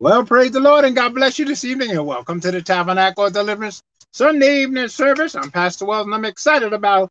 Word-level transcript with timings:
Well, 0.00 0.24
praise 0.24 0.52
the 0.52 0.60
Lord 0.60 0.84
and 0.84 0.94
God 0.94 1.12
bless 1.12 1.40
you 1.40 1.44
this 1.44 1.64
evening 1.64 1.90
and 1.90 2.06
welcome 2.06 2.40
to 2.42 2.52
the 2.52 2.62
Tabernacle 2.62 3.26
of 3.26 3.32
Deliverance 3.32 3.82
Sunday 4.12 4.62
evening 4.62 4.86
service. 4.86 5.34
I'm 5.34 5.50
Pastor 5.50 5.86
Wells 5.86 6.06
and 6.06 6.14
I'm 6.14 6.24
excited 6.24 6.72
about 6.72 7.10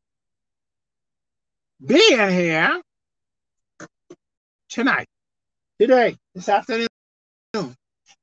being 1.85 2.29
here 2.29 2.81
tonight, 4.69 5.07
today, 5.81 6.15
this 6.33 6.47
afternoon, 6.47 6.87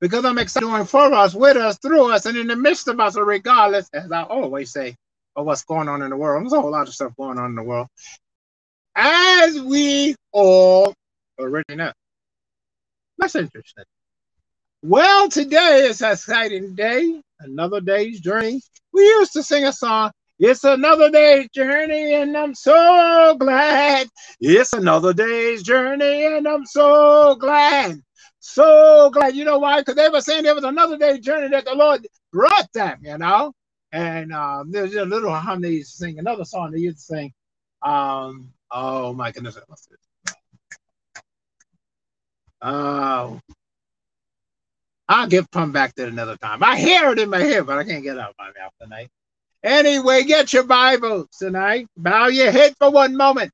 because 0.01 0.25
I'm 0.25 0.39
excited 0.39 0.65
doing 0.67 0.87
for 0.87 1.13
us, 1.13 1.35
with 1.35 1.59
us, 1.59 1.77
through 1.77 2.11
us, 2.11 2.25
and 2.25 2.39
in 2.39 2.47
the 2.47 2.57
midst 2.57 2.89
of 2.89 2.99
us, 3.01 3.19
regardless, 3.19 3.91
as 3.93 4.11
I 4.11 4.23
always 4.23 4.73
say, 4.73 4.97
of 5.37 5.45
what's 5.45 5.65
going 5.65 5.91
on 5.91 6.01
in 6.01 6.09
the 6.09 6.17
world. 6.17 6.43
There's 6.43 6.55
a 6.55 6.61
whole 6.63 6.71
lot 6.71 6.89
of 6.89 6.95
stuff 6.95 7.13
going 7.19 7.39
on 7.39 7.51
in 7.51 7.55
the 7.57 7.63
world. 7.63 7.89
As 8.97 9.61
we 9.61 10.17
all 10.33 10.95
already 11.39 11.75
know. 11.75 11.93
That's 13.19 13.35
interesting. 13.35 13.85
Well, 14.87 15.31
today 15.31 15.87
is 15.87 16.03
an 16.03 16.13
exciting 16.13 16.75
day, 16.75 17.23
another 17.41 17.81
day's 17.81 18.21
journey. 18.21 18.61
We 18.93 19.01
used 19.01 19.33
to 19.33 19.43
sing 19.43 19.65
a 19.65 19.73
song, 19.73 20.11
It's 20.39 20.63
another 20.63 21.09
day's 21.11 21.49
journey, 21.55 22.13
and 22.13 22.37
I'm 22.37 22.55
so 22.55 23.35
glad. 23.41 24.11
It's 24.43 24.75
another 24.75 25.15
day's 25.15 25.63
journey, 25.63 26.27
and 26.27 26.47
I'm 26.47 26.67
so 26.67 27.35
glad. 27.37 28.03
So 28.41 29.09
glad. 29.09 29.35
You 29.35 29.47
know 29.47 29.59
why? 29.59 29.81
Because 29.81 29.95
they 29.95 30.11
were 30.11 30.21
saying 30.21 30.43
there 30.43 30.55
was 30.55 30.65
another 30.65 30.99
day's 30.99 31.21
journey 31.21 31.49
that 31.49 31.65
the 31.65 31.75
Lord 31.75 32.07
brought 32.31 32.71
them, 32.75 32.99
you 33.01 33.17
know? 33.17 33.55
And 33.91 34.35
um, 34.35 34.71
there's 34.71 34.95
a 34.97 35.07
little 35.07 35.33
used 35.33 35.93
to 35.93 35.97
sing, 35.97 36.19
another 36.19 36.45
song 36.45 36.73
they 36.73 36.81
used 36.81 36.99
to 36.99 37.05
sing. 37.05 37.33
Um, 37.81 38.53
oh 38.71 39.15
my 39.15 39.33
goodness. 39.33 39.57
Oh, 42.61 43.41
I'll 45.09 45.27
give 45.29 45.51
pun 45.51 45.73
back 45.73 45.95
to 45.97 46.07
another 46.07 46.37
time. 46.37 46.63
I 46.63 46.79
hear 46.79 47.11
it 47.11 47.19
in 47.19 47.31
my 47.31 47.41
head, 47.41 47.67
but 47.67 47.79
I 47.79 47.85
can't 47.85 48.03
get 48.03 48.19
out 48.19 48.31
of 48.31 48.37
my 48.39 48.51
mouth 48.59 48.73
tonight. 48.81 49.11
Anyway, 49.63 50.25
get 50.25 50.53
your 50.53 50.65
Bibles 50.65 51.29
tonight. 51.39 51.89
Bow 51.97 52.29
your 52.29 52.51
head 52.51 52.75
for 52.79 52.91
one 52.91 53.17
moment. 53.17 53.53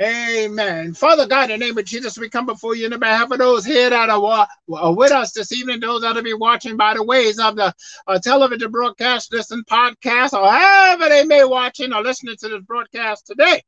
Amen. 0.00 0.94
Father 0.94 1.26
God, 1.26 1.50
in 1.50 1.60
the 1.60 1.66
name 1.66 1.76
of 1.76 1.84
Jesus, 1.84 2.16
we 2.16 2.30
come 2.30 2.46
before 2.46 2.74
you 2.74 2.86
in 2.86 2.92
the 2.92 2.98
behalf 2.98 3.30
of 3.30 3.38
those 3.38 3.66
here 3.66 3.90
that 3.90 4.08
are 4.08 4.48
uh, 4.72 4.92
with 4.92 5.12
us 5.12 5.32
this 5.32 5.52
evening, 5.52 5.78
those 5.80 6.00
that 6.00 6.14
will 6.14 6.22
be 6.22 6.32
watching 6.32 6.78
by 6.78 6.94
the 6.94 7.02
ways 7.02 7.38
of 7.38 7.56
the 7.56 7.74
uh, 8.06 8.18
television 8.18 8.70
broadcast, 8.70 9.30
listen, 9.30 9.62
podcast, 9.70 10.32
or 10.32 10.50
however 10.50 11.10
they 11.10 11.24
may 11.24 11.44
watching 11.44 11.92
or 11.92 12.02
listening 12.02 12.36
to 12.38 12.48
this 12.48 12.62
broadcast 12.62 13.26
today. 13.26 13.60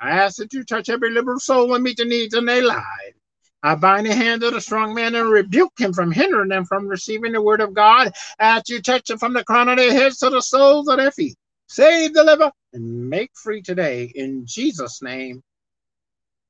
I 0.00 0.10
ask 0.10 0.36
that 0.36 0.54
you 0.54 0.64
touch 0.64 0.88
every 0.88 1.10
liberal 1.10 1.38
soul 1.38 1.74
and 1.74 1.84
meet 1.84 1.98
the 1.98 2.06
needs 2.06 2.34
in 2.34 2.46
their 2.46 2.64
lives. 2.64 3.18
I 3.64 3.76
bind 3.76 4.06
the 4.06 4.14
hand 4.16 4.44
of 4.44 4.54
the 4.54 4.62
strong 4.62 4.94
man 4.94 5.16
and 5.16 5.30
rebuke 5.30 5.74
him 5.80 5.94
from 5.94 6.12
hindering 6.12 6.50
them 6.50 6.66
from 6.66 6.88
receiving 6.88 7.32
the 7.32 7.42
word 7.42 7.62
of 7.62 7.74
God 7.74 8.12
as 8.40 8.64
you 8.70 8.82
touch 8.82 9.06
them 9.08 9.18
from 9.18 9.34
the 9.34 9.44
crown 9.44 9.70
of 9.70 9.78
their 9.78 9.92
heads 9.92 10.18
to 10.20 10.30
the 10.30 10.42
soles 10.42 10.88
of 10.88 10.98
their 10.98 11.12
feet. 11.12 11.36
Save, 11.68 12.14
deliver, 12.14 12.52
and 12.74 13.10
make 13.10 13.32
free 13.36 13.62
today 13.62 14.12
in 14.14 14.46
Jesus' 14.46 15.02
name. 15.02 15.42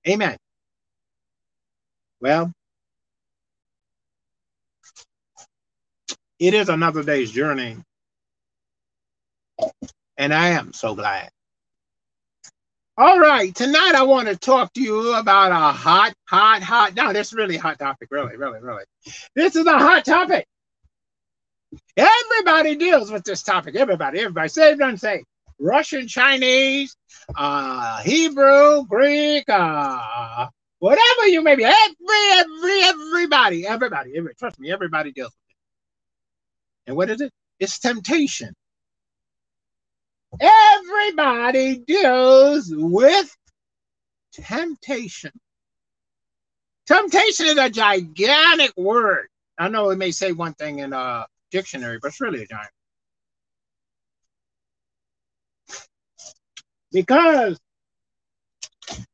Amen. 0.08 0.38
Well, 2.20 2.52
it 6.40 6.54
is 6.54 6.68
another 6.70 7.02
day's 7.04 7.32
journey. 7.32 7.78
And 10.18 10.34
I 10.34 10.50
am 10.50 10.72
so 10.72 10.94
glad. 10.94 11.30
All 12.97 13.19
right, 13.19 13.53
tonight 13.53 13.95
I 13.97 14.05
want 14.05 14.28
to 14.28 14.37
talk 14.37 14.73
to 14.75 14.81
you 14.81 15.17
about 15.17 15.50
a 15.50 15.77
hot, 15.77 16.14
hot, 16.28 16.62
hot. 16.62 16.95
No, 16.95 17.12
this 17.12 17.27
is 17.27 17.33
really 17.34 17.56
hot 17.56 17.77
topic, 17.77 18.06
really, 18.12 18.37
really, 18.37 18.61
really. 18.61 18.84
This 19.34 19.56
is 19.56 19.67
a 19.67 19.77
hot 19.77 20.05
topic. 20.05 20.47
Everybody 21.97 22.77
deals 22.77 23.11
with 23.11 23.25
this 23.25 23.42
topic. 23.42 23.75
Everybody, 23.75 24.20
everybody, 24.20 24.48
saved, 24.48 24.81
unsaved. 24.81 25.25
Russian, 25.59 26.06
Chinese, 26.06 26.94
uh, 27.34 28.00
Hebrew, 28.03 28.84
Greek, 28.87 29.49
uh, 29.49 30.47
whatever 30.78 31.27
you 31.27 31.43
may 31.43 31.56
be. 31.56 31.65
Every, 31.65 31.75
every, 32.33 32.83
everybody, 32.84 33.66
everybody, 33.66 34.10
everybody. 34.10 34.34
Trust 34.38 34.60
me, 34.60 34.71
everybody 34.71 35.10
deals 35.10 35.33
with 35.33 35.50
it. 35.50 36.91
And 36.91 36.97
what 36.97 37.10
is 37.10 37.21
it? 37.21 37.33
It's 37.59 37.81
temptation. 37.81 38.54
Everybody 40.41 41.78
deals 41.78 42.69
with 42.71 43.37
temptation. 44.33 45.31
Temptation 46.87 47.47
is 47.47 47.56
a 47.56 47.71
gigantic 47.71 48.72
word. 48.77 49.28
I 49.59 49.69
know 49.69 49.91
it 49.91 49.99
may 49.99 50.11
say 50.11 50.33
one 50.33 50.55
thing 50.55 50.81
in 50.81 50.93
a 50.93 51.27
dictionary, 51.50 51.99
but 52.00 52.09
it's 52.09 52.21
really 52.21 52.43
a 52.43 52.47
giant. 52.47 52.71
Because 56.93 57.59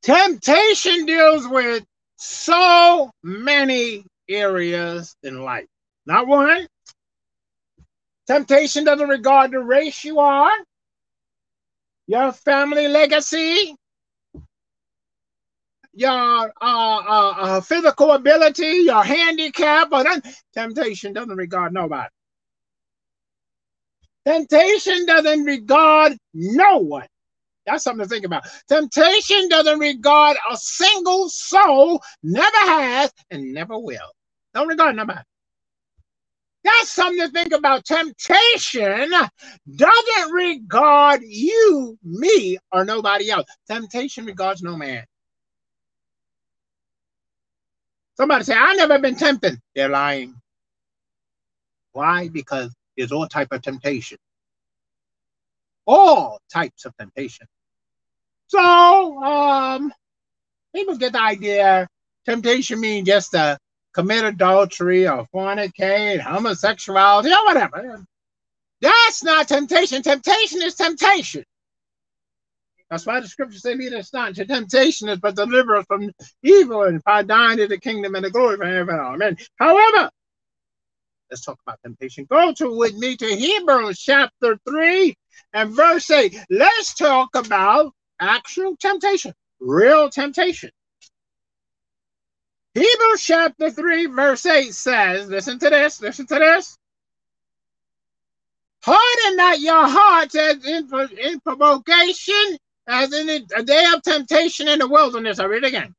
temptation 0.02 1.06
deals 1.06 1.46
with 1.46 1.84
so 2.16 3.10
many 3.22 4.04
areas 4.28 5.14
in 5.22 5.42
life. 5.42 5.66
Not 6.06 6.26
one. 6.26 6.66
Temptation 8.26 8.84
doesn't 8.84 9.08
regard 9.08 9.50
the 9.50 9.60
race 9.60 10.04
you 10.04 10.18
are 10.18 10.52
your 12.10 12.32
family 12.32 12.88
legacy, 12.88 13.76
your 15.92 16.10
uh, 16.10 16.50
uh, 16.60 17.34
uh, 17.38 17.60
physical 17.60 18.10
ability, 18.10 18.82
your 18.86 19.04
handicap, 19.04 19.92
or 19.92 20.04
temptation 20.52 21.12
doesn't 21.12 21.36
regard 21.36 21.72
nobody. 21.72 22.08
Temptation 24.26 25.06
doesn't 25.06 25.44
regard 25.44 26.16
no 26.34 26.78
one. 26.78 27.06
That's 27.64 27.84
something 27.84 28.04
to 28.04 28.08
think 28.08 28.24
about. 28.24 28.42
Temptation 28.68 29.48
doesn't 29.48 29.78
regard 29.78 30.36
a 30.50 30.56
single 30.56 31.28
soul, 31.28 32.02
never 32.24 32.58
has, 32.58 33.12
and 33.30 33.54
never 33.54 33.78
will. 33.78 34.10
Don't 34.52 34.66
regard 34.66 34.96
nobody. 34.96 35.20
That's 36.62 36.90
something 36.90 37.26
to 37.26 37.28
think 37.32 37.52
about. 37.52 37.84
Temptation 37.84 39.10
doesn't 39.76 40.32
regard 40.32 41.22
you, 41.22 41.98
me, 42.02 42.58
or 42.70 42.84
nobody 42.84 43.30
else. 43.30 43.46
Temptation 43.68 44.26
regards 44.26 44.62
no 44.62 44.76
man. 44.76 45.04
Somebody 48.16 48.44
say, 48.44 48.54
I've 48.54 48.76
never 48.76 48.98
been 48.98 49.16
tempted. 49.16 49.58
They're 49.74 49.88
lying. 49.88 50.34
Why? 51.92 52.28
Because 52.28 52.74
there's 52.96 53.12
all 53.12 53.26
type 53.26 53.48
of 53.52 53.62
temptation. 53.62 54.18
All 55.86 56.38
types 56.52 56.84
of 56.84 56.94
temptation. 56.98 57.46
So, 58.48 59.22
um, 59.22 59.92
people 60.74 60.98
get 60.98 61.12
the 61.12 61.22
idea. 61.22 61.88
Temptation 62.26 62.80
means 62.80 63.06
just 63.06 63.32
a 63.32 63.58
commit 63.94 64.24
adultery 64.24 65.06
or 65.08 65.26
fornicate, 65.34 66.20
homosexuality, 66.20 67.30
or 67.30 67.44
whatever. 67.46 68.04
That's 68.80 69.22
not 69.22 69.48
temptation. 69.48 70.02
Temptation 70.02 70.62
is 70.62 70.74
temptation. 70.74 71.44
That's 72.90 73.06
why 73.06 73.20
the 73.20 73.28
scripture 73.28 73.58
say, 73.58 73.74
lead 73.74 73.92
us 73.94 74.12
not 74.12 74.30
into 74.30 74.44
temptation, 74.46 75.08
is 75.08 75.20
but 75.20 75.36
deliver 75.36 75.76
us 75.76 75.86
from 75.86 76.10
evil 76.42 76.82
and 76.82 77.02
by 77.04 77.22
dying 77.22 77.58
to 77.58 77.68
the 77.68 77.78
kingdom 77.78 78.16
and 78.16 78.24
the 78.24 78.30
glory 78.30 78.54
of 78.54 78.60
heaven. 78.62 78.96
Amen. 78.96 79.36
However, 79.56 80.10
let's 81.30 81.44
talk 81.44 81.58
about 81.64 81.78
temptation. 81.84 82.26
Go 82.28 82.52
to 82.54 82.76
with 82.76 82.96
me 82.96 83.16
to 83.16 83.26
Hebrews 83.26 84.00
chapter 84.00 84.58
3 84.68 85.14
and 85.52 85.70
verse 85.70 86.10
8. 86.10 86.36
Let's 86.50 86.94
talk 86.94 87.36
about 87.36 87.92
actual 88.20 88.76
temptation, 88.76 89.34
real 89.60 90.10
temptation. 90.10 90.70
Hebrews 92.74 93.22
chapter 93.22 93.70
3, 93.70 94.06
verse 94.06 94.46
8 94.46 94.72
says, 94.72 95.28
listen 95.28 95.58
to 95.58 95.70
this, 95.70 96.00
listen 96.00 96.26
to 96.26 96.34
this. 96.36 96.78
Harden 98.82 99.36
not 99.36 99.60
your 99.60 99.86
hearts 99.86 100.34
as 100.34 100.64
in, 100.64 100.88
in 101.18 101.40
provocation, 101.40 102.58
as 102.86 103.12
in 103.12 103.28
a 103.56 103.62
day 103.62 103.84
of 103.92 104.02
temptation 104.02 104.68
in 104.68 104.78
the 104.78 104.88
wilderness. 104.88 105.38
I 105.38 105.44
read 105.44 105.64
it 105.64 105.68
again. 105.68 105.94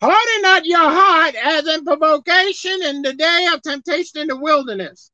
Harden 0.00 0.42
not 0.42 0.64
your 0.64 0.78
heart 0.78 1.34
as 1.34 1.66
in 1.66 1.84
provocation 1.84 2.82
in 2.84 3.02
the 3.02 3.14
day 3.14 3.48
of 3.52 3.62
temptation 3.62 4.20
in 4.20 4.28
the 4.28 4.36
wilderness. 4.36 5.10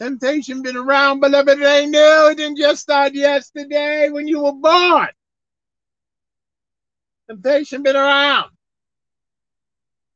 Temptation 0.00 0.62
been 0.62 0.76
around, 0.76 1.20
beloved, 1.20 1.58
it 1.58 1.64
ain't 1.64 1.90
new. 1.90 2.28
It 2.30 2.36
didn't 2.36 2.58
just 2.58 2.82
start 2.82 3.14
yesterday 3.14 4.10
when 4.10 4.28
you 4.28 4.40
were 4.40 4.52
born. 4.52 5.08
Temptation 7.28 7.82
been 7.82 7.96
around. 7.96 8.50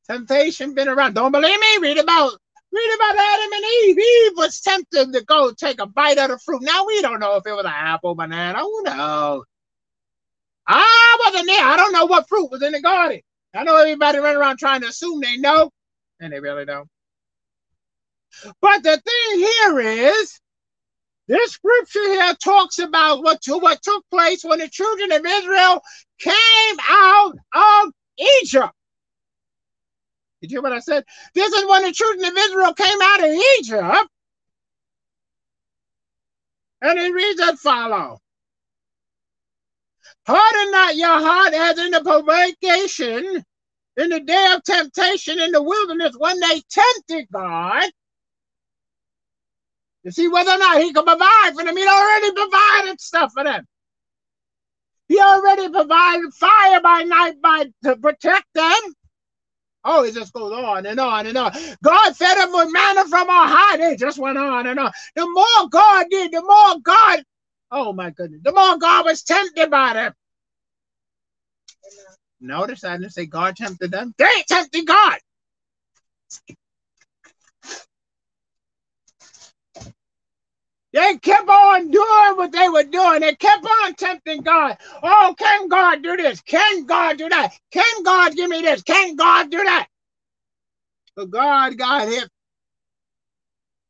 Temptation 0.09 0.75
been 0.75 0.89
around. 0.89 1.15
Don't 1.15 1.33
believe 1.33 1.59
me? 1.59 1.79
Read 1.81 1.99
about 1.99 2.33
read 2.73 2.95
about 2.97 3.17
Adam 3.17 3.53
and 3.53 3.65
Eve. 3.65 3.99
Eve 3.99 4.33
was 4.37 4.61
tempted 4.61 5.13
to 5.13 5.25
go 5.25 5.53
take 5.53 5.81
a 5.81 5.87
bite 5.87 6.19
of 6.19 6.31
the 6.31 6.39
fruit. 6.39 6.63
Now 6.63 6.87
we 6.87 7.01
don't 7.03 7.21
know 7.21 7.37
if 7.37 7.47
it 7.47 7.53
was 7.53 7.65
an 7.65 7.73
apple, 7.75 8.15
banana. 8.15 8.61
Who 8.61 8.83
knows? 8.83 9.45
I 10.67 11.17
wasn't 11.25 11.47
there. 11.47 11.65
I 11.65 11.77
don't 11.77 11.93
know 11.93 12.07
what 12.07 12.29
fruit 12.29 12.51
was 12.51 12.63
in 12.63 12.73
the 12.73 12.81
garden. 12.81 13.21
I 13.55 13.65
know 13.65 13.77
everybody 13.77 14.19
running 14.19 14.39
around 14.39 14.59
trying 14.59 14.81
to 14.81 14.89
assume 14.89 15.21
they 15.21 15.37
know, 15.37 15.71
and 16.21 16.33
they 16.33 16.41
really 16.41 16.65
don't. 16.65 16.89
But 18.61 18.83
the 18.83 19.01
thing 19.01 19.39
here 19.39 19.81
is, 19.81 20.41
this 21.29 21.53
scripture 21.53 22.05
here 22.05 22.35
talks 22.43 22.79
about 22.79 23.23
what, 23.23 23.41
what 23.47 23.83
took 23.83 24.05
place 24.11 24.43
when 24.43 24.61
the 24.61 24.69
children 24.69 25.13
of 25.13 25.25
Israel 25.25 25.83
came 26.19 26.77
out 26.89 27.35
of 27.55 27.93
Egypt. 28.41 28.73
Did 30.43 30.51
you 30.51 30.57
hear 30.57 30.63
what 30.63 30.73
I 30.73 30.81
said? 30.81 31.05
This 31.35 31.53
is 31.53 31.67
when 31.69 31.85
the 31.85 31.93
children 31.93 32.25
of 32.25 32.37
Israel 32.37 32.75
came 32.75 33.01
out 33.01 33.25
of 33.25 33.31
Egypt. 33.31 34.09
And 36.83 36.99
it 36.99 37.15
reads 37.15 37.41
as 37.41 37.61
follow. 37.61 38.19
Harden 40.27 40.71
not 40.73 40.97
your 40.97 41.21
heart 41.21 41.55
as 41.55 41.79
in 41.79 41.93
the 41.93 42.01
provocation 42.03 43.45
in 43.97 44.09
the 44.09 44.21
day 44.21 44.53
of 44.55 44.65
temptation 44.65 45.39
in 45.39 45.53
the 45.53 45.63
wilderness 45.63 46.15
when 46.19 46.41
they 46.41 46.61
tempted 46.69 47.29
God 47.33 47.89
to 50.05 50.11
see 50.11 50.27
whether 50.27 50.53
or 50.53 50.59
not 50.59 50.81
he 50.81 50.93
could 50.93 51.07
provide 51.07 51.53
for 51.55 51.65
them. 51.65 51.77
He 51.77 51.87
already 51.87 52.33
provided 52.33 53.01
stuff 53.01 53.33
for 53.33 53.45
them. 53.45 53.65
He 55.07 55.21
already 55.21 55.69
provided 55.69 56.35
fire 56.35 56.81
by 56.81 57.03
night 57.03 57.41
by 57.41 57.67
to 57.85 57.97
protect 57.97 58.47
them. 58.55 58.95
Oh, 59.85 60.05
it 60.05 60.15
just 60.15 60.33
goes 60.33 60.53
on 60.53 60.87
and 60.87 61.01
on 61.01 61.27
and 61.27 61.37
on. 61.37 61.53
God 61.83 62.17
fed 62.17 62.39
them 62.39 62.53
with 62.53 62.73
manna 62.73 63.05
from 63.09 63.29
on 63.29 63.49
high. 63.49 63.93
It 63.93 63.99
just 63.99 64.19
went 64.19 64.39
on 64.39 64.67
and 64.67 64.79
on. 64.79 64.93
The 65.17 65.29
more 65.29 65.69
God 65.71 66.07
did, 66.11 66.33
the 66.33 66.43
more 66.43 66.81
God, 66.83 67.25
oh 67.71 67.93
my 67.93 68.11
goodness, 68.11 68.41
the 68.45 68.53
more 68.53 68.79
God 68.79 69.05
was 69.07 69.23
tempted 69.23 69.71
by 69.71 69.95
them. 69.95 70.15
Notice 72.41 72.85
I 72.85 72.97
didn't 72.97 73.13
say 73.13 73.27
God 73.27 73.57
tempted 73.57 73.91
them. 73.91 74.15
They 74.19 74.45
tempted 74.49 74.87
God. 74.87 75.19
They 80.93 81.17
kept 81.17 81.49
on 81.49 81.91
doing 81.91 82.37
what 82.37 82.53
they 82.53 82.69
were 82.69 82.83
doing. 82.83 83.21
They 83.21 83.35
kept 83.35 83.65
on 83.65 83.95
tempting 83.95 84.43
God. 84.43 84.77
Oh, 85.03 85.35
can 85.39 85.69
God 85.69 86.03
do 86.03 86.17
this? 86.17 86.43
Can 86.43 86.85
God 86.85 87.17
do 87.17 87.29
that? 87.31 87.53
Can 87.71 88.03
God 88.03 88.35
give 88.37 88.51
me 88.51 88.61
this? 88.61 88.83
Can 88.83 89.17
God 89.17 89.51
do 89.51 89.57
that? 89.57 89.89
But 91.17 91.31
God 91.31 91.79
got 91.79 92.09
him 92.09 92.29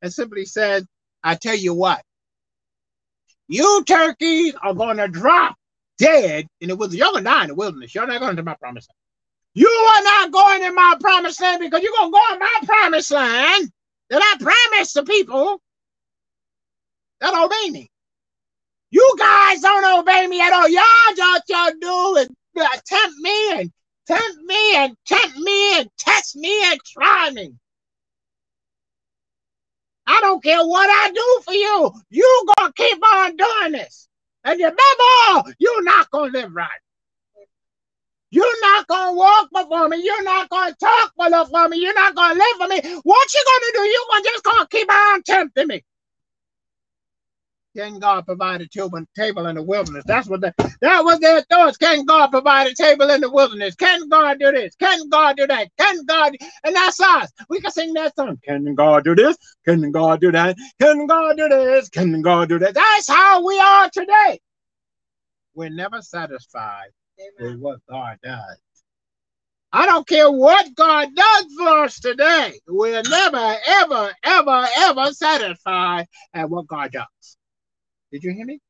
and 0.00 0.12
simply 0.12 0.44
said, 0.44 0.87
I 1.25 1.34
tell 1.34 1.56
you 1.56 1.75
what, 1.75 2.02
you 3.48 3.84
turkeys 3.84 4.55
are 4.62 4.75
going 4.75 4.96
to 4.96 5.08
drop 5.08 5.56
dead 5.98 6.46
in 6.60 6.69
the 6.69 6.76
wilderness. 6.76 6.98
You're 6.98 7.12
going 7.12 7.25
to 7.25 7.31
die 7.31 7.43
in 7.43 7.48
the 7.48 7.55
wilderness. 7.55 7.94
You're 7.94 8.06
not 8.06 8.20
going 8.20 8.37
to 8.37 8.43
my 8.43 8.55
promised 8.55 8.88
land. 8.88 8.96
You 9.55 9.69
are 9.69 10.02
not 10.02 10.32
going 10.32 10.62
in 10.62 10.75
my 10.75 10.96
promised 11.00 11.40
land 11.40 11.60
because 11.60 11.82
you're 11.82 11.93
going 11.93 12.10
to 12.10 12.19
go 12.19 12.34
in 12.34 12.38
my 12.40 12.60
promised 12.64 13.10
land 13.10 13.70
that 14.10 14.22
I 14.22 14.43
promised 14.43 14.94
the 14.94 15.05
people 15.05 15.60
that 17.22 17.34
obey 17.34 17.70
me. 17.70 17.88
You 18.90 19.14
guys 19.19 19.60
don't 19.60 20.00
obey 20.00 20.26
me 20.26 20.40
at 20.40 20.52
all. 20.52 20.69
Y'all 20.69 21.16
just 21.16 21.48
y'all 21.48 21.72
do 21.80 22.16
and 22.19 22.36
uh, 22.60 22.69
tempt 22.84 23.16
me 23.20 23.52
and 23.52 23.72
tempt 24.06 24.38
me 24.44 24.76
and 24.76 24.96
tempt 25.06 25.36
me 25.38 25.78
and 25.78 25.88
test 25.96 26.36
me 26.36 26.64
and 26.70 26.80
try 26.84 27.30
me. 27.30 27.54
I 30.06 30.20
don't 30.20 30.42
care 30.42 30.66
what 30.66 30.90
I 30.90 31.10
do 31.12 31.42
for 31.44 31.54
you. 31.54 31.92
You 32.10 32.46
gonna 32.58 32.72
keep 32.76 32.98
on 33.14 33.36
doing 33.36 33.72
this. 33.72 34.08
And 34.44 34.58
remember, 34.58 35.54
you're 35.58 35.84
not 35.84 36.10
gonna 36.10 36.32
live 36.32 36.52
right. 36.52 36.69
You're 38.30 38.60
not 38.62 38.86
gonna 38.88 39.12
walk 39.12 39.48
before 39.52 39.88
me. 39.88 40.02
You're 40.02 40.24
not 40.24 40.48
gonna 40.48 40.74
talk 40.74 41.12
before 41.16 41.69
me. 41.69 41.78
You're 41.78 41.94
not 41.94 42.16
gonna 42.16 42.34
live 42.34 42.56
for 42.58 42.66
me. 42.66 42.80
What 43.04 43.34
you 43.34 43.44
gonna 43.46 43.72
do? 43.74 43.82
You 43.88 44.06
gonna 44.10 44.24
just 44.24 44.44
gonna 44.44 44.66
keep 44.69 44.92
on 44.92 45.22
tempting 45.22 45.69
me. 45.69 45.84
Can 47.76 47.98
God 47.98 48.26
provide 48.26 48.60
a 48.60 48.69
table 48.69 49.46
in 49.46 49.54
the 49.54 49.62
wilderness? 49.62 50.04
That's 50.06 50.28
what 50.28 50.42
the, 50.42 50.52
that 50.82 51.04
was 51.04 51.20
their 51.20 51.40
thoughts. 51.42 51.78
Can 51.78 52.04
God 52.04 52.28
provide 52.28 52.66
a 52.66 52.74
table 52.74 53.08
in 53.10 53.22
the 53.22 53.30
wilderness? 53.30 53.74
Can 53.74 54.08
God 54.08 54.38
do 54.38 54.52
this? 54.52 54.74
Can 54.76 55.08
God 55.08 55.36
do 55.38 55.46
that? 55.46 55.69
Can 55.78 56.04
God? 56.04 56.36
And 56.64 56.76
that's 56.76 57.00
us. 57.00 57.30
We 57.48 57.60
can 57.60 57.70
sing 57.70 57.94
that 57.94 58.14
song. 58.14 58.38
Can 58.44 58.74
God 58.74 59.04
do 59.04 59.14
this? 59.14 59.36
Can 59.64 59.90
God 59.90 60.20
do 60.20 60.32
that? 60.32 60.56
Can 60.80 61.06
God 61.06 61.36
do 61.38 61.48
this? 61.48 61.88
Can 61.88 62.20
God 62.20 62.50
do 62.50 62.58
that? 62.58 62.74
That's 62.74 63.08
how 63.08 63.46
we 63.46 63.58
are 63.58 63.88
today. 63.90 64.38
We're 65.54 65.70
never 65.70 66.02
satisfied 66.02 66.88
Amen. 67.19 67.52
with 67.52 67.60
what 67.60 67.78
God 67.88 68.19
does. 68.22 68.58
I 69.72 69.86
don't 69.86 70.06
care 70.06 70.30
what 70.30 70.74
God 70.74 71.08
does 71.14 71.46
for 71.56 71.84
us 71.84 71.98
today. 71.98 72.52
We're 72.66 73.02
never, 73.02 73.56
ever, 73.66 74.12
ever, 74.22 74.66
ever 74.76 75.06
satisfied 75.12 76.06
at 76.34 76.50
what 76.50 76.66
God 76.66 76.92
does. 76.92 77.36
Did 78.12 78.23
you 78.25 78.32
hear 78.32 78.44
me? 78.44 78.61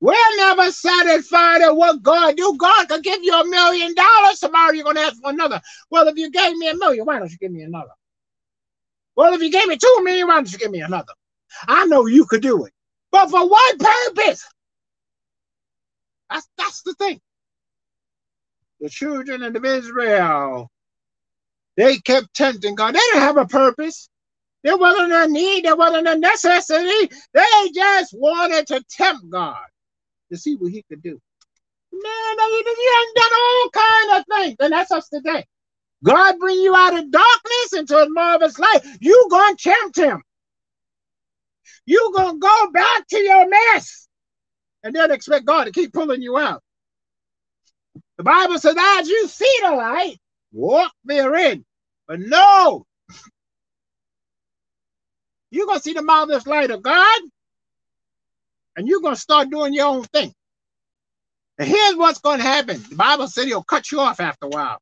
We're 0.00 0.36
never 0.36 0.70
satisfied 0.70 1.62
at 1.62 1.76
what 1.76 2.02
God 2.02 2.36
do. 2.36 2.56
God 2.58 2.88
could 2.88 3.02
give 3.02 3.22
you 3.22 3.34
a 3.34 3.46
million 3.46 3.94
dollars. 3.94 4.38
Tomorrow 4.38 4.72
you're 4.72 4.84
going 4.84 4.96
to 4.96 5.02
ask 5.02 5.20
for 5.20 5.30
another. 5.30 5.60
Well, 5.90 6.08
if 6.08 6.16
you 6.16 6.30
gave 6.30 6.56
me 6.56 6.68
a 6.68 6.76
million, 6.76 7.06
why 7.06 7.18
don't 7.18 7.30
you 7.30 7.38
give 7.38 7.52
me 7.52 7.62
another? 7.62 7.90
Well, 9.16 9.34
if 9.34 9.42
you 9.42 9.50
gave 9.50 9.66
me 9.66 9.76
two 9.76 10.00
million, 10.04 10.28
why 10.28 10.34
don't 10.36 10.52
you 10.52 10.58
give 10.58 10.70
me 10.70 10.80
another? 10.80 11.12
I 11.66 11.86
know 11.86 12.06
you 12.06 12.26
could 12.26 12.42
do 12.42 12.64
it. 12.64 12.72
But 13.10 13.30
for 13.30 13.48
what 13.48 13.78
purpose? 13.78 14.46
That's, 16.30 16.48
that's 16.56 16.82
the 16.82 16.94
thing. 16.94 17.20
The 18.80 18.90
children 18.90 19.42
of 19.42 19.64
Israel, 19.64 20.70
they 21.76 21.98
kept 21.98 22.34
tempting 22.34 22.74
God. 22.74 22.94
They 22.94 22.98
didn't 22.98 23.22
have 23.22 23.38
a 23.38 23.46
purpose. 23.46 24.09
There 24.62 24.76
wasn't 24.76 25.12
a 25.12 25.26
need, 25.26 25.64
there 25.64 25.76
wasn't 25.76 26.08
a 26.08 26.18
necessity. 26.18 27.14
They 27.32 27.70
just 27.74 28.14
wanted 28.14 28.66
to 28.68 28.84
tempt 28.90 29.28
God 29.30 29.56
to 30.30 30.38
see 30.38 30.56
what 30.56 30.72
he 30.72 30.82
could 30.82 31.02
do. 31.02 31.20
Man, 31.92 32.36
he 32.38 32.62
done 33.14 33.30
all 33.34 33.70
kind 33.70 34.20
of 34.20 34.24
things. 34.36 34.56
And 34.60 34.72
that's 34.72 34.92
us 34.92 35.08
today. 35.08 35.44
God 36.04 36.38
bring 36.38 36.58
you 36.60 36.74
out 36.74 36.98
of 36.98 37.10
darkness 37.10 37.72
into 37.74 37.96
a 37.96 38.08
marvelous 38.08 38.58
light. 38.58 38.80
You 39.00 39.28
gonna 39.30 39.56
tempt 39.56 39.98
him. 39.98 40.22
You 41.84 42.12
gonna 42.16 42.38
go 42.38 42.70
back 42.72 43.06
to 43.08 43.18
your 43.18 43.48
mess. 43.48 44.08
And 44.82 44.94
then 44.94 45.10
expect 45.10 45.44
God 45.44 45.64
to 45.64 45.72
keep 45.72 45.92
pulling 45.92 46.22
you 46.22 46.38
out. 46.38 46.62
The 48.16 48.24
Bible 48.24 48.58
says, 48.58 48.76
as 48.78 49.08
you 49.08 49.28
see 49.28 49.58
the 49.62 49.72
light, 49.72 50.18
walk 50.52 50.92
therein. 51.04 51.64
But 52.06 52.20
no, 52.20 52.86
you're 55.50 55.66
going 55.66 55.78
to 55.78 55.82
see 55.82 55.92
the 55.92 56.02
marvelous 56.02 56.46
light 56.46 56.70
of 56.70 56.82
God, 56.82 57.20
and 58.76 58.88
you're 58.88 59.00
going 59.00 59.14
to 59.14 59.20
start 59.20 59.50
doing 59.50 59.74
your 59.74 59.86
own 59.86 60.04
thing. 60.04 60.32
And 61.58 61.68
here's 61.68 61.96
what's 61.96 62.20
going 62.20 62.38
to 62.38 62.44
happen. 62.44 62.82
The 62.88 62.96
Bible 62.96 63.28
said 63.28 63.46
he'll 63.46 63.62
cut 63.62 63.92
you 63.92 64.00
off 64.00 64.20
after 64.20 64.46
a 64.46 64.48
while. 64.48 64.78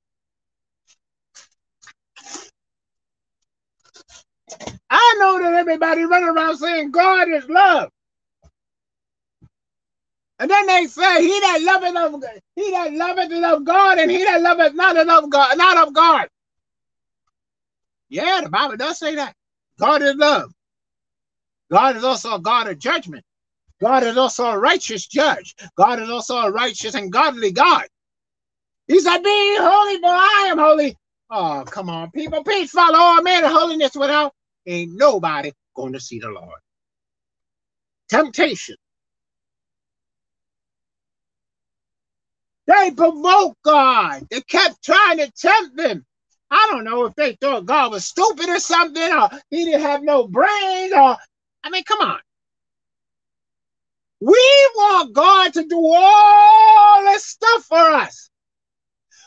I 4.91 5.17
know 5.19 5.43
that 5.43 5.55
everybody 5.55 6.05
running 6.05 6.29
around 6.29 6.57
saying 6.59 6.91
God 6.93 7.29
is 7.29 7.49
love. 7.49 7.91
And 10.39 10.51
then 10.51 10.67
they 10.67 10.87
say, 10.87 11.23
He 11.23 11.41
that 11.41 11.59
loveth 11.63 11.97
of 11.97 12.25
he 12.55 12.71
that 12.71 12.93
loveth 12.93 13.33
is 13.33 13.45
of 13.45 13.65
God, 13.65 13.99
and 13.99 14.11
he 14.11 14.25
that 14.25 14.41
loveth 14.41 14.75
not 14.75 14.97
is 14.97 15.09
of 15.09 15.31
God, 15.31 15.59
not 15.59 15.89
of 15.89 15.93
God. 15.93 16.29
Yeah, 18.09 18.41
the 18.45 18.49
Bible 18.49 18.77
does 18.77 18.99
say 18.99 19.17
that. 19.17 19.35
God 19.79 20.03
is 20.03 20.15
love. 20.15 20.53
God 21.71 21.97
is 21.97 22.05
also 22.05 22.35
a 22.35 22.41
God 22.41 22.69
of 22.69 22.79
judgment. 22.79 23.25
God 23.81 24.03
is 24.03 24.17
also 24.17 24.47
a 24.47 24.59
righteous 24.59 25.07
judge. 25.07 25.55
God 25.77 26.01
is 26.01 26.11
also 26.11 26.37
a 26.37 26.51
righteous 26.51 26.95
and 26.95 27.13
godly 27.13 27.53
God. 27.53 27.87
He 28.87 29.01
said, 29.01 29.23
Be 29.23 29.57
holy, 29.61 29.99
for 30.01 30.07
I 30.07 30.49
am 30.51 30.59
holy. 30.59 30.97
Oh, 31.31 31.65
come 31.67 31.91
on, 31.91 32.11
people. 32.11 32.43
Please 32.43 32.71
follow 32.71 32.99
all 32.99 33.23
man 33.23 33.45
of 33.45 33.53
holiness 33.53 33.95
without 33.95 34.33
ain't 34.67 34.97
nobody 34.97 35.53
going 35.75 35.93
to 35.93 36.01
see 36.01 36.19
the 36.19 36.29
Lord. 36.29 36.59
Temptation. 38.09 38.77
They 42.67 42.91
provoked 42.91 43.63
God. 43.63 44.27
They 44.31 44.41
kept 44.43 44.83
trying 44.85 45.19
to 45.19 45.31
tempt 45.31 45.81
him. 45.81 46.05
I 46.51 46.69
don't 46.71 46.85
know 46.85 47.05
if 47.05 47.15
they 47.15 47.35
thought 47.35 47.67
God 47.67 47.93
was 47.93 48.07
stupid 48.07 48.49
or 48.49 48.61
something, 48.61 49.03
or 49.03 49.29
he 49.51 49.65
didn't 49.67 49.83
have 49.83 50.03
no 50.03 50.27
brains, 50.27 50.93
or 50.95 51.17
I 51.69 51.71
mean, 51.71 51.85
come 51.85 52.01
on. 52.01 52.19
We 54.21 54.71
want 54.75 55.13
God 55.15 55.53
to 55.53 55.65
do 55.67 55.79
all 55.79 57.03
this 57.05 57.27
stuff 57.27 57.65
for 57.65 57.77
us. 57.77 58.31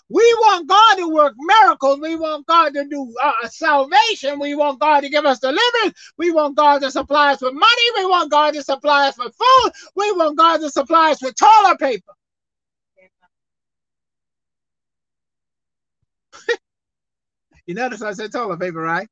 We 0.09 0.23
want 0.39 0.67
God 0.67 0.95
to 0.95 1.13
work 1.13 1.33
miracles. 1.37 1.99
We 2.01 2.15
want 2.15 2.47
God 2.47 2.73
to 2.73 2.85
do 2.89 3.13
uh, 3.23 3.47
salvation. 3.47 4.39
We 4.39 4.55
want 4.55 4.79
God 4.79 5.01
to 5.01 5.09
give 5.09 5.25
us 5.25 5.39
deliverance. 5.39 5.93
We 6.17 6.31
want 6.31 6.57
God 6.57 6.81
to 6.81 6.89
supply 6.89 7.33
us 7.33 7.41
with 7.41 7.53
money. 7.53 7.91
We 7.97 8.07
want 8.07 8.31
God 8.31 8.55
to 8.55 8.63
supply 8.63 9.07
us 9.07 9.19
with 9.19 9.35
food. 9.35 9.71
We 9.95 10.11
want 10.13 10.35
God 10.35 10.61
to 10.61 10.71
supply 10.71 11.11
us 11.11 11.21
with 11.21 11.35
toilet 11.35 11.79
paper. 11.79 12.13
you 17.67 17.75
notice 17.75 18.01
I 18.01 18.13
said 18.13 18.31
toilet 18.31 18.59
paper, 18.59 18.81
right? 18.81 19.07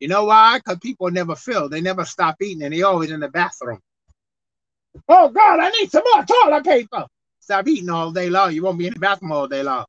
You 0.00 0.08
know 0.08 0.24
why? 0.24 0.58
Because 0.58 0.78
people 0.78 1.10
never 1.10 1.34
fill. 1.34 1.68
They 1.68 1.80
never 1.80 2.04
stop 2.04 2.36
eating 2.40 2.62
and 2.62 2.72
they 2.72 2.82
always 2.82 3.10
in 3.10 3.20
the 3.20 3.28
bathroom. 3.28 3.80
Oh 5.08 5.28
God, 5.28 5.60
I 5.60 5.70
need 5.70 5.90
some 5.90 6.04
more 6.12 6.24
toilet 6.24 6.64
paper. 6.64 7.06
Stop 7.40 7.66
eating 7.66 7.90
all 7.90 8.12
day 8.12 8.30
long. 8.30 8.52
You 8.52 8.62
won't 8.62 8.78
be 8.78 8.86
in 8.86 8.94
the 8.94 9.00
bathroom 9.00 9.32
all 9.32 9.48
day 9.48 9.62
long. 9.62 9.86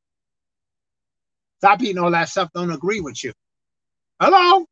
Stop 1.57 1.81
eating 1.81 1.99
all 1.99 2.11
that 2.11 2.29
stuff. 2.29 2.49
Don't 2.53 2.71
agree 2.71 3.01
with 3.01 3.23
you. 3.23 3.33
Hello? 4.19 4.65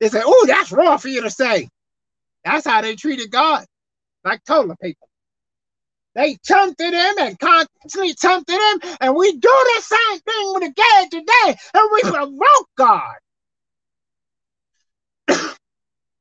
They 0.00 0.08
say, 0.08 0.22
oh, 0.24 0.44
that's 0.46 0.72
wrong 0.72 0.98
for 0.98 1.08
you 1.08 1.22
to 1.22 1.30
say. 1.30 1.68
That's 2.44 2.66
how 2.66 2.80
they 2.80 2.96
treated 2.96 3.30
God, 3.30 3.66
like 4.24 4.42
toilet 4.44 4.78
paper. 4.80 5.06
They 6.14 6.38
tempted 6.42 6.94
him 6.94 7.14
and 7.18 7.38
constantly 7.38 8.14
tempted 8.14 8.54
him, 8.54 8.96
and 9.00 9.14
we 9.14 9.32
do 9.32 9.38
the 9.40 9.82
same 9.82 10.20
thing 10.20 10.52
with 10.54 10.62
the 10.62 10.72
gay 10.74 11.08
today, 11.10 11.58
and 11.74 11.90
we 11.92 12.02
provoke 12.04 12.68
God. 12.76 13.16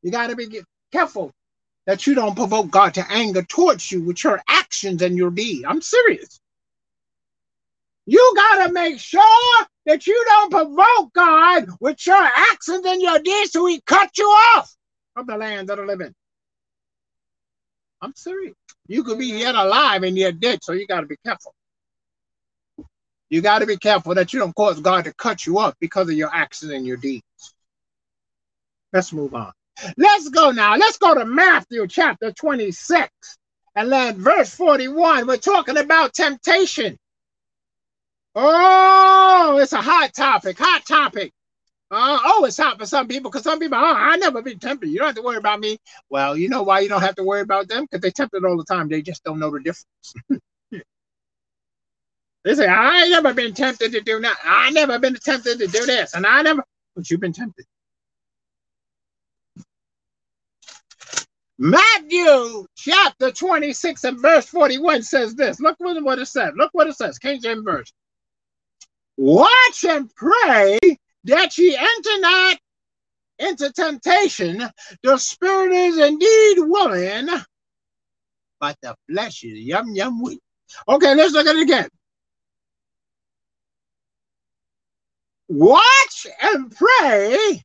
You 0.06 0.12
got 0.12 0.28
to 0.28 0.36
be 0.36 0.62
careful 0.92 1.32
that 1.88 2.06
you 2.06 2.14
don't 2.14 2.36
provoke 2.36 2.70
God 2.70 2.94
to 2.94 3.06
anger 3.10 3.42
towards 3.42 3.92
you 3.92 4.04
with 4.04 4.24
your 4.24 4.40
actions 4.48 5.02
and 5.02 5.18
your 5.18 5.32
deed. 5.32 5.66
I'm 5.66 5.82
serious. 5.82 6.40
You 8.06 8.34
got 8.36 8.68
to 8.68 8.72
make 8.72 9.00
sure 9.00 9.66
that 9.88 10.06
you 10.06 10.24
don't 10.28 10.52
provoke 10.52 11.12
God 11.14 11.70
with 11.80 12.06
your 12.06 12.22
actions 12.22 12.86
and 12.86 13.02
your 13.02 13.18
deeds 13.18 13.54
so 13.54 13.66
he 13.66 13.82
cut 13.82 14.16
you 14.16 14.26
off 14.26 14.72
from 15.16 15.26
the 15.26 15.38
land 15.38 15.72
of 15.72 15.78
the 15.78 15.84
living. 15.86 16.14
I'm 18.00 18.14
serious. 18.16 18.54
You 18.88 19.04
could 19.04 19.18
be 19.18 19.26
yet 19.26 19.56
alive 19.56 20.04
and 20.04 20.16
yet 20.16 20.40
dead, 20.40 20.60
so 20.62 20.74
you 20.74 20.86
got 20.86 21.02
to 21.02 21.08
be 21.08 21.18
careful. 21.26 21.52
You 23.32 23.42
got 23.42 23.60
to 23.60 23.66
be 23.66 23.78
careful 23.78 24.14
that 24.14 24.34
you 24.34 24.40
don't 24.40 24.56
cause 24.56 24.80
God 24.80 25.06
to 25.06 25.14
cut 25.16 25.48
you 25.48 25.58
off 25.58 25.74
because 25.80 26.10
of 26.10 26.16
your 26.16 26.30
actions 26.32 26.72
and 26.72 26.86
your 26.86 26.98
deeds. 26.98 27.24
Let's 28.94 29.12
move 29.12 29.34
on. 29.34 29.52
Let's 29.98 30.30
go 30.30 30.52
now. 30.52 30.76
Let's 30.76 30.98
go 30.98 31.16
to 31.16 31.26
Matthew 31.26 31.88
chapter 31.88 32.32
26 32.32 33.10
and 33.76 33.92
then 33.92 34.22
verse 34.22 34.54
41. 34.56 35.28
We're 35.28 35.38
talking 35.38 35.78
about 35.78 36.14
temptation. 36.14 36.98
Oh, 38.36 39.60
it's 39.62 39.74
a 39.74 39.82
hot 39.82 40.14
topic, 40.14 40.58
hot 40.60 40.86
topic. 40.86 41.32
Uh, 41.92 42.18
oh, 42.26 42.46
it's 42.46 42.58
hot 42.58 42.80
for 42.80 42.86
some 42.86 43.08
people 43.08 43.30
because 43.30 43.44
some 43.44 43.60
people, 43.60 43.78
oh, 43.78 43.94
I 43.96 44.18
never 44.18 44.42
been 44.42 44.60
tempted. 44.60 44.90
You 44.90 44.98
don't 44.98 45.08
have 45.08 45.16
to 45.16 45.22
worry 45.22 45.38
about 45.38 45.60
me. 45.60 45.78
Well, 46.10 46.36
you 46.36 46.50
know 46.50 46.64
why 46.64 46.80
you 46.80 46.90
don't 46.90 47.02
have 47.02 47.16
to 47.16 47.24
worry 47.24 47.42
about 47.42 47.68
them? 47.70 47.84
Because 47.84 48.02
they 48.02 48.12
tempted 48.12 48.44
all 48.44 48.58
the 48.58 48.66
time. 48.66 48.90
They 48.90 49.02
just 49.02 49.24
don't 49.24 49.40
know 49.40 49.52
the 49.52 49.60
difference. 49.60 50.14
they 52.44 52.56
say, 52.56 52.68
I 52.68 53.08
never 53.08 53.34
been 53.34 53.54
tempted 53.54 53.92
to 53.92 54.02
do 54.02 54.20
that. 54.20 54.38
I 54.44 54.72
never 54.72 55.00
been 55.00 55.16
tempted 55.16 55.60
to 55.60 55.68
do 55.68 55.86
this. 55.86 56.16
And 56.16 56.26
I 56.26 56.42
never, 56.42 56.64
but 56.96 57.10
you've 57.10 57.22
been 57.22 57.34
tempted. 57.34 57.66
Matthew 61.58 62.66
chapter 62.76 63.32
26 63.32 64.04
and 64.04 64.22
verse 64.22 64.46
41 64.48 65.04
says 65.04 65.36
this. 65.36 65.60
Look 65.60 65.78
what 65.80 66.20
it 66.20 66.26
says. 66.28 66.52
Look 66.58 66.72
what 66.74 66.88
it 66.88 66.96
says. 66.96 67.18
King 67.18 67.42
James 67.42 67.64
Version. 67.64 67.96
Watch 69.18 69.86
and 69.88 70.14
pray 70.16 70.78
that 71.24 71.58
ye 71.58 71.76
enter 71.76 72.20
not 72.20 72.58
into 73.40 73.72
temptation. 73.72 74.70
The 75.04 75.18
spirit 75.18 75.72
is 75.72 75.98
indeed 75.98 76.58
willing, 76.60 77.30
but 78.60 78.76
the 78.82 78.96
flesh 79.10 79.44
is 79.44 79.60
yum 79.60 79.96
yum 79.96 80.22
weak. 80.22 80.42
Okay, 80.88 81.16
let's 81.16 81.34
look 81.34 81.48
at 81.48 81.56
it 81.56 81.62
again. 81.62 81.88
Watch 85.48 86.28
and 86.42 86.76
pray 86.76 87.64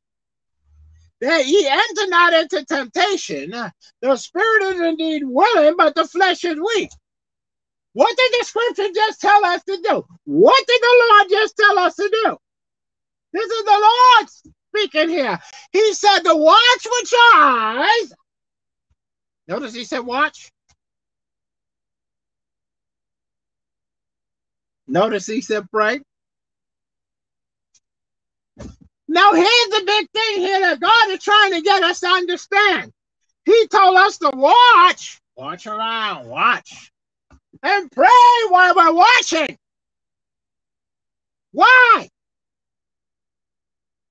that 1.21 1.45
ye 1.47 1.67
enter 1.67 2.07
not 2.07 2.33
into 2.33 2.65
temptation. 2.65 3.51
The 4.01 4.15
spirit 4.15 4.63
is 4.63 4.81
indeed 4.81 5.23
willing, 5.25 5.75
but 5.77 5.95
the 5.95 6.07
flesh 6.07 6.43
is 6.43 6.59
weak. 6.75 6.89
What 7.93 8.15
did 8.17 8.31
the 8.39 8.45
scripture 8.45 8.93
just 8.93 9.21
tell 9.21 9.45
us 9.45 9.63
to 9.63 9.77
do? 9.83 10.05
What 10.25 10.67
did 10.67 10.81
the 10.81 11.07
Lord 11.09 11.29
just 11.29 11.57
tell 11.57 11.79
us 11.79 11.95
to 11.95 12.09
do? 12.23 12.37
This 13.33 13.49
is 13.49 13.65
the 13.65 13.91
Lord 14.17 14.29
speaking 14.75 15.09
here. 15.09 15.39
He 15.71 15.93
said 15.93 16.19
to 16.19 16.35
watch 16.35 16.85
with 16.85 17.11
your 17.11 17.35
eyes. 17.35 18.13
Notice 19.47 19.73
he 19.73 19.83
said 19.83 19.99
watch. 19.99 20.51
Notice 24.87 25.27
he 25.27 25.41
said 25.41 25.69
pray. 25.71 25.99
Now 29.11 29.33
here's 29.33 29.67
the 29.67 29.83
big 29.85 30.09
thing 30.11 30.39
here 30.39 30.61
that 30.61 30.79
God 30.79 31.09
is 31.09 31.21
trying 31.21 31.51
to 31.51 31.61
get 31.61 31.83
us 31.83 31.99
to 31.99 32.07
understand. 32.07 32.93
He 33.43 33.67
told 33.67 33.97
us 33.97 34.17
to 34.19 34.31
watch, 34.33 35.19
watch 35.35 35.67
around, 35.67 36.29
watch 36.29 36.93
and 37.61 37.91
pray 37.91 38.07
while 38.47 38.73
we're 38.73 38.93
watching. 38.93 39.57
Why? 41.51 42.07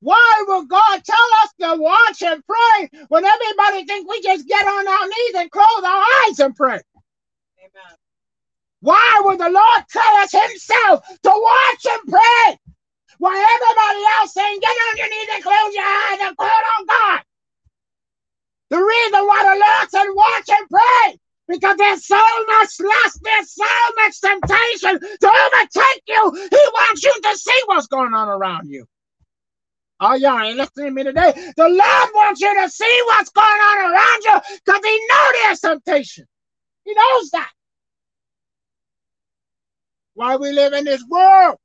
Why 0.00 0.44
will 0.46 0.66
God 0.66 1.02
tell 1.02 1.16
us 1.44 1.50
to 1.60 1.80
watch 1.80 2.22
and 2.22 2.42
pray 2.46 2.90
when 3.08 3.24
everybody 3.24 3.86
think 3.86 4.06
we 4.06 4.20
just 4.20 4.46
get 4.46 4.66
on 4.66 4.86
our 4.86 5.06
knees 5.06 5.34
and 5.36 5.50
close 5.50 5.82
our 5.82 6.04
eyes 6.26 6.40
and 6.40 6.54
pray? 6.54 6.80
Amen. 7.58 7.96
Why 8.80 9.22
would 9.24 9.38
the 9.38 9.48
Lord 9.48 9.84
tell 9.90 10.16
us 10.16 10.32
himself 10.32 11.06
to 11.22 11.30
watch 11.30 11.86
and 11.88 12.12
pray 12.12 12.58
while 13.20 13.36
everybody 13.36 14.02
else 14.16 14.32
saying, 14.32 14.58
get 14.60 14.70
on 14.88 14.96
your 14.96 15.10
knees 15.10 15.28
and 15.34 15.42
close 15.44 15.74
your 15.74 15.84
eyes 15.84 16.20
and 16.22 16.36
call 16.36 16.48
on 16.48 16.86
God? 16.86 17.20
The 18.70 18.78
reason 18.78 19.26
why 19.26 19.44
the 19.44 19.60
Lord 19.60 19.90
said 19.90 20.08
watch 20.14 20.48
and 20.48 20.68
pray 20.70 21.20
because 21.46 21.76
there's 21.76 22.06
so 22.06 22.22
much 22.46 22.80
lust, 22.80 23.20
there's 23.22 23.52
so 23.52 23.64
much 23.96 24.20
temptation 24.20 24.98
to 25.00 25.28
overtake 25.28 26.02
you. 26.08 26.48
He 26.48 26.64
wants 26.72 27.04
you 27.04 27.14
to 27.22 27.36
see 27.36 27.60
what's 27.66 27.88
going 27.88 28.14
on 28.14 28.28
around 28.28 28.70
you. 28.70 28.86
Oh, 30.00 30.14
y'all 30.14 30.40
ain't 30.40 30.56
listening 30.56 30.86
to 30.86 30.92
me 30.92 31.04
today. 31.04 31.32
The 31.58 31.68
Lord 31.68 32.10
wants 32.14 32.40
you 32.40 32.62
to 32.62 32.70
see 32.70 33.02
what's 33.08 33.30
going 33.30 33.46
on 33.46 33.92
around 33.92 34.22
you 34.22 34.58
because 34.64 34.80
He 34.82 35.06
knows 35.10 35.32
there's 35.42 35.60
temptation. 35.60 36.26
He 36.84 36.94
knows 36.94 37.30
that. 37.32 37.50
Why 40.14 40.36
we 40.36 40.52
live 40.52 40.72
in 40.72 40.86
this 40.86 41.04
world, 41.06 41.58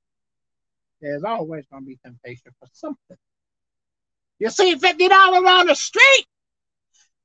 there's 1.05 1.23
always 1.23 1.65
going 1.71 1.83
to 1.83 1.87
be 1.87 1.99
temptation 2.03 2.51
for 2.59 2.67
something. 2.73 3.17
You 4.39 4.49
see 4.49 4.75
$50 4.75 5.11
on 5.11 5.67
the 5.67 5.75
street, 5.75 6.25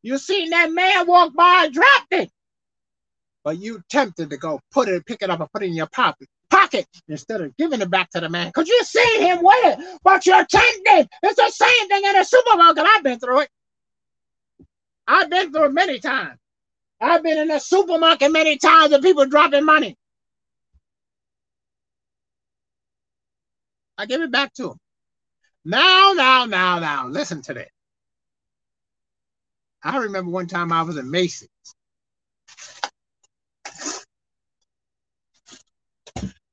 you 0.02 0.18
seen 0.18 0.50
that 0.50 0.72
man 0.72 1.06
walk 1.06 1.34
by 1.34 1.64
and 1.64 1.74
dropped 1.74 2.12
it 2.12 2.30
but 3.44 3.58
you 3.58 3.82
tempted 3.88 4.30
to 4.30 4.36
go 4.36 4.60
put 4.70 4.88
it, 4.88 5.04
pick 5.06 5.22
it 5.22 5.30
up 5.30 5.40
and 5.40 5.50
put 5.52 5.62
it 5.62 5.66
in 5.66 5.74
your 5.74 5.86
pocket 5.86 6.28
pocket 6.50 6.86
instead 7.08 7.40
of 7.40 7.56
giving 7.56 7.80
it 7.80 7.90
back 7.90 8.10
to 8.10 8.20
the 8.20 8.28
man 8.28 8.48
because 8.48 8.68
you 8.68 8.82
see 8.84 9.18
him 9.18 9.38
with 9.40 9.64
it, 9.64 9.98
but 10.02 10.26
you're 10.26 10.44
tempted. 10.44 11.08
It's 11.22 11.36
the 11.36 11.50
same 11.50 11.88
thing 11.88 12.02
in 12.04 12.16
a 12.16 12.24
supermarket. 12.24 12.84
I've 12.86 13.04
been 13.04 13.20
through 13.20 13.40
it. 13.40 13.48
I've 15.06 15.30
been 15.30 15.52
through 15.52 15.66
it 15.66 15.72
many 15.72 16.00
times. 16.00 16.38
I've 17.00 17.22
been 17.22 17.38
in 17.38 17.50
a 17.50 17.60
supermarket 17.60 18.32
many 18.32 18.58
times 18.58 18.92
and 18.92 19.02
people 19.02 19.26
dropping 19.26 19.64
money. 19.64 19.96
I 24.00 24.06
give 24.06 24.22
it 24.22 24.32
back 24.32 24.54
to 24.54 24.70
him. 24.70 24.78
Now, 25.64 26.14
now, 26.16 26.46
now, 26.46 26.78
now, 26.78 27.06
listen 27.06 27.42
to 27.42 27.54
that. 27.54 27.68
I 29.82 29.98
remember 29.98 30.30
one 30.30 30.46
time 30.46 30.72
I 30.72 30.82
was 30.82 30.96
in 30.96 31.10
Macy's 31.10 31.48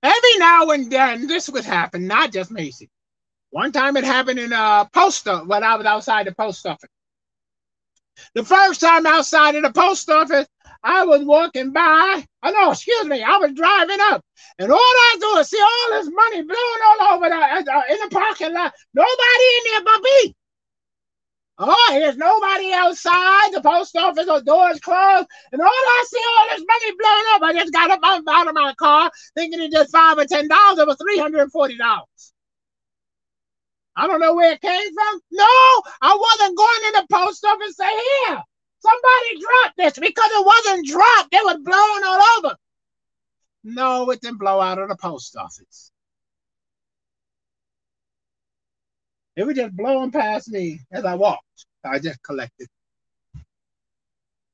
Every 0.03 0.37
now 0.37 0.69
and 0.71 0.91
then, 0.91 1.27
this 1.27 1.49
would 1.49 1.63
happen, 1.63 2.05
not 2.05 2.33
just 2.33 2.51
Macy. 2.51 2.89
One 3.49 3.71
time 3.71 3.95
it 3.95 4.03
happened 4.03 4.39
in 4.39 4.51
a 4.51 4.89
post 4.93 5.27
office 5.27 5.47
when 5.47 5.63
I 5.63 5.75
was 5.75 5.85
outside 5.85 6.27
the 6.27 6.35
post 6.35 6.65
office. 6.65 6.89
The 8.33 8.43
first 8.43 8.81
time 8.81 9.05
outside 9.05 9.55
of 9.55 9.63
the 9.63 9.71
post 9.71 10.09
office, 10.09 10.47
I 10.83 11.05
was 11.05 11.23
walking 11.23 11.71
by. 11.71 12.25
Oh 12.43 12.51
no, 12.51 12.71
excuse 12.71 13.05
me, 13.05 13.23
I 13.23 13.37
was 13.37 13.53
driving 13.53 13.99
up, 14.01 14.23
and 14.59 14.71
all 14.71 14.77
I 14.79 15.17
do 15.19 15.37
is 15.39 15.49
see 15.49 15.61
all 15.61 15.91
this 15.91 16.09
money 16.13 16.43
blowing 16.43 16.81
all 16.85 17.15
over 17.15 17.29
the, 17.29 17.35
uh, 17.35 17.81
in 17.89 17.97
the 17.99 18.09
parking 18.11 18.53
lot. 18.53 18.73
Nobody 18.93 19.45
in 19.57 19.71
there 19.71 19.83
but 19.83 20.01
me. 20.01 20.35
Oh, 21.59 21.87
there's 21.89 22.17
nobody 22.17 22.71
outside. 22.71 23.51
The 23.51 23.61
post 23.61 23.95
office 23.95 24.27
the 24.27 24.41
doors 24.41 24.79
closed. 24.79 25.27
And 25.51 25.61
all 25.61 25.67
I 25.67 26.05
see 26.07 26.21
all 26.37 26.47
this 26.51 26.65
money 26.67 26.95
blowing 26.99 27.25
up. 27.33 27.41
I 27.41 27.53
just 27.53 27.73
got 27.73 27.89
up 27.89 27.99
out 28.05 28.47
of 28.47 28.53
my 28.53 28.73
car 28.77 29.09
thinking 29.35 29.61
it 29.61 29.71
just 29.71 29.91
five 29.91 30.19
or 30.19 30.25
ten 30.25 30.47
dollars. 30.47 30.77
It 30.77 30.87
was 30.87 30.97
three 31.01 31.17
hundred 31.17 31.41
and 31.41 31.51
forty 31.51 31.75
dollars. 31.75 32.33
I 33.95 34.05
don't 34.05 34.19
know 34.19 34.35
where 34.35 34.51
it 34.51 34.61
came 34.61 34.93
from. 34.93 35.19
No, 35.31 35.45
I 36.01 36.15
wasn't 36.15 36.57
going 36.57 36.79
in 36.85 36.93
the 36.93 37.07
post 37.11 37.43
office 37.43 37.75
say, 37.75 37.89
here, 38.27 38.43
somebody 38.79 39.41
dropped 39.41 39.77
this 39.77 39.99
because 39.99 40.31
it 40.31 40.45
wasn't 40.45 40.87
dropped. 40.87 41.33
It 41.33 41.43
was 41.43 41.59
blown 41.63 42.03
all 42.03 42.21
over. 42.37 42.55
No, 43.63 44.09
it 44.11 44.21
didn't 44.21 44.39
blow 44.39 44.61
out 44.61 44.79
of 44.79 44.89
the 44.89 44.95
post 44.95 45.35
office. 45.35 45.91
It 49.35 49.45
was 49.45 49.55
just 49.55 49.75
blowing 49.75 50.11
past 50.11 50.49
me 50.49 50.79
as 50.91 51.05
I 51.05 51.15
walked. 51.15 51.43
I 51.83 51.99
just 51.99 52.21
collected. 52.23 52.67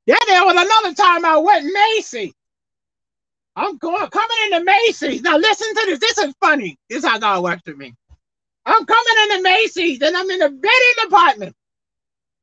Then 0.05 0.17
there 0.27 0.43
was 0.45 0.55
another 0.55 0.93
time 0.93 1.25
I 1.25 1.37
went 1.37 1.65
Macy. 1.71 2.33
I'm 3.55 3.77
going 3.77 4.07
coming 4.09 4.37
into 4.45 4.63
Macy's. 4.65 5.21
Now 5.21 5.37
listen 5.37 5.67
to 5.75 5.83
this. 5.85 5.99
This 5.99 6.17
is 6.17 6.33
funny. 6.41 6.77
This 6.89 7.03
is 7.03 7.09
how 7.09 7.19
God 7.19 7.43
works 7.43 7.61
with 7.65 7.77
me. 7.77 7.93
I'm 8.65 8.85
coming 8.85 9.15
into 9.23 9.43
Macy's 9.43 10.01
and 10.01 10.15
I'm 10.17 10.29
in 10.29 10.39
the 10.39 10.49
bedding 10.49 11.03
department. 11.03 11.55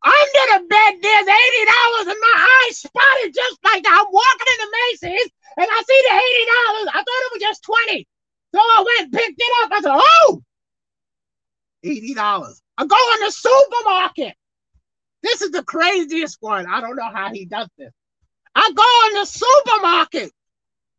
Under 0.03 0.45
the 0.57 0.61
bed, 0.69 0.93
there's 1.03 1.29
eighty 1.29 1.65
dollars, 1.69 2.07
and 2.09 2.21
my 2.21 2.37
eyes 2.41 2.79
spotted 2.79 3.35
just 3.35 3.59
like 3.65 3.83
that. 3.85 4.01
I'm 4.01 4.13
walking 4.13 4.51
into 4.57 4.69
Macy's 4.73 5.31
and 5.57 5.67
I 5.69 5.83
see 5.83 6.01
the 6.09 6.15
eighty 6.17 6.45
dollars. 6.49 6.89
I 6.89 7.01
thought 7.05 7.27
it 7.27 7.33
was 7.33 7.43
just 7.43 7.65
twenty, 7.65 8.09
so 8.55 8.61
I 8.61 8.85
went 8.87 9.13
picked 9.13 9.41
it 9.41 9.65
up. 9.65 9.73
I 9.73 9.81
said, 9.83 10.01
"Oh, 10.01 10.43
eighty 11.85 12.15
dollars." 12.15 12.63
I 12.79 12.87
go 12.87 12.97
in 13.15 13.27
the 13.27 13.31
supermarket. 13.31 14.35
This 15.23 15.43
is 15.43 15.51
the 15.51 15.65
craziest 15.65 16.39
one. 16.41 16.67
I 16.67 16.81
don't 16.81 16.97
know 16.97 17.11
how 17.13 17.31
he 17.31 17.45
does 17.45 17.69
this. 17.77 17.93
I 18.55 18.73
go 18.75 19.09
in 19.09 19.21
the 19.21 19.27
supermarket 19.27 20.33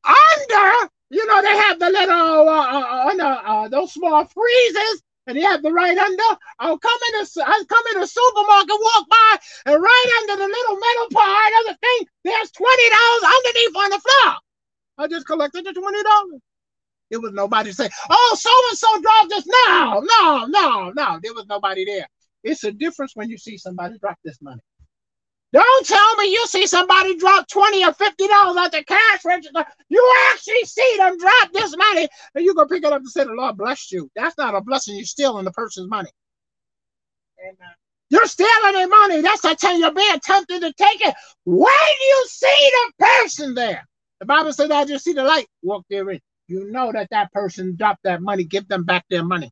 under, 0.05 0.89
you 1.09 1.25
know, 1.25 1.41
they 1.41 1.57
have 1.57 1.79
the 1.79 1.89
little 1.89 2.49
uh, 2.49 2.69
uh, 2.69 3.13
uh, 3.19 3.23
uh 3.23 3.67
those 3.67 3.93
small 3.93 4.25
freezers 4.25 5.01
and 5.27 5.37
he 5.37 5.43
had 5.43 5.61
the 5.63 5.71
right 5.71 5.97
under. 5.97 6.39
I'll 6.59 6.77
come 6.77 6.99
in 7.13 7.21
the 7.21 7.43
I 7.45 7.63
come 7.67 7.83
in 7.93 8.01
the 8.01 8.07
supermarket, 8.07 8.75
walk 8.79 9.09
by, 9.09 9.37
and 9.67 9.81
right 9.81 10.09
under 10.21 10.35
the 10.43 10.47
little 10.47 10.75
metal 10.75 11.07
part 11.11 11.53
of 11.59 11.65
the 11.67 11.77
thing, 11.79 12.07
there's 12.23 12.51
twenty 12.51 12.89
dollars 12.89 13.23
underneath 13.35 13.75
on 13.77 13.89
the 13.91 13.99
floor. 13.99 14.35
I 14.97 15.07
just 15.07 15.25
collected 15.25 15.65
the 15.65 15.73
twenty 15.73 16.03
dollars. 16.03 16.41
It 17.09 17.17
was 17.17 17.33
nobody 17.33 17.71
say, 17.71 17.89
"Oh, 18.09 18.37
so 18.39 18.49
and 18.69 18.77
so 18.77 19.01
dropped 19.01 19.29
this." 19.29 19.45
No, 19.47 19.99
no, 19.99 20.45
no, 20.45 20.91
no. 20.95 21.19
There 21.21 21.33
was 21.33 21.45
nobody 21.47 21.85
there. 21.85 22.07
It's 22.43 22.63
a 22.63 22.71
difference 22.71 23.15
when 23.15 23.29
you 23.29 23.37
see 23.37 23.57
somebody 23.57 23.97
drop 23.99 24.17
this 24.23 24.41
money. 24.41 24.61
Don't 25.53 25.85
tell 25.85 26.15
me 26.15 26.31
you 26.31 26.47
see 26.47 26.65
somebody 26.65 27.17
drop 27.17 27.47
20 27.47 27.83
or 27.85 27.93
50 27.93 28.27
dollars 28.27 28.57
at 28.57 28.71
the 28.71 28.83
cash 28.85 29.25
register. 29.25 29.65
You 29.89 30.13
actually 30.31 30.63
see 30.63 30.95
them 30.97 31.17
drop 31.17 31.51
this 31.51 31.75
money 31.75 32.07
and 32.35 32.45
you 32.45 32.55
go 32.55 32.65
pick 32.65 32.85
it 32.85 32.93
up 32.93 32.99
and 32.99 33.09
say, 33.09 33.25
The 33.25 33.33
Lord 33.33 33.57
bless 33.57 33.91
you. 33.91 34.09
That's 34.15 34.37
not 34.37 34.55
a 34.55 34.61
blessing. 34.61 34.95
You're 34.95 35.05
stealing 35.05 35.45
the 35.45 35.51
person's 35.51 35.89
money. 35.89 36.09
Amen. 37.41 37.73
You're 38.09 38.25
stealing 38.27 38.73
their 38.73 38.87
money. 38.87 39.21
That's 39.21 39.43
a 39.43 39.55
tell 39.55 39.77
you're 39.77 39.93
being 39.93 40.19
tempted 40.21 40.61
to 40.61 40.73
take 40.73 41.05
it. 41.05 41.15
When 41.45 41.65
do 41.65 42.05
you 42.05 42.25
see 42.27 42.71
the 42.71 43.05
person 43.05 43.53
there, 43.55 43.87
the 44.19 44.25
Bible 44.25 44.53
said, 44.53 44.71
I 44.71 44.85
just 44.85 45.03
see 45.03 45.13
the 45.13 45.23
light, 45.23 45.47
walk 45.63 45.85
therein. 45.89 46.19
You 46.47 46.69
know 46.71 46.91
that 46.91 47.07
that 47.11 47.31
person 47.31 47.75
dropped 47.77 48.03
that 48.03 48.21
money, 48.21 48.43
give 48.43 48.67
them 48.67 48.83
back 48.83 49.05
their 49.09 49.23
money. 49.23 49.51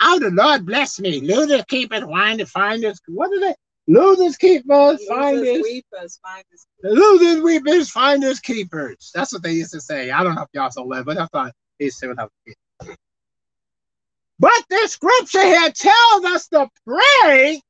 Oh, 0.00 0.18
the 0.20 0.30
Lord 0.30 0.64
bless 0.66 1.00
me. 1.00 1.20
Luther 1.20 1.64
keep 1.68 1.92
it, 1.92 2.06
wind 2.06 2.38
to 2.38 2.46
find 2.46 2.84
us. 2.84 2.98
What 3.08 3.32
is 3.32 3.42
it? 3.42 3.56
Losers 3.86 4.36
keepers, 4.36 5.04
finders. 5.06 5.62
Weepers, 5.62 6.18
finders. 6.22 6.66
Losers 6.82 7.42
weepers, 7.42 7.90
finders 7.90 8.40
keepers. 8.40 9.10
That's 9.14 9.32
what 9.32 9.42
they 9.42 9.52
used 9.52 9.72
to 9.72 9.80
say. 9.80 10.10
I 10.10 10.22
don't 10.22 10.34
know 10.34 10.42
if 10.42 10.48
y'all 10.54 10.70
so 10.70 10.84
live, 10.84 11.04
but 11.04 11.18
I 11.18 11.26
thought 11.26 11.52
they 11.78 11.90
said 11.90 12.08
what 12.10 12.18
I 12.18 12.24
was 12.24 12.96
But 14.38 14.64
the 14.70 14.88
scripture 14.88 15.42
here 15.42 15.70
tells 15.70 16.24
us 16.24 16.48
to 16.48 16.68
pray, 16.86 17.60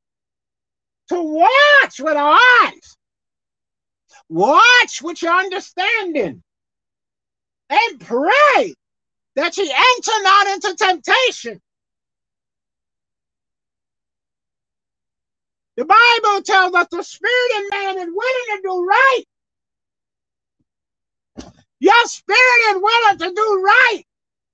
to 1.09 1.23
watch 1.23 1.99
with 1.99 2.17
our 2.17 2.39
eyes, 2.63 2.97
watch 4.29 5.03
with 5.03 5.21
your 5.21 5.35
understanding, 5.35 6.43
and 7.71 8.01
pray 8.01 8.75
that 9.35 9.57
you 9.57 9.65
enter 9.65 10.23
not 10.23 10.47
into 10.49 10.77
temptation. 10.77 11.61
The 15.77 15.85
Bible 15.87 16.43
tells 16.45 16.75
us 16.75 16.89
the 16.91 17.03
spirit 17.03 17.53
in 17.59 17.69
man 17.71 17.99
is 17.99 18.15
willing 18.15 18.49
to 18.51 18.61
do 18.63 18.87
right. 18.87 19.23
Your 21.81 22.07
spirit 22.07 22.77
is 22.77 22.83
willing 22.83 23.19
to 23.19 23.35
do 23.35 23.63
right, 23.65 24.03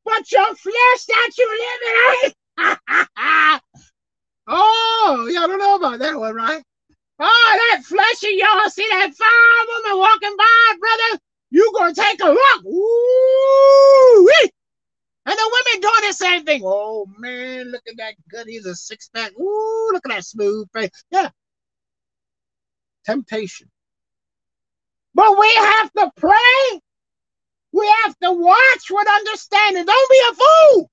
but 0.05 0.33
your 0.33 0.55
flesh 0.57 1.05
that 1.09 1.31
you 1.39 1.59
live 1.61 2.27
in 2.27 2.33
oh, 4.49 5.29
y'all 5.33 5.49
don't 5.49 5.59
know 5.59 5.77
about 5.77 6.01
that 6.01 6.19
one, 6.19 6.35
right? 6.35 6.63
Oh, 7.21 7.71
that 7.73 7.85
flesh 7.85 8.23
of 8.25 8.31
y'all 8.33 8.71
see 8.71 8.87
that 8.91 9.15
fire 9.15 9.67
woman 9.69 9.99
walking 9.99 10.37
by, 10.37 10.79
brother? 10.79 11.21
You 11.51 11.73
gonna 11.77 11.95
take 11.95 12.23
a 12.23 12.29
look. 12.29 12.65
Ooh, 12.67 13.90
and 15.27 15.37
the 15.37 15.51
women 15.53 15.81
doing 15.81 16.09
the 16.09 16.13
same 16.13 16.45
thing. 16.45 16.63
Oh 16.65 17.07
man, 17.19 17.71
look 17.71 17.83
at 17.89 17.97
that 17.99 18.15
good. 18.29 18.47
He's 18.47 18.67
a 18.67 18.75
six 18.75 19.09
pack. 19.09 19.33
Ooh, 19.39 19.91
look 19.93 20.05
at 20.07 20.15
that 20.15 20.25
smooth 20.25 20.69
face. 20.73 20.91
Yeah. 21.11 21.31
Temptation. 23.05 23.71
But 25.15 25.39
we 25.39 25.53
have 25.55 25.93
to 25.93 26.11
pray. 26.17 26.81
We 27.73 27.87
have 28.05 28.19
to 28.21 28.33
watch 28.33 28.91
with 28.91 29.09
understanding. 29.09 29.85
Don't 29.85 30.11
be 30.11 30.23
a 30.31 30.35
fool. 30.35 30.91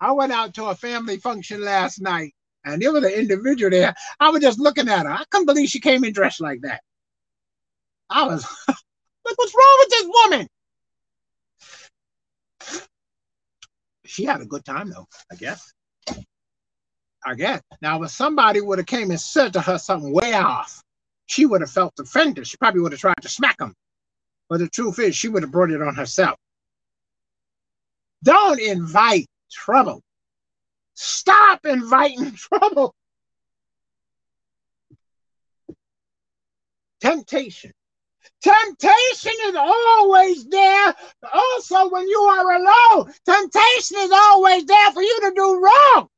I 0.00 0.12
went 0.12 0.32
out 0.32 0.54
to 0.54 0.66
a 0.66 0.74
family 0.74 1.16
function 1.16 1.64
last 1.64 2.00
night 2.00 2.34
and 2.64 2.82
there 2.82 2.92
was 2.92 3.04
an 3.04 3.12
individual 3.12 3.70
there. 3.70 3.94
I 4.20 4.30
was 4.30 4.42
just 4.42 4.58
looking 4.58 4.88
at 4.88 5.06
her. 5.06 5.12
I 5.12 5.24
couldn't 5.30 5.46
believe 5.46 5.68
she 5.68 5.80
came 5.80 6.04
in 6.04 6.12
dressed 6.12 6.40
like 6.40 6.60
that. 6.62 6.82
I 8.10 8.26
was 8.26 8.46
Like, 9.26 9.38
what's 9.38 9.54
wrong 9.54 9.76
with 9.80 9.88
this 9.90 10.08
woman? 10.08 10.48
She 14.04 14.24
had 14.24 14.40
a 14.40 14.46
good 14.46 14.64
time 14.64 14.90
though, 14.90 15.08
I 15.30 15.34
guess. 15.34 15.72
I 17.24 17.34
guess. 17.34 17.60
Now, 17.82 18.00
if 18.04 18.12
somebody 18.12 18.60
would 18.60 18.78
have 18.78 18.86
came 18.86 19.10
and 19.10 19.20
said 19.20 19.52
to 19.54 19.60
her 19.60 19.78
something 19.78 20.12
way 20.12 20.32
off, 20.32 20.80
she 21.26 21.44
would 21.44 21.60
have 21.60 21.72
felt 21.72 21.92
offended. 21.98 22.46
She 22.46 22.56
probably 22.56 22.80
would 22.80 22.92
have 22.92 23.00
tried 23.00 23.20
to 23.22 23.28
smack 23.28 23.60
him. 23.60 23.74
But 24.48 24.60
the 24.60 24.68
truth 24.68 25.00
is, 25.00 25.16
she 25.16 25.28
would 25.28 25.42
have 25.42 25.50
brought 25.50 25.72
it 25.72 25.82
on 25.82 25.96
herself. 25.96 26.38
Don't 28.22 28.60
invite 28.60 29.26
trouble. 29.50 30.02
Stop 30.94 31.66
inviting 31.66 32.32
trouble. 32.36 32.94
Temptation 37.00 37.72
Temptation 38.46 39.32
is 39.46 39.56
always 39.56 40.46
there. 40.46 40.94
Also, 41.32 41.90
when 41.90 42.08
you 42.08 42.20
are 42.20 42.52
alone, 42.52 43.12
temptation 43.24 43.98
is 43.98 44.12
always 44.12 44.64
there 44.66 44.92
for 44.92 45.02
you 45.02 45.20
to 45.22 45.32
do 45.34 45.60
wrong. 45.60 46.08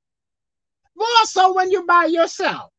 More 0.97 1.25
so 1.25 1.55
when 1.55 1.71
you're 1.71 1.87
by 1.87 2.07
yourself. 2.07 2.71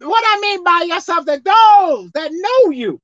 What 0.00 0.24
I 0.26 0.40
mean 0.40 0.64
by 0.64 0.86
yourself, 0.88 1.26
that 1.26 1.44
those 1.44 2.10
that 2.14 2.30
know 2.32 2.70
you, 2.70 3.00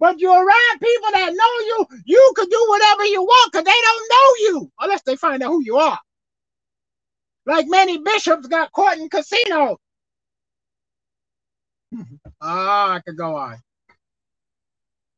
but 0.00 0.20
you're 0.20 0.32
around 0.32 0.80
people 0.80 1.10
that 1.12 1.32
know 1.34 1.66
you, 1.66 2.02
you 2.06 2.32
could 2.36 2.50
do 2.50 2.66
whatever 2.68 3.04
you 3.06 3.22
want 3.22 3.52
because 3.52 3.64
they 3.64 3.72
don't 3.72 4.10
know 4.10 4.34
you 4.60 4.72
unless 4.80 5.02
they 5.02 5.16
find 5.16 5.42
out 5.42 5.50
who 5.50 5.62
you 5.64 5.76
are. 5.78 5.98
Like 7.46 7.66
many 7.68 7.98
bishops 7.98 8.46
got 8.48 8.72
caught 8.72 8.98
in 8.98 9.08
casinos 9.08 9.78
Ah, 12.40 12.94
I 12.94 13.00
could 13.00 13.16
go 13.16 13.36
on. 13.36 13.58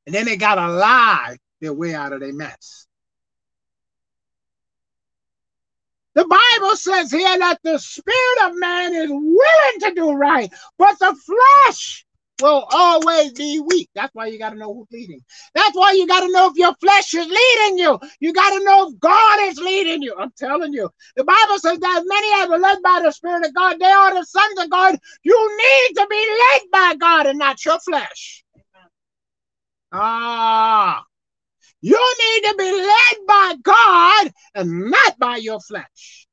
And 0.06 0.14
then 0.14 0.26
they 0.26 0.36
got 0.36 0.56
to 0.56 0.68
lie 0.68 1.36
their 1.60 1.74
way 1.74 1.94
out 1.94 2.12
of 2.12 2.20
their 2.20 2.32
mess. 2.32 2.86
The 6.14 6.26
Bible 6.26 6.76
says 6.76 7.10
here 7.12 7.38
that 7.38 7.60
the 7.62 7.78
spirit 7.78 8.42
of 8.42 8.58
man 8.58 8.94
is 8.94 9.10
willing 9.10 9.80
to 9.80 9.92
do 9.94 10.12
right, 10.12 10.52
but 10.76 10.98
the 10.98 11.14
flesh 11.14 12.04
will 12.40 12.66
always 12.70 13.32
be 13.32 13.60
weak. 13.60 13.90
That's 13.94 14.14
why 14.14 14.26
you 14.26 14.38
got 14.38 14.50
to 14.50 14.56
know 14.56 14.72
who's 14.74 14.90
leading. 14.92 15.22
That's 15.54 15.74
why 15.74 15.92
you 15.92 16.06
got 16.06 16.20
to 16.20 16.32
know 16.32 16.50
if 16.50 16.56
your 16.56 16.74
flesh 16.74 17.14
is 17.14 17.26
leading 17.26 17.78
you. 17.78 17.98
You 18.20 18.32
got 18.32 18.50
to 18.50 18.64
know 18.64 18.88
if 18.88 18.98
God 18.98 19.40
is 19.42 19.58
leading 19.58 20.02
you. 20.02 20.14
I'm 20.18 20.32
telling 20.36 20.72
you. 20.72 20.90
The 21.16 21.24
Bible 21.24 21.58
says 21.58 21.78
that 21.78 22.02
many 22.06 22.52
are 22.52 22.58
led 22.58 22.82
by 22.82 23.00
the 23.04 23.12
Spirit 23.12 23.46
of 23.46 23.54
God. 23.54 23.78
They 23.78 23.86
are 23.86 24.14
the 24.14 24.24
sons 24.24 24.58
of 24.58 24.70
God. 24.70 24.98
You 25.22 25.58
need 25.58 25.94
to 25.96 26.06
be 26.08 26.38
led 26.40 26.70
by 26.72 26.94
God 26.98 27.26
and 27.26 27.38
not 27.38 27.64
your 27.64 27.78
flesh. 27.80 28.44
Ah. 29.92 31.02
You 31.82 32.14
need 32.18 32.48
to 32.48 32.54
be 32.56 32.72
led 32.72 33.26
by 33.26 33.54
God 33.62 34.32
and 34.54 34.90
not 34.90 35.18
by 35.18 35.36
your 35.36 35.60
flesh. 35.60 36.26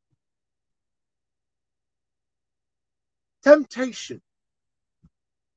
Temptation 3.44 4.22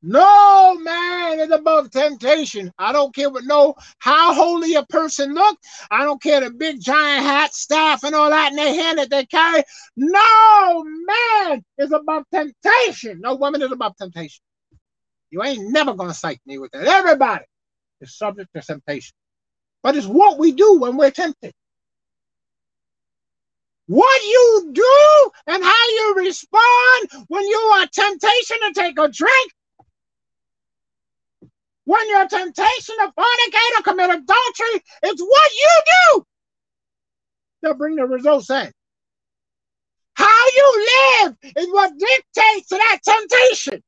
no 0.02 0.76
man 0.78 1.40
is 1.40 1.50
above 1.50 1.90
temptation. 1.90 2.72
I 2.78 2.92
don't 2.92 3.14
care 3.14 3.30
what 3.30 3.44
no 3.44 3.74
how 3.98 4.34
holy 4.34 4.74
a 4.76 4.84
person 4.86 5.34
look. 5.34 5.58
I 5.90 6.04
don't 6.04 6.22
care 6.22 6.40
the 6.40 6.50
big 6.50 6.80
giant 6.80 7.24
hat, 7.24 7.54
staff, 7.54 8.04
and 8.04 8.14
all 8.14 8.30
that 8.30 8.50
in 8.52 8.56
their 8.56 8.74
hand 8.74 8.98
that 8.98 9.10
they 9.10 9.26
carry. 9.26 9.62
No 9.96 10.84
man 10.84 11.64
is 11.78 11.92
above 11.92 12.24
temptation. 12.32 13.20
No 13.20 13.36
woman 13.36 13.62
is 13.62 13.72
above 13.72 13.96
temptation. 13.96 14.42
You 15.30 15.44
ain't 15.44 15.70
never 15.72 15.94
gonna 15.94 16.14
sight 16.14 16.40
me 16.46 16.58
with 16.58 16.72
that. 16.72 16.86
Everybody 16.86 17.44
is 18.00 18.16
subject 18.18 18.50
to 18.54 18.62
temptation. 18.62 19.12
but 19.84 19.96
it's 19.96 20.08
what 20.08 20.38
we 20.38 20.52
do 20.52 20.80
when 20.80 20.98
we're 20.98 21.12
tempted. 21.12 21.52
What 23.88 24.22
you 24.24 24.70
do 24.74 25.30
and 25.48 25.64
how 25.64 25.88
you 25.90 26.14
respond 26.18 27.26
when 27.28 27.44
you 27.46 27.58
are 27.74 27.86
temptation 27.88 28.58
to 28.64 28.72
take 28.74 28.98
a 28.98 29.08
drink, 29.08 29.52
when 31.90 32.08
you're 32.08 32.28
temptation 32.28 32.94
to 33.00 33.12
fornicate 33.18 33.78
or 33.78 33.82
commit 33.82 34.10
adultery, 34.10 34.82
it's 35.02 35.20
what 35.20 35.50
you 35.52 35.82
do 36.14 36.26
that 37.62 37.78
bring 37.78 37.96
the 37.96 38.06
results 38.06 38.48
in. 38.48 38.70
How 40.14 40.46
you 40.54 40.88
live 41.24 41.36
is 41.56 41.66
what 41.72 41.98
dictates 41.98 42.68
to 42.68 42.76
that 42.76 42.98
temptation. 43.04 43.82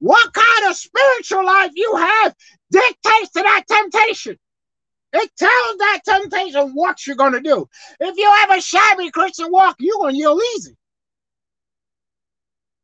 What 0.00 0.34
kind 0.34 0.70
of 0.70 0.76
spiritual 0.76 1.46
life 1.46 1.70
you 1.74 1.96
have 1.96 2.34
dictates 2.70 3.30
to 3.32 3.42
that 3.42 3.64
temptation. 3.66 4.36
It 5.14 5.30
tells 5.38 5.78
that 5.78 6.00
temptation 6.04 6.72
what 6.74 7.06
you're 7.06 7.16
going 7.16 7.32
to 7.32 7.40
do. 7.40 7.66
If 8.00 8.18
you 8.18 8.30
have 8.40 8.50
a 8.50 8.60
shabby 8.60 9.10
Christian 9.10 9.50
walk, 9.50 9.76
you're 9.78 9.96
going 9.98 10.12
to 10.12 10.18
yield 10.18 10.42
easy. 10.56 10.76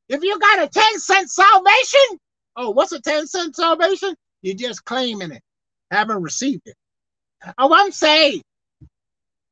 If 0.09 0.23
you 0.23 0.39
got 0.39 0.63
a 0.63 0.69
10 0.69 0.99
cent 0.99 1.31
salvation, 1.31 2.21
oh, 2.57 2.71
what's 2.71 2.93
a 2.93 3.01
10 3.01 3.27
cent 3.27 3.57
salvation? 3.57 4.15
You're 4.43 4.57
just 4.57 4.85
claiming 4.85 5.33
it, 5.33 5.43
haven't 5.91 6.23
received 6.23 6.63
it. 6.67 6.77
Oh, 7.59 7.73
I'm 7.75 7.93
saved. 7.93 8.45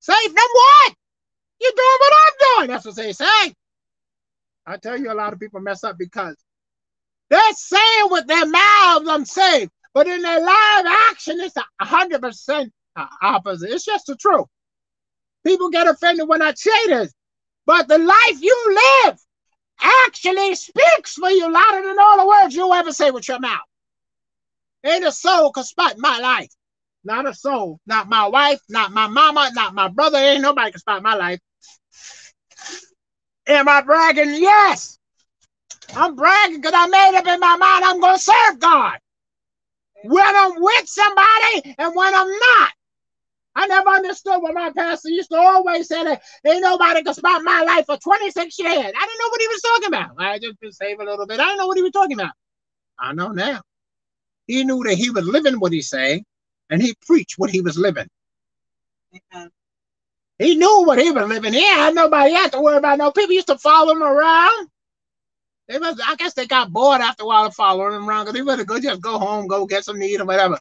Saved 0.01 0.33
from 0.33 0.49
what? 0.53 0.95
You're 1.61 1.73
doing 1.73 1.99
what 2.01 2.13
I'm 2.17 2.33
doing. 2.57 2.71
That's 2.71 2.87
what 2.87 2.97
they 2.97 3.13
say. 3.13 3.55
I 4.67 4.77
tell 4.77 4.99
you, 4.99 5.13
a 5.13 5.15
lot 5.15 5.33
of 5.33 5.41
people 5.41 5.61
mess 5.61 5.85
up 5.85 5.99
because 5.99 6.37
they're 7.29 7.53
saying 7.55 8.07
with 8.11 8.27
their 8.27 8.47
mouths, 8.47 9.09
I'm 9.09 9.25
saved. 9.25 9.71
But 9.93 10.07
in 10.07 10.23
their 10.23 10.41
live 10.41 10.87
action, 11.11 11.41
it's 11.41 11.57
a 11.57 11.85
hundred 11.85 12.21
percent 12.21 12.73
opposite. 13.23 13.71
It's 13.71 13.85
just 13.85 14.07
the 14.07 14.17
truth. 14.17 14.47
People 15.45 15.71
get 15.71 15.89
offended 15.89 16.29
when 16.29 16.43
I 16.43 16.53
say 16.55 16.87
this, 16.87 17.13
but 17.67 17.89
the 17.89 17.99
life 17.99 18.41
you 18.41 18.81
live 19.05 19.19
actually 19.83 20.55
speaks 20.55 21.15
for 21.15 21.31
you 21.31 21.51
louder 21.51 21.87
than 21.87 21.99
all 21.99 22.19
the 22.19 22.27
words 22.27 22.55
you 22.55 22.73
ever 22.73 22.93
say 22.93 23.11
with 23.11 23.29
your 23.29 23.41
mouth. 23.41 23.61
Ain't 24.85 25.05
a 25.05 25.13
soul 25.13 25.53
can 25.53 25.65
spot 25.65 25.95
my 25.99 26.19
life. 26.19 26.51
Not 27.05 27.27
a 27.27 27.35
soul. 27.35 27.81
Not 27.87 28.09
my 28.09 28.27
wife, 28.29 28.61
not 28.69 28.93
my 28.93 29.07
mama, 29.07 29.51
not 29.55 29.75
my 29.75 29.89
brother. 29.89 30.19
Ain't 30.19 30.43
nobody 30.43 30.71
can 30.71 30.81
spot 30.81 31.03
my 31.03 31.15
life. 31.15 31.41
Am 33.47 33.69
I 33.69 33.81
bragging? 33.83 34.35
Yes. 34.35 34.99
I'm 35.95 36.15
bragging 36.15 36.61
because 36.61 36.75
I 36.75 36.87
made 36.87 37.19
up 37.19 37.27
in 37.27 37.41
my 37.41 37.57
mind 37.57 37.85
I'm 37.85 38.01
going 38.01 38.17
to 38.17 38.23
serve 38.23 38.61
God 38.61 38.99
when 40.05 40.37
I'm 40.37 40.61
with 40.61 40.89
somebody 40.89 41.75
and 41.79 41.95
when 41.95 42.15
I'm 42.15 42.31
not. 42.31 42.73
I 43.57 43.67
never 43.67 43.89
understood 43.89 44.41
what 44.43 44.55
my 44.55 44.71
pastor 44.71 45.11
used 45.11 45.31
to 45.31 45.37
always 45.37 45.89
say 45.89 46.05
that 46.05 46.23
ain't 46.47 46.63
nobody 46.63 47.03
can 47.03 47.15
spot 47.15 47.43
my 47.43 47.63
life 47.63 47.87
for 47.87 47.97
26 47.97 48.59
years. 48.59 48.73
I 48.73 48.83
didn't 48.83 48.95
know 48.95 49.29
what 49.29 49.41
he 49.41 49.49
was 49.49 49.63
talking 49.63 49.89
about. 49.89 50.11
I 50.19 50.39
just 50.39 50.61
been 50.61 50.73
saved 50.73 51.01
a 51.01 51.05
little 51.05 51.27
bit. 51.27 51.41
I 51.41 51.45
didn't 51.45 51.59
know 51.59 51.67
what 51.67 51.77
he 51.77 51.83
was 51.83 51.93
talking 51.93 52.19
about. 52.19 52.33
I 52.99 53.13
know 53.13 53.29
now. 53.29 53.61
He 54.47 54.65
knew 54.65 54.83
that 54.85 54.95
he 54.95 55.11
was 55.11 55.25
living 55.25 55.61
what 55.61 55.73
he 55.73 55.83
saying, 55.83 56.25
and 56.71 56.83
he 56.83 56.95
preached 57.07 57.35
what 57.39 57.51
he 57.51 57.61
was 57.61 57.77
living. 57.77 58.09
He 60.39 60.55
knew 60.55 60.85
what 60.85 60.99
he 60.99 61.11
was 61.11 61.29
living. 61.29 61.53
He 61.53 61.65
had 61.65 61.95
nobody 61.95 62.33
had 62.33 62.53
to 62.53 62.61
worry 62.61 62.79
about. 62.79 62.99
No 62.99 63.13
people 63.13 63.35
used 63.35 63.49
to 63.49 63.59
follow 63.59 63.93
him 63.93 64.03
around. 64.03 64.69
They 65.69 65.79
must, 65.79 66.01
I 66.09 66.17
guess 66.17 66.35
they 66.35 66.47
got 66.47 66.73
bored 66.73 67.01
after 67.01 67.25
a 67.25 67.27
while 67.27 67.47
of 67.47 67.55
following 67.55 67.95
him 67.95 68.09
around 68.09 68.25
because 68.25 68.35
they 68.35 68.45
better 68.45 68.65
go 68.65 68.81
just 68.81 69.01
go 69.01 69.19
home, 69.19 69.47
go 69.47 69.67
get 69.67 69.85
some 69.85 69.99
meat 69.99 70.21
or 70.21 70.25
whatever. 70.25 70.59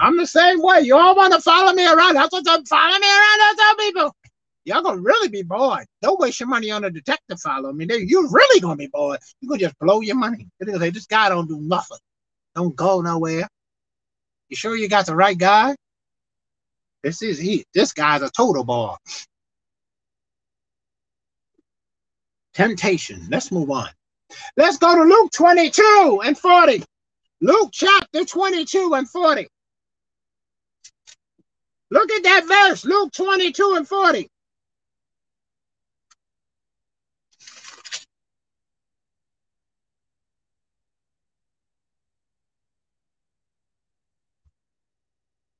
I'm 0.00 0.16
the 0.16 0.26
same 0.26 0.62
way. 0.62 0.80
You 0.80 0.96
all 0.96 1.14
want 1.14 1.34
to 1.34 1.40
follow 1.40 1.72
me 1.74 1.86
around. 1.86 2.14
That's 2.14 2.32
what 2.32 2.44
I'm 2.48 2.64
follow 2.64 2.98
me 2.98 3.06
around. 3.06 3.38
That's 3.38 3.60
how 3.60 3.76
people. 3.76 4.16
Y'all 4.64 4.82
gonna 4.82 5.00
really 5.00 5.28
be 5.28 5.42
bored. 5.42 5.86
Don't 6.00 6.18
waste 6.18 6.40
your 6.40 6.48
money 6.48 6.70
on 6.70 6.84
a 6.84 6.90
detective 6.90 7.40
follow 7.40 7.72
me. 7.72 7.86
You're 7.88 8.28
really 8.28 8.60
gonna 8.60 8.76
be 8.76 8.88
bored. 8.88 9.20
You 9.40 9.48
gonna 9.48 9.60
just 9.60 9.78
blow 9.78 10.00
your 10.00 10.16
money. 10.16 10.48
You're 10.58 10.66
gonna 10.66 10.78
say 10.78 10.90
this 10.90 11.06
guy 11.06 11.28
don't 11.28 11.48
do 11.48 11.60
nothing. 11.60 11.98
Don't 12.54 12.74
go 12.74 13.00
nowhere. 13.00 13.46
You 14.48 14.56
sure 14.56 14.76
you 14.76 14.88
got 14.88 15.06
the 15.06 15.14
right 15.14 15.36
guy? 15.36 15.76
This 17.02 17.22
is 17.22 17.38
he. 17.38 17.64
This 17.74 17.92
guy's 17.92 18.22
a 18.22 18.30
total 18.30 18.64
ball. 18.64 18.98
Temptation. 22.54 23.26
Let's 23.30 23.52
move 23.52 23.70
on. 23.70 23.88
Let's 24.56 24.78
go 24.78 24.94
to 24.94 25.02
Luke 25.02 25.30
22 25.32 26.22
and 26.24 26.38
40. 26.38 26.84
Luke 27.40 27.70
chapter 27.72 28.24
22 28.24 28.94
and 28.94 29.08
40. 29.08 29.48
Look 31.90 32.10
at 32.12 32.22
that 32.22 32.46
verse, 32.46 32.84
Luke 32.84 33.12
22 33.12 33.74
and 33.76 33.88
40. 33.88 34.28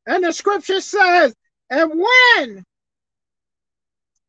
And 0.07 0.25
the 0.25 0.33
scripture 0.33 0.81
says, 0.81 1.35
and 1.69 1.91
when 1.91 2.65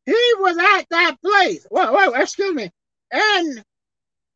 he 0.06 0.34
was 0.38 0.58
at 0.58 0.86
that 0.92 1.16
place, 1.22 1.66
well, 1.72 1.94
well 1.94 2.14
excuse 2.14 2.54
me, 2.54 2.70
and 3.12 3.64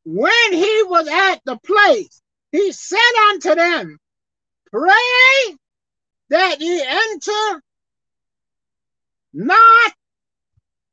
when 0.06 0.54
he 0.54 0.84
was 0.84 1.08
at 1.08 1.41
the 1.45 1.58
place, 1.58 2.21
he 2.51 2.71
said 2.71 2.99
unto 3.30 3.54
them, 3.56 3.99
Pray 4.71 5.58
that 6.30 6.60
ye 6.60 6.84
enter 6.84 7.64
not 9.34 9.94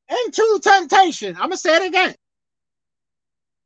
into 0.08 0.60
temptation. 0.62 1.34
I'm 1.36 1.42
gonna 1.42 1.56
say 1.56 1.76
it 1.76 1.88
again. 1.88 2.14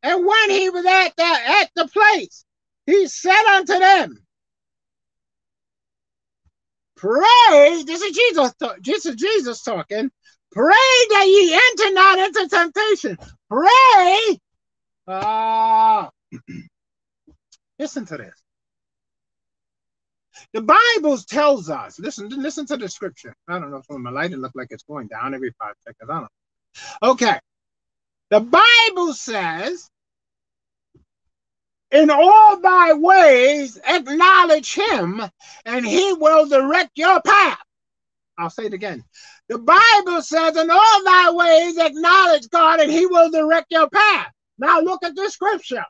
And 0.03 0.25
when 0.25 0.51
he 0.51 0.71
was 0.71 0.85
at 0.85 1.17
the 1.17 1.25
at 1.25 1.71
the 1.75 1.89
place, 1.89 2.45
he 2.87 3.09
said 3.09 3.45
unto 3.57 3.79
them, 3.79 4.19
Pray. 6.97 7.83
This 7.85 8.03
is 8.03 8.17
Jesus. 8.17 8.53
This 8.83 9.07
is 9.07 9.17
Jesus 9.17 9.63
talking. 9.63 10.11
Pray 10.53 10.99
that 11.11 11.25
ye 11.27 11.55
enter 11.55 11.95
not 11.95 12.19
into 12.19 12.49
temptation. 12.49 13.19
Pray 13.51 14.39
uh, 15.07 16.09
listen 17.79 18.07
to 18.07 18.17
this. 18.17 18.43
The 20.57 20.63
Bible 20.63 21.19
tells 21.19 21.69
us, 21.69 21.99
listen, 21.99 22.31
listen 22.31 22.65
to 22.69 22.79
the 22.79 22.89
scripture. 22.89 23.35
I 23.47 23.59
don't 23.59 23.71
know 23.71 23.77
if 23.77 23.99
my 23.99 24.09
light 24.09 24.33
it 24.33 24.39
look 24.39 24.53
like 24.55 24.69
it's 24.71 24.85
going 24.85 25.07
down 25.07 25.35
every 25.35 25.53
five 25.59 25.75
seconds. 25.87 26.09
I 26.09 26.15
don't 26.15 26.23
know. 26.23 27.11
Okay. 27.11 27.39
The 28.31 28.41
Bible 28.41 29.13
says, 29.13 29.87
in 31.91 32.09
all 32.09 32.59
thy 32.59 32.95
ways 32.95 33.79
acknowledge 33.87 34.73
him, 34.73 35.21
and 35.67 35.87
he 35.87 36.15
will 36.15 36.49
direct 36.49 36.93
your 36.95 37.21
path. 37.21 37.59
I'll 38.39 38.49
say 38.49 38.65
it 38.65 38.73
again. 38.73 39.05
The 39.51 39.59
Bible 39.59 40.23
says, 40.23 40.57
in 40.57 40.71
all 40.71 41.05
thy 41.05 41.33
ways 41.33 41.77
acknowledge 41.77 42.49
God, 42.49 42.81
and 42.81 42.91
he 42.91 43.05
will 43.05 43.31
direct 43.31 43.67
your 43.69 43.91
path. 43.91 44.33
Now 44.59 44.81
look 44.81 45.05
at 45.05 45.15
the 45.15 45.29
scripture. 45.29 45.85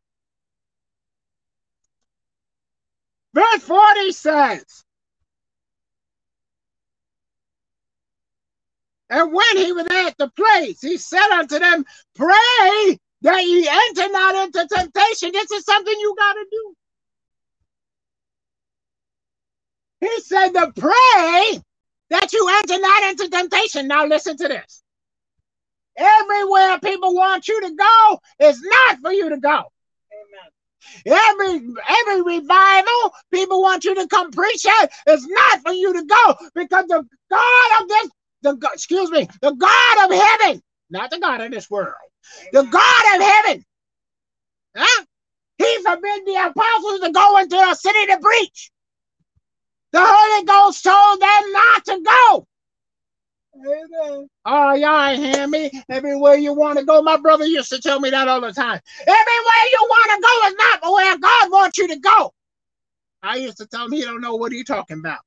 Verse 3.37 3.62
40 3.64 4.12
says, 4.12 4.85
And 9.11 9.33
when 9.33 9.57
he 9.59 9.72
was 9.72 9.87
at 9.90 10.16
the 10.18 10.31
place, 10.31 10.81
he 10.81 10.96
said 10.96 11.29
unto 11.31 11.59
them, 11.59 11.85
Pray 12.14 12.99
that 13.22 13.44
ye 13.44 13.68
enter 13.68 14.11
not 14.11 14.35
into 14.37 14.66
temptation. 14.75 15.33
This 15.33 15.51
is 15.51 15.64
something 15.66 15.94
you 16.01 16.14
got 16.18 16.33
to 16.33 16.46
do. 16.51 16.75
He 20.01 20.20
said 20.22 20.49
to 20.51 20.72
pray 20.77 21.61
that 22.11 22.33
you 22.33 22.49
enter 22.62 22.81
not 22.81 23.11
into 23.11 23.29
temptation. 23.29 23.87
Now 23.87 24.07
listen 24.07 24.38
to 24.38 24.49
this. 24.49 24.83
Everywhere 25.99 26.79
people 26.81 27.14
want 27.14 27.49
you 27.49 27.61
to 27.61 27.75
go 27.75 28.20
is 28.40 28.62
not 28.62 29.01
for 29.01 29.12
you 29.12 29.31
to 29.31 29.38
go. 29.38 29.64
Every 31.07 31.61
every 31.88 32.22
revival, 32.22 33.14
people 33.33 33.62
want 33.62 33.85
you 33.85 33.94
to 33.94 34.07
come 34.09 34.31
preach 34.31 34.66
at, 34.66 34.92
is 35.09 35.27
not 35.27 35.61
for 35.62 35.72
you 35.72 35.92
to 35.92 36.05
go 36.05 36.35
because 36.55 36.87
the 36.87 37.07
God 37.31 37.83
of 37.83 37.88
this, 37.88 38.11
the 38.42 38.70
excuse 38.72 39.11
me, 39.11 39.29
the 39.42 39.53
God 39.53 40.05
of 40.05 40.18
heaven, 40.18 40.62
not 40.90 41.11
the 41.11 41.18
God 41.18 41.40
of 41.40 41.51
this 41.51 41.70
world, 41.70 41.94
the 42.53 42.62
God 42.62 43.16
of 43.16 43.22
heaven, 43.22 43.64
huh? 44.77 45.05
He 45.59 45.83
forbid 45.83 46.27
the 46.27 46.51
apostles 46.51 47.01
to 47.01 47.12
go 47.12 47.38
into 47.38 47.57
a 47.57 47.75
city 47.75 48.07
to 48.07 48.18
preach. 48.20 48.70
The 49.92 50.03
Holy 50.05 50.44
Ghost 50.44 50.85
told 50.85 51.20
them 51.20 51.53
not 51.53 51.85
to 51.87 52.03
go. 52.05 52.46
Oh, 54.45 54.75
y'all 54.75 55.07
ain't 55.09 55.23
hear 55.23 55.47
me. 55.49 55.71
Everywhere 55.88 56.37
you 56.37 56.53
want 56.53 56.79
to 56.79 56.85
go, 56.85 57.03
my 57.03 57.16
brother 57.16 57.47
used 57.47 57.71
to 57.71 57.81
tell 57.81 58.01
me 58.01 58.11
that 58.11 58.29
all 58.29 58.40
the 58.40 58.53
time. 58.53 58.81
Everywhere 59.01 59.64
you 59.73 59.79
want 59.83 60.11
to 60.11 60.23
go 60.23 60.49
is 60.49 60.55
not 60.59 60.92
where 60.92 61.19
God 61.19 61.51
wants 61.51 61.79
you 61.79 61.88
to 61.88 61.99
go. 61.99 62.33
I 63.23 63.37
used 63.37 63.57
to 63.59 63.66
tell 63.66 63.87
him 63.87 63.92
he 63.92 64.03
don't 64.03 64.21
know 64.21 64.37
what 64.37 64.53
he 64.53 64.62
talking 64.62 64.99
about. 64.99 65.21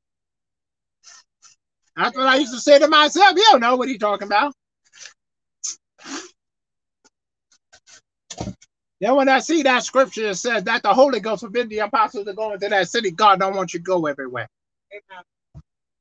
That's 1.95 2.15
what 2.15 2.27
I 2.27 2.37
used 2.37 2.53
to 2.53 2.61
say 2.61 2.79
to 2.79 2.87
myself. 2.87 3.35
You 3.35 3.45
don't 3.51 3.61
know 3.61 3.75
what 3.75 3.89
he's 3.89 3.99
talking 3.99 4.27
about. 4.27 4.53
Then 9.01 9.15
when 9.15 9.29
I 9.29 9.39
see 9.39 9.63
that 9.63 9.83
scripture 9.83 10.27
that 10.27 10.35
says 10.35 10.63
that 10.65 10.83
the 10.83 10.93
Holy 10.93 11.19
Ghost 11.19 11.41
forbid 11.41 11.69
the 11.69 11.79
apostles 11.79 12.25
to 12.25 12.33
go 12.33 12.53
into 12.53 12.67
that 12.69 12.89
city, 12.89 13.11
God 13.11 13.39
don't 13.39 13.55
want 13.55 13.73
you 13.73 13.79
to 13.79 13.83
go 13.83 14.05
everywhere. 14.05 14.47
Amen. 14.93 15.23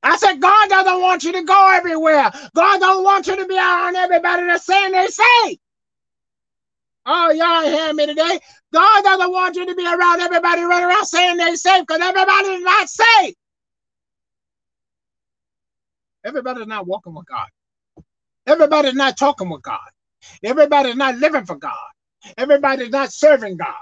I 0.08 0.16
said, 0.18 0.40
God 0.40 0.70
doesn't 0.70 1.00
want 1.02 1.24
you 1.24 1.32
to 1.34 1.44
go 1.44 1.72
everywhere. 1.74 2.30
God 2.56 2.80
don't 2.80 3.04
want 3.04 3.28
you 3.28 3.36
to 3.36 3.46
be 3.46 3.56
around 3.58 3.96
everybody 3.96 4.46
that's 4.46 4.66
saying 4.66 4.92
they 4.92 5.08
say. 5.08 5.58
Oh, 7.06 7.30
y'all 7.32 7.62
hearing 7.70 7.96
me 7.96 8.06
today. 8.06 8.40
God 8.72 9.04
doesn't 9.04 9.32
want 9.32 9.56
you 9.56 9.66
to 9.66 9.74
be 9.74 9.86
around 9.86 10.20
everybody 10.20 10.62
running 10.62 10.86
around 10.86 11.06
saying 11.06 11.36
they 11.38 11.54
safe 11.56 11.84
because 11.86 12.02
everybody's 12.02 12.62
not 12.62 12.88
safe. 12.88 13.34
Everybody's 16.24 16.66
not 16.68 16.86
walking 16.86 17.14
with 17.14 17.26
God. 17.26 17.48
Everybody's 18.46 18.94
not 18.94 19.18
talking 19.18 19.50
with 19.50 19.62
God. 19.62 19.80
Everybody's 20.44 20.96
not 20.96 21.16
living 21.18 21.46
for 21.46 21.56
God. 21.56 21.74
Everybody's 22.38 22.90
not 22.90 23.12
serving 23.12 23.56
God. 23.58 23.74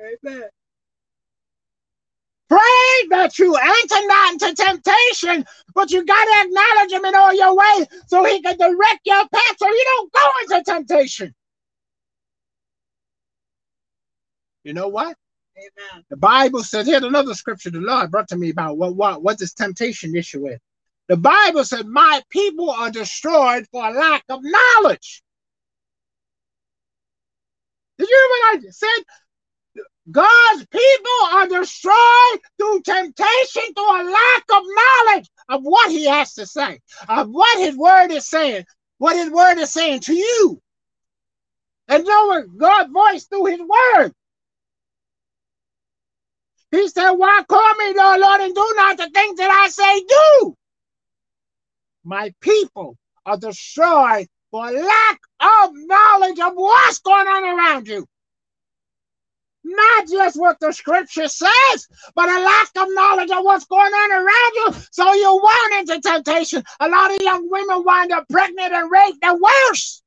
Amen. 0.00 0.44
Pray 2.50 3.08
that 3.10 3.38
you 3.38 3.54
enter 3.54 4.06
not 4.08 4.32
into 4.32 4.54
temptation, 4.54 5.46
but 5.72 5.92
you 5.92 6.04
got 6.04 6.24
to 6.24 6.48
acknowledge 6.48 6.92
him 6.92 7.04
in 7.04 7.14
all 7.14 7.32
your 7.32 7.56
ways 7.56 7.86
so 8.08 8.24
he 8.24 8.42
can 8.42 8.58
direct 8.58 9.00
your 9.04 9.28
path 9.28 9.56
so 9.56 9.68
you 9.68 9.84
don't 9.84 10.12
go 10.12 10.56
into 10.56 10.64
temptation. 10.64 11.32
You 14.64 14.74
know 14.74 14.88
what? 14.88 15.16
Amen. 15.56 16.04
The 16.10 16.16
Bible 16.16 16.64
says, 16.64 16.86
here's 16.86 17.04
another 17.04 17.34
scripture 17.34 17.70
the 17.70 17.78
Lord 17.78 18.10
brought 18.10 18.28
to 18.30 18.36
me 18.36 18.50
about 18.50 18.76
what, 18.76 18.96
what, 18.96 19.22
what 19.22 19.38
this 19.38 19.54
temptation 19.54 20.16
issue 20.16 20.48
is. 20.48 20.58
The 21.06 21.16
Bible 21.16 21.64
said, 21.64 21.86
My 21.86 22.20
people 22.30 22.70
are 22.70 22.90
destroyed 22.90 23.66
for 23.70 23.90
lack 23.92 24.24
of 24.28 24.40
knowledge. 24.42 25.22
Did 27.98 28.08
you 28.08 28.16
hear 28.16 28.58
what 28.58 28.66
I 28.66 28.70
said? 28.70 29.04
God's 30.10 30.66
people 30.66 31.20
are 31.32 31.46
destroyed 31.48 32.40
through 32.58 32.82
temptation, 32.82 33.74
through 33.74 34.02
a 34.02 34.10
lack 34.10 34.44
of 34.52 34.62
knowledge 34.66 35.30
of 35.48 35.62
what 35.62 35.90
He 35.90 36.06
has 36.06 36.34
to 36.34 36.46
say, 36.46 36.80
of 37.08 37.28
what 37.28 37.58
His 37.58 37.76
word 37.76 38.10
is 38.10 38.28
saying, 38.28 38.64
what 38.98 39.16
His 39.16 39.30
word 39.30 39.58
is 39.58 39.72
saying 39.72 40.00
to 40.00 40.14
you. 40.14 40.60
And 41.88 42.04
knowing 42.04 42.56
God's 42.56 42.92
voice 42.92 43.24
through 43.26 43.46
His 43.46 43.60
word. 43.60 44.12
He 46.70 46.88
said, 46.88 47.10
Why 47.10 47.42
call 47.48 47.74
me, 47.74 47.94
Lord, 47.96 48.20
Lord, 48.20 48.40
and 48.40 48.54
do 48.54 48.72
not 48.76 48.96
the 48.96 49.10
things 49.10 49.38
that 49.38 49.50
I 49.50 49.68
say 49.68 50.00
do? 50.00 50.56
My 52.04 52.32
people 52.40 52.96
are 53.26 53.36
destroyed 53.36 54.28
for 54.50 54.70
lack 54.70 55.20
of 55.40 55.70
knowledge 55.74 56.40
of 56.40 56.54
what's 56.54 57.00
going 57.00 57.26
on 57.26 57.58
around 57.58 57.88
you. 57.88 58.06
Not 59.70 60.08
just 60.08 60.36
what 60.38 60.58
the 60.60 60.72
scripture 60.72 61.28
says, 61.28 61.88
but 62.16 62.28
a 62.28 62.40
lack 62.40 62.68
of 62.76 62.88
knowledge 62.90 63.30
of 63.30 63.44
what's 63.44 63.66
going 63.66 63.92
on 63.92 64.12
around 64.12 64.54
you. 64.54 64.82
So 64.90 65.12
you 65.14 65.40
run 65.40 65.80
into 65.80 66.00
temptation. 66.00 66.64
A 66.80 66.88
lot 66.88 67.14
of 67.14 67.22
young 67.22 67.48
women 67.48 67.84
wind 67.84 68.10
up 68.10 68.28
pregnant 68.28 68.72
and 68.72 68.90
raped 68.90 69.18
and 69.22 69.40
worse. 69.40 70.02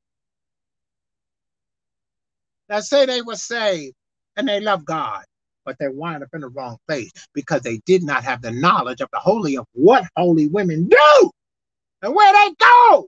That 2.67 2.83
say 2.83 3.05
they 3.05 3.21
were 3.21 3.35
saved 3.35 3.95
and 4.35 4.47
they 4.47 4.59
love 4.59 4.83
God, 4.83 5.23
but 5.65 5.77
they 5.79 5.87
wind 5.87 6.23
up 6.23 6.29
in 6.33 6.41
the 6.41 6.49
wrong 6.49 6.77
place 6.87 7.11
because 7.33 7.61
they 7.61 7.79
did 7.85 8.03
not 8.03 8.23
have 8.25 8.41
the 8.41 8.51
knowledge 8.51 8.99
of 8.99 9.09
the 9.13 9.19
holy 9.19 9.57
of 9.57 9.65
what 9.73 10.05
holy 10.17 10.47
women 10.47 10.89
do 10.89 11.31
and 12.01 12.13
where 12.13 12.33
they 12.33 12.53
go. 12.59 13.07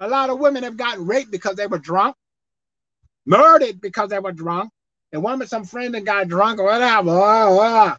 A 0.00 0.08
lot 0.08 0.30
of 0.30 0.38
women 0.38 0.62
have 0.62 0.78
gotten 0.78 1.06
raped 1.06 1.30
because 1.30 1.56
they 1.56 1.66
were 1.66 1.78
drunk, 1.78 2.16
murdered 3.26 3.80
because 3.80 4.08
they 4.08 4.18
were 4.18 4.32
drunk. 4.32 4.70
And 5.12 5.22
one 5.22 5.38
with 5.38 5.48
some 5.48 5.64
friend 5.64 5.94
that 5.94 6.04
got 6.04 6.28
drunk 6.28 6.58
or 6.58 6.64
whatever. 6.64 7.10
Oh, 7.10 7.60
oh. 7.60 7.96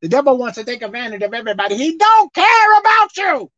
The 0.00 0.08
devil 0.08 0.38
wants 0.38 0.56
to 0.58 0.64
take 0.64 0.82
advantage 0.82 1.22
of 1.22 1.34
everybody. 1.34 1.76
He 1.76 1.96
don't 1.96 2.32
care 2.32 2.78
about 2.78 3.16
you. 3.16 3.50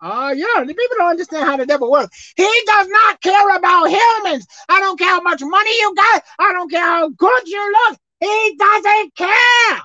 Oh, 0.00 0.28
uh, 0.28 0.30
yeah, 0.30 0.64
the 0.64 0.74
people 0.74 0.96
don't 0.96 1.10
understand 1.10 1.44
how 1.44 1.56
the 1.56 1.66
devil 1.66 1.90
works. 1.90 2.32
He 2.36 2.62
does 2.66 2.86
not 2.88 3.20
care 3.20 3.56
about 3.56 3.88
humans. 3.90 4.46
I 4.68 4.78
don't 4.78 4.98
care 4.98 5.08
how 5.08 5.20
much 5.20 5.42
money 5.42 5.70
you 5.70 5.94
got. 5.96 6.22
I 6.38 6.52
don't 6.52 6.70
care 6.70 6.84
how 6.84 7.08
good 7.08 7.48
you 7.48 7.72
look. 7.88 7.98
He 8.20 8.56
doesn't 8.56 9.16
care. 9.16 9.82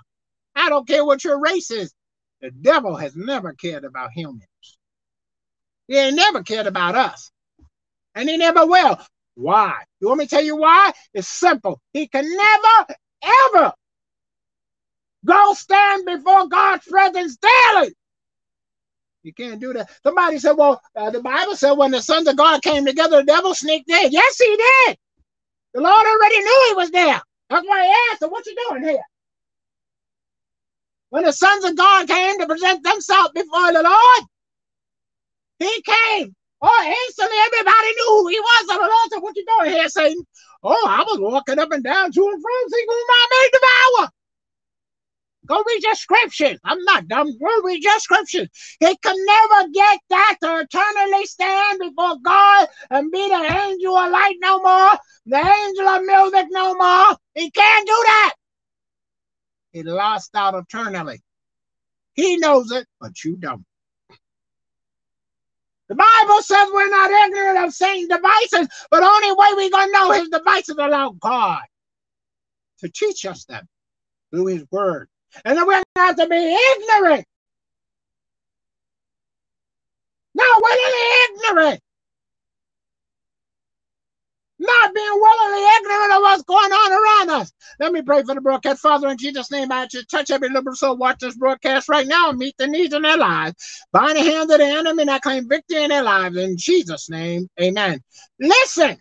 I 0.56 0.70
don't 0.70 0.88
care 0.88 1.04
what 1.04 1.24
your 1.24 1.40
race 1.40 1.72
is. 1.72 1.94
The 2.42 2.52
devil 2.52 2.96
has 2.96 3.16
never 3.16 3.54
cared 3.54 3.86
about 3.86 4.12
humans. 4.12 4.46
He 5.88 5.98
ain't 5.98 6.16
never 6.16 6.44
cared 6.44 6.68
about 6.68 6.96
us. 6.96 7.32
And 8.16 8.30
he 8.30 8.38
never 8.38 8.66
will. 8.66 9.00
Why? 9.36 9.84
You 10.00 10.08
want 10.08 10.20
me 10.20 10.26
to 10.26 10.30
tell 10.30 10.44
you 10.44 10.56
why? 10.56 10.92
It's 11.14 11.28
simple. 11.28 11.82
He 11.94 12.08
can 12.08 12.26
never, 12.30 12.96
ever 13.56 13.74
go 15.26 15.54
stand 15.54 16.06
before 16.06 16.48
God's 16.48 16.86
presence 16.86 17.38
daily. 17.38 17.94
You 19.24 19.34
can't 19.34 19.60
do 19.60 19.74
that. 19.74 19.90
Somebody 20.04 20.38
said, 20.38 20.54
well, 20.54 20.82
uh, 20.96 21.10
the 21.10 21.22
Bible 21.22 21.56
said 21.56 21.72
when 21.74 21.92
the 21.92 22.02
sons 22.02 22.28
of 22.28 22.36
God 22.36 22.62
came 22.62 22.86
together, 22.86 23.18
the 23.18 23.24
devil 23.24 23.56
sneaked 23.56 23.90
in. 23.90 24.12
Yes, 24.12 24.38
he 24.38 24.58
did. 24.86 24.98
The 25.74 25.82
Lord 25.82 26.06
already 26.06 26.40
knew 26.40 26.66
he 26.68 26.74
was 26.76 26.92
there. 26.92 27.22
That's 27.50 27.68
why 27.68 27.86
he 27.86 27.94
asked 28.12 28.22
him, 28.22 28.30
what 28.30 28.46
you 28.46 28.56
doing 28.70 28.84
here? 28.84 29.04
When 31.10 31.24
the 31.24 31.32
sons 31.32 31.64
of 31.64 31.78
God 31.78 32.08
came 32.08 32.40
to 32.40 32.48
present 32.48 32.84
themselves 32.84 33.32
before 33.34 33.72
the 33.72 33.84
Lord, 33.84 34.24
he 35.60 35.82
came. 35.82 36.36
Oh, 36.62 36.96
instantly 37.08 37.38
everybody 37.46 37.88
knew 37.88 38.08
who 38.08 38.28
he 38.28 38.40
was. 38.40 38.68
So 38.68 38.78
the 38.78 39.10
said, 39.12 39.22
What 39.22 39.36
you 39.36 39.46
doing 39.46 39.72
here, 39.72 39.90
Satan? 39.90 40.26
Oh, 40.64 40.86
I 40.88 41.04
was 41.04 41.20
walking 41.20 41.60
up 41.60 41.72
and 41.72 41.84
down 41.84 42.12
to 42.12 42.22
and 42.22 42.42
from, 42.42 42.70
seeing 42.70 42.86
whom 42.88 43.08
I 43.10 43.28
may 43.32 43.50
devour. 43.52 44.10
Go 45.46 45.62
read 45.68 45.84
your 45.84 45.96
scriptures. 45.96 46.58
I'm 46.64 46.82
not 46.84 47.08
dumb. 47.10 47.38
Go 47.38 47.62
read 47.64 47.84
your 47.84 48.00
scriptures. 48.00 48.48
He 48.80 48.98
can 48.98 49.26
never 49.26 49.70
get 49.74 50.00
that 50.10 50.38
to 50.42 50.60
eternally 50.62 51.26
stand 51.26 51.80
before 51.80 52.18
God 52.24 52.68
and 52.90 53.12
be 53.12 53.28
the 53.28 53.44
angel 53.44 53.98
of 53.98 54.12
light 54.12 54.38
no 54.40 54.62
more, 54.62 54.92
the 55.26 55.38
angel 55.38 55.88
of 55.88 56.04
music 56.04 56.48
no 56.50 56.76
more. 56.76 57.18
He 57.36 57.52
can't 57.52 57.86
do 57.86 58.04
that. 58.06 58.34
He 59.74 59.84
lost 59.84 60.32
out 60.34 60.56
eternally. 60.56 61.22
He 62.14 62.38
knows 62.38 62.72
it, 62.72 62.88
but 63.02 63.22
you 63.24 63.36
don't. 63.36 63.66
The 65.90 65.96
Bible 65.96 66.42
says 66.42 66.68
we're 66.74 66.90
not 66.90 67.12
ignorant 67.12 67.66
of 67.66 67.74
Satan's 67.74 68.10
devices, 68.10 68.68
but 68.90 69.04
only 69.04 69.32
way 69.32 69.48
we're 69.56 69.70
going 69.70 69.88
to 69.88 69.94
know 69.94 70.12
his 70.12 70.30
devices 70.30 70.76
allow 70.80 71.12
God 71.20 71.62
to 72.80 72.90
teach 72.90 73.26
us 73.26 73.46
them 73.46 73.68
through 74.32 74.48
his 74.48 74.66
word. 74.72 75.10
And 75.46 75.58
then 75.58 75.68
we're 75.68 75.84
not 75.96 76.18
to 76.18 76.28
be 76.28 76.58
ignorant. 76.82 77.26
No, 80.36 80.46
we're 80.62 81.52
ignorant 81.52 81.83
not 84.64 84.94
being 84.96 85.14
willingly 85.14 85.68
ignorant 85.78 86.14
of 86.14 86.22
what's 86.22 86.44
going 86.44 86.72
on 86.72 86.92
around 86.92 87.42
us. 87.42 87.52
Let 87.80 87.92
me 87.94 88.02
pray 88.02 88.24
for 88.24 88.36
the 88.36 88.42
broadcast. 88.42 88.82
Father, 88.82 89.10
in 89.10 89.18
Jesus' 89.18 89.52
name, 89.52 89.72
I 89.72 89.88
just 89.88 90.10
touch 90.10 90.32
every 90.32 90.50
liberal 90.50 90.76
soul 90.76 90.98
watch 90.98 91.20
this 91.20 91.38
broadcast 91.38 91.90
right 91.90 92.08
now 92.08 92.30
and 92.30 92.40
meet 92.40 92.56
the 92.58 92.68
needs 92.68 92.94
in 92.94 93.02
their 93.04 93.18
lives. 93.18 93.56
Bind 93.92 94.18
the 94.18 94.24
hands 94.24 94.52
of 94.52 94.60
the 94.60 94.66
enemy 94.66 95.04
and 95.04 95.12
I 95.12 95.20
claim 95.20 95.50
victory 95.50 95.84
in 95.84 95.90
their 95.90 96.04
lives. 96.04 96.38
In 96.38 96.58
Jesus' 96.58 97.10
name, 97.10 97.48
amen. 97.62 98.02
Listen. 98.40 98.98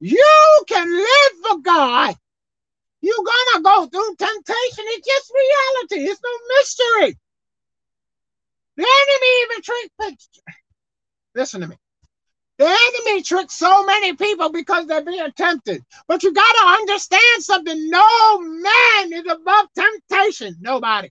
You 0.00 0.64
can 0.68 0.90
live 0.90 1.32
for 1.46 1.58
God. 1.60 2.14
You're 3.02 3.16
gonna 3.16 3.62
go 3.62 3.86
through 3.86 4.16
temptation. 4.16 4.84
It's 4.88 5.06
just 5.06 5.32
reality. 5.34 6.10
It's 6.10 6.20
no 6.22 6.30
mystery. 6.56 7.18
The 8.76 8.86
enemy 8.86 9.42
even 9.42 9.62
tricked 9.62 10.20
Listen 11.34 11.60
to 11.60 11.68
me. 11.68 11.76
The 12.58 12.66
enemy 12.66 13.22
tricks 13.22 13.54
so 13.54 13.84
many 13.86 14.14
people 14.16 14.50
because 14.52 14.86
they're 14.86 15.04
being 15.04 15.32
tempted. 15.34 15.82
But 16.06 16.22
you 16.22 16.32
got 16.32 16.52
to 16.52 16.66
understand 16.80 17.42
something. 17.42 17.88
No 17.88 18.40
man 18.40 19.12
is 19.12 19.24
above 19.30 19.66
temptation. 19.74 20.56
Nobody. 20.60 21.08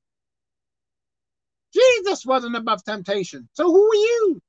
Jesus 1.73 2.25
wasn't 2.25 2.55
above 2.55 2.83
temptation. 2.83 3.49
So 3.53 3.65
who 3.65 3.91
are 3.91 3.95
you? 3.95 4.41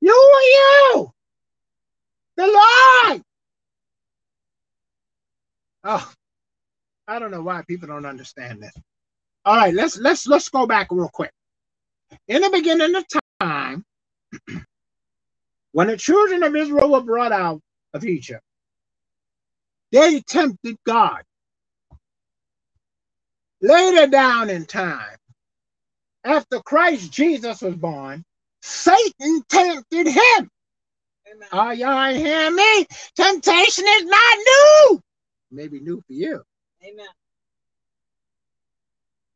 You 0.00 0.12
are 0.12 0.94
you. 0.94 1.12
The 2.36 2.46
Lord. 2.46 3.22
Oh, 5.84 6.12
I 7.06 7.18
don't 7.18 7.30
know 7.30 7.42
why 7.42 7.62
people 7.66 7.88
don't 7.88 8.06
understand 8.06 8.62
this. 8.62 8.72
All 9.44 9.56
right, 9.56 9.74
let's 9.74 9.98
let's 9.98 10.26
let's 10.26 10.48
go 10.48 10.66
back 10.66 10.88
real 10.90 11.08
quick. 11.08 11.32
In 12.28 12.42
the 12.42 12.50
beginning 12.50 12.94
of 12.94 13.04
time, 13.40 13.84
When 15.72 15.88
the 15.88 15.96
children 15.96 16.42
of 16.42 16.56
Israel 16.56 16.90
were 16.90 17.02
brought 17.02 17.32
out 17.32 17.60
of 17.94 18.04
Egypt, 18.04 18.42
they 19.92 20.20
tempted 20.20 20.76
God. 20.86 21.22
Later 23.60 24.06
down 24.06 24.50
in 24.50 24.66
time, 24.66 25.16
after 26.24 26.60
Christ 26.60 27.12
Jesus 27.12 27.62
was 27.62 27.76
born, 27.76 28.24
Satan 28.62 29.42
tempted 29.48 30.06
him. 30.08 30.50
Amen. 31.30 31.48
Are 31.52 31.74
y'all 31.74 32.14
hearing 32.14 32.56
me? 32.56 32.86
Temptation 33.16 33.84
is 33.86 34.04
not 34.04 34.38
new. 34.38 35.00
Maybe 35.50 35.80
new 35.80 36.02
for 36.06 36.12
you. 36.12 36.42
Amen. 36.84 37.06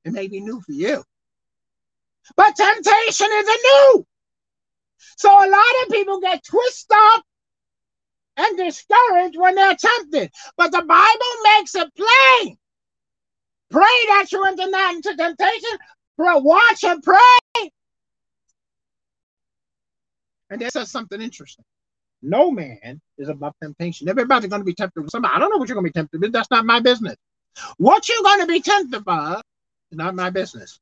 It 0.04 0.12
may 0.12 0.28
be 0.28 0.40
new 0.40 0.60
for 0.60 0.72
you. 0.72 1.02
But 2.36 2.56
temptation 2.56 3.28
is 3.32 3.48
a 3.48 3.58
new. 3.62 4.06
So 5.16 5.28
a 5.30 5.48
lot 5.48 5.82
of 5.82 5.92
people 5.92 6.20
get 6.20 6.44
twisted 6.44 6.96
up 6.96 7.24
and 8.36 8.56
discouraged 8.56 9.38
when 9.38 9.54
they're 9.54 9.76
tempted. 9.76 10.30
But 10.56 10.72
the 10.72 10.82
Bible 10.82 11.56
makes 11.56 11.74
it 11.74 11.88
plain. 11.94 12.56
Pray 13.70 13.82
that 14.08 14.26
you 14.32 14.44
enter 14.44 14.68
not 14.68 14.94
into 14.94 15.16
temptation. 15.16 15.78
Pray, 16.16 16.34
watch 16.34 16.84
and 16.84 17.02
pray. 17.02 17.70
And 20.50 20.60
that 20.60 20.72
says 20.72 20.90
something 20.90 21.20
interesting. 21.20 21.64
No 22.22 22.50
man 22.50 23.00
is 23.16 23.28
above 23.28 23.54
temptation. 23.62 24.08
Everybody's 24.08 24.50
going 24.50 24.60
to 24.60 24.66
be 24.66 24.74
tempted 24.74 25.00
with 25.00 25.10
something. 25.10 25.30
I 25.32 25.38
don't 25.38 25.50
know 25.50 25.56
what 25.56 25.68
you're 25.68 25.76
going 25.76 25.86
to 25.86 25.92
be 25.92 25.98
tempted 25.98 26.20
with. 26.20 26.32
That's 26.32 26.50
not 26.50 26.66
my 26.66 26.80
business. 26.80 27.16
What 27.78 28.08
you're 28.08 28.22
going 28.22 28.40
to 28.40 28.46
be 28.46 28.60
tempted 28.60 29.04
by 29.04 29.40
is 29.90 29.98
not 29.98 30.14
my 30.14 30.30
business. 30.30 30.78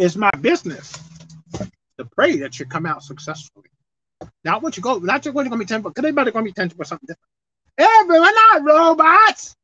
It's 0.00 0.16
my 0.16 0.30
business 0.40 0.98
to 1.98 2.06
pray 2.16 2.38
that 2.38 2.58
you 2.58 2.64
come 2.64 2.86
out 2.86 3.02
successfully. 3.02 3.68
Not 4.46 4.62
what 4.62 4.74
you 4.78 4.82
go, 4.82 4.96
not 4.96 5.20
just 5.20 5.34
what 5.34 5.42
you're 5.42 5.50
to 5.52 5.58
be 5.58 5.66
tempted, 5.66 5.90
because 5.90 6.02
everybody's 6.02 6.32
to 6.32 6.42
be 6.42 6.52
tempted 6.54 6.78
with 6.78 6.88
something 6.88 7.06
different. 7.06 8.00
Everyone, 8.02 8.34
not 8.34 8.64
robots. 8.64 9.54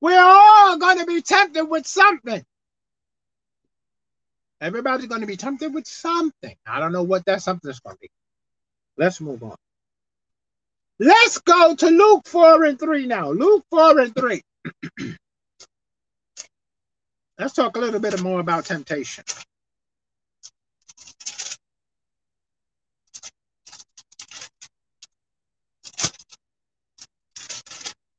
We're 0.00 0.22
all 0.22 0.78
to 0.78 1.04
be 1.04 1.20
tempted 1.20 1.64
with 1.64 1.84
something. 1.88 2.44
Everybody's 4.60 5.08
to 5.08 5.26
be 5.26 5.36
tempted 5.36 5.74
with 5.74 5.88
something. 5.88 6.54
I 6.64 6.78
don't 6.78 6.92
know 6.92 7.02
what 7.02 7.24
that 7.24 7.42
something 7.42 7.68
is 7.68 7.80
to 7.80 7.96
be. 8.00 8.08
Let's 8.96 9.20
move 9.20 9.42
on. 9.42 9.56
Let's 11.00 11.38
go 11.38 11.74
to 11.74 11.88
Luke 11.88 12.28
4 12.28 12.62
and 12.66 12.78
3 12.78 13.06
now. 13.06 13.32
Luke 13.32 13.64
4 13.72 13.98
and 13.98 14.14
3. 14.14 14.42
Let's 17.38 17.54
talk 17.54 17.76
a 17.76 17.80
little 17.80 18.00
bit 18.00 18.20
more 18.22 18.40
about 18.40 18.66
temptation. 18.66 19.24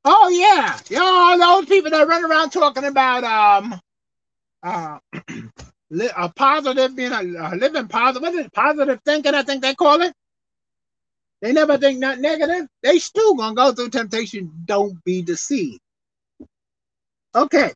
Oh 0.04 0.30
yeah, 0.30 0.80
y'all 0.90 1.38
those 1.38 1.68
people 1.68 1.92
that 1.92 2.08
run 2.08 2.26
around 2.26 2.52
talking 2.52 2.86
about 2.86 3.24
um 3.24 3.80
uh 4.64 5.00
a 6.18 6.30
positive 6.30 6.96
being 6.96 7.12
a, 7.12 7.22
a 7.22 7.56
living 7.56 7.88
positive. 7.88 8.22
What 8.22 8.34
is 8.36 8.46
it? 8.48 8.54
Positive 8.54 9.00
thinking? 9.06 9.34
I 9.36 9.44
think 9.44 9.62
they 9.62 9.76
call 9.76 10.02
it. 10.02 10.14
They 11.42 11.54
never 11.54 11.78
think 11.78 12.00
not 12.00 12.20
negative. 12.20 12.68
They 12.84 13.00
still 13.00 13.36
gonna 13.36 13.56
go 13.56 13.72
through 13.74 13.90
temptation. 13.90 14.52
Don't 14.66 15.04
be 15.06 15.22
deceived. 15.22 15.80
Okay, 17.36 17.74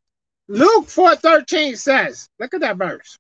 Luke 0.50 0.90
four 0.90 1.16
thirteen 1.16 1.76
says, 1.76 2.28
look 2.40 2.56
at 2.56 2.62
that 2.62 2.78
verse. 2.78 3.18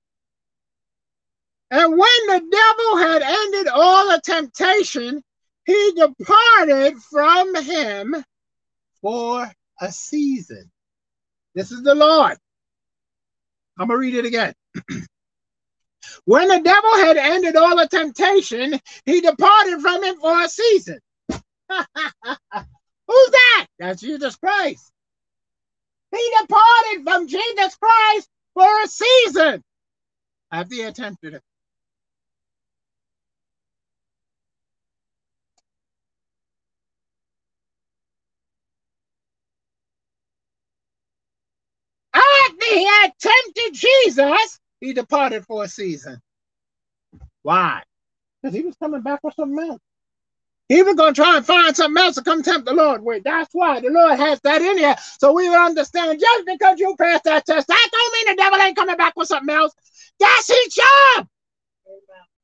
And 1.71 1.91
when 1.91 2.27
the 2.27 2.41
devil 2.51 2.97
had 2.97 3.21
ended 3.21 3.67
all 3.67 4.09
the 4.09 4.19
temptation, 4.23 5.21
he 5.65 5.91
departed 5.95 6.97
from 6.97 7.55
him 7.55 8.15
for 9.01 9.49
a 9.79 9.91
season. 9.91 10.71
This 11.53 11.71
is 11.71 11.83
the 11.83 11.93
Lord. 11.93 12.37
I'm 13.77 13.87
going 13.87 13.97
to 13.97 14.01
read 14.01 14.15
it 14.15 14.25
again. 14.25 14.53
when 16.25 16.47
the 16.47 16.59
devil 16.59 16.95
had 16.95 17.17
ended 17.17 17.55
all 17.55 17.77
the 17.77 17.87
temptation, 17.87 18.79
he 19.05 19.21
departed 19.21 19.79
from 19.81 20.03
him 20.03 20.19
for 20.19 20.41
a 20.41 20.49
season. 20.49 20.99
Who's 21.69 21.85
that? 23.07 23.67
That's 23.77 24.01
Jesus 24.01 24.35
Christ. 24.37 24.91
He 26.11 26.31
departed 26.41 27.03
from 27.03 27.27
Jesus 27.27 27.75
Christ 27.75 28.29
for 28.53 28.83
a 28.83 28.87
season 28.87 29.63
after 30.51 30.75
he 30.75 30.81
attempted 30.81 31.35
it. 31.35 31.43
he 42.69 42.85
had 42.85 43.11
tempted 43.19 43.73
Jesus, 43.73 44.59
he 44.79 44.93
departed 44.93 45.45
for 45.45 45.63
a 45.63 45.67
season. 45.67 46.21
Why? 47.41 47.83
Because 48.41 48.55
he 48.55 48.63
was 48.63 48.75
coming 48.77 49.01
back 49.01 49.21
for 49.21 49.31
something 49.31 49.59
else. 49.59 49.81
He 50.69 50.83
was 50.83 50.93
going 50.93 51.15
to 51.15 51.21
try 51.21 51.35
and 51.35 51.45
find 51.45 51.75
something 51.75 52.01
else 52.01 52.15
to 52.15 52.21
come 52.21 52.43
tempt 52.43 52.67
the 52.67 52.73
Lord 52.73 53.03
with. 53.03 53.23
That's 53.23 53.49
why 53.53 53.79
the 53.79 53.89
Lord 53.89 54.19
has 54.19 54.39
that 54.41 54.61
in 54.61 54.77
here. 54.77 54.95
So 55.19 55.33
we 55.33 55.53
understand 55.53 56.19
just 56.19 56.45
because 56.45 56.79
you 56.79 56.95
passed 56.95 57.23
that 57.23 57.45
test, 57.47 57.67
that 57.67 57.89
don't 57.91 58.13
mean 58.13 58.35
the 58.35 58.41
devil 58.41 58.59
ain't 58.59 58.77
coming 58.77 58.95
back 58.95 59.13
with 59.17 59.27
something 59.27 59.53
else. 59.53 59.73
That's 60.19 60.47
his 60.47 60.75
job. 60.75 61.27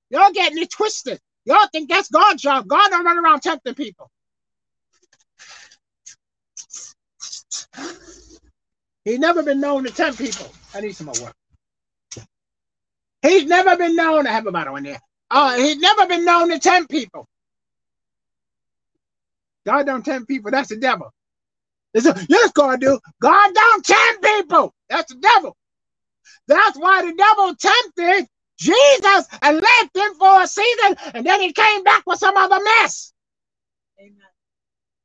Y'all 0.10 0.32
getting 0.34 0.58
it 0.58 0.72
twisted. 0.72 1.20
Y'all 1.46 1.68
think 1.72 1.88
that's 1.88 2.10
God's 2.10 2.42
job. 2.42 2.68
God 2.68 2.90
don't 2.90 3.06
run 3.06 3.20
around 3.20 3.42
tempting 3.42 3.76
people. 3.76 4.10
He's 9.04 9.20
never 9.20 9.44
been 9.44 9.62
known 9.62 9.84
to 9.84 9.92
tempt 9.92 10.18
people. 10.18 10.52
I 10.74 10.82
need 10.82 10.96
some 10.96 11.06
more 11.06 11.16
work. 11.22 11.36
He's 13.22 13.46
never 13.46 13.78
been 13.78 13.96
known 13.96 14.24
to 14.24 14.32
have 14.32 14.48
a 14.48 14.52
bottle 14.52 14.78
in 14.78 14.84
there. 14.84 15.00
Uh, 15.30 15.56
he's 15.58 15.78
never 15.78 16.08
been 16.08 16.26
known 16.26 16.50
to 16.50 16.58
tempt 16.58 16.90
people. 16.90 17.28
God 19.66 19.86
don't 19.86 20.04
tempt 20.04 20.28
people. 20.28 20.52
That's 20.52 20.70
the 20.70 20.78
devil. 20.78 21.14
It's 21.94 22.06
a, 22.06 22.16
yes, 22.30 22.52
God 22.52 22.82
do. 22.82 23.00
God 23.22 23.54
don't 23.54 23.86
tempt 23.86 24.24
people. 24.24 24.74
That's 24.90 25.14
the 25.14 25.20
devil. 25.20 25.56
That's 26.48 26.78
why 26.78 27.02
the 27.02 27.14
devil 27.16 27.56
tempted 27.56 28.28
Jesus 28.58 29.28
and 29.42 29.58
left 29.58 29.96
him 29.96 30.14
for 30.16 30.42
a 30.42 30.48
season, 30.48 30.98
and 31.14 31.26
then 31.26 31.42
he 31.42 31.52
came 31.52 31.84
back 31.84 32.04
with 32.06 32.20
some 32.20 32.38
other 32.38 32.64
mess. 32.64 33.14
Amen. 34.00 34.16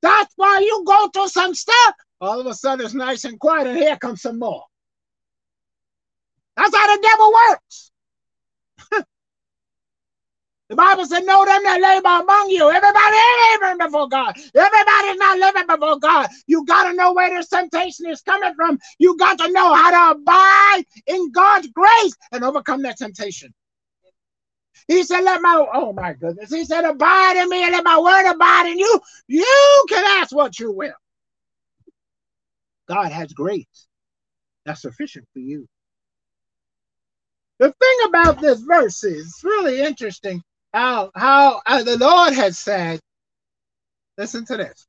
That's 0.02 0.32
why 0.36 0.60
you 0.60 0.84
go 0.86 1.08
through 1.08 1.28
some 1.28 1.54
stuff 1.54 1.94
all 2.20 2.40
of 2.40 2.46
a 2.46 2.54
sudden 2.54 2.84
it's 2.84 2.94
nice 2.94 3.24
and 3.24 3.38
quiet, 3.40 3.66
and 3.66 3.78
here 3.78 3.96
comes 3.96 4.22
some 4.22 4.38
more. 4.38 4.64
That's 6.56 6.76
how 6.76 6.96
the 6.96 7.02
devil 7.02 7.32
works. 7.32 7.90
the 10.70 10.76
Bible 10.76 11.04
said, 11.04 11.24
Know, 11.24 11.44
them 11.44 11.64
that 11.64 11.80
labor 11.80 12.22
among 12.22 12.48
you. 12.50 12.70
Everybody 12.70 13.16
ain't 13.16 13.62
living 13.62 13.86
before 13.86 14.08
God. 14.08 14.36
Everybody's 14.54 15.18
not 15.18 15.38
living 15.38 15.66
before 15.66 15.98
God. 15.98 16.28
You 16.46 16.64
got 16.64 16.88
to 16.88 16.94
know 16.94 17.12
where 17.12 17.28
this 17.28 17.48
temptation 17.48 18.06
is 18.06 18.22
coming 18.22 18.54
from. 18.54 18.78
You 19.00 19.16
got 19.16 19.36
to 19.40 19.50
know 19.50 19.74
how 19.74 19.90
to 19.90 20.16
abide 20.16 20.82
in 21.08 21.32
God's 21.32 21.66
grace 21.74 22.14
and 22.30 22.44
overcome 22.44 22.82
that 22.82 22.98
temptation. 22.98 23.52
He 24.86 25.02
said, 25.02 25.22
Let 25.22 25.42
my, 25.42 25.66
oh 25.74 25.92
my 25.92 26.12
goodness. 26.12 26.54
He 26.54 26.64
said, 26.64 26.84
Abide 26.84 27.36
in 27.36 27.48
me 27.48 27.64
and 27.64 27.72
let 27.72 27.82
my 27.82 27.98
word 27.98 28.30
abide 28.32 28.70
in 28.70 28.78
you. 28.78 29.00
You 29.26 29.84
can 29.88 30.04
ask 30.22 30.32
what 30.32 30.60
you 30.60 30.70
will. 30.70 30.94
God 32.86 33.10
has 33.10 33.32
grace. 33.32 33.88
That's 34.64 34.82
sufficient 34.82 35.26
for 35.32 35.40
you. 35.40 35.66
The 37.58 37.72
thing 37.72 37.98
about 38.06 38.40
this 38.40 38.60
verse 38.60 39.02
is 39.02 39.40
really 39.42 39.82
interesting 39.82 40.44
how 40.72 41.10
how 41.14 41.60
uh, 41.66 41.82
the 41.82 41.98
Lord 41.98 42.34
had 42.34 42.54
said, 42.54 43.00
listen 44.18 44.44
to 44.46 44.56
this. 44.56 44.86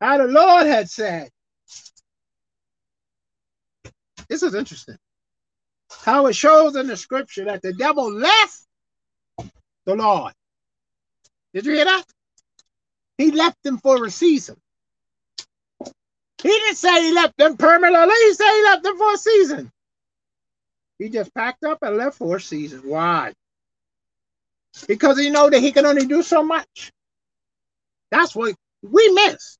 How 0.00 0.18
the 0.18 0.26
Lord 0.26 0.66
had 0.66 0.90
said, 0.90 1.30
this 4.28 4.42
is 4.42 4.54
interesting. 4.54 4.96
How 5.90 6.26
it 6.26 6.34
shows 6.34 6.74
in 6.76 6.86
the 6.86 6.96
scripture 6.96 7.44
that 7.44 7.62
the 7.62 7.72
devil 7.72 8.12
left 8.12 8.66
the 9.84 9.94
Lord. 9.94 10.32
Did 11.54 11.66
you 11.66 11.74
hear 11.74 11.84
that? 11.84 12.04
He 13.18 13.30
left 13.30 13.64
him 13.64 13.78
for 13.78 14.04
a 14.04 14.10
season. 14.10 14.56
He 16.42 16.48
didn't 16.48 16.76
say 16.76 17.02
he 17.02 17.12
left 17.12 17.36
them 17.36 17.56
permanently. 17.56 18.16
He 18.16 18.34
said 18.34 18.52
he 18.52 18.62
left 18.64 18.82
them 18.82 18.98
for 18.98 19.12
a 19.12 19.18
season. 19.18 19.70
He 20.98 21.08
just 21.08 21.32
packed 21.34 21.64
up 21.64 21.78
and 21.82 21.96
left 21.96 22.18
for 22.18 22.36
a 22.36 22.40
season. 22.40 22.80
Why? 22.84 23.32
because 24.88 25.18
he 25.18 25.30
know 25.30 25.50
that 25.50 25.60
he 25.60 25.72
can 25.72 25.86
only 25.86 26.06
do 26.06 26.22
so 26.22 26.42
much. 26.42 26.92
That's 28.10 28.34
what 28.34 28.54
we 28.82 29.08
miss. 29.12 29.58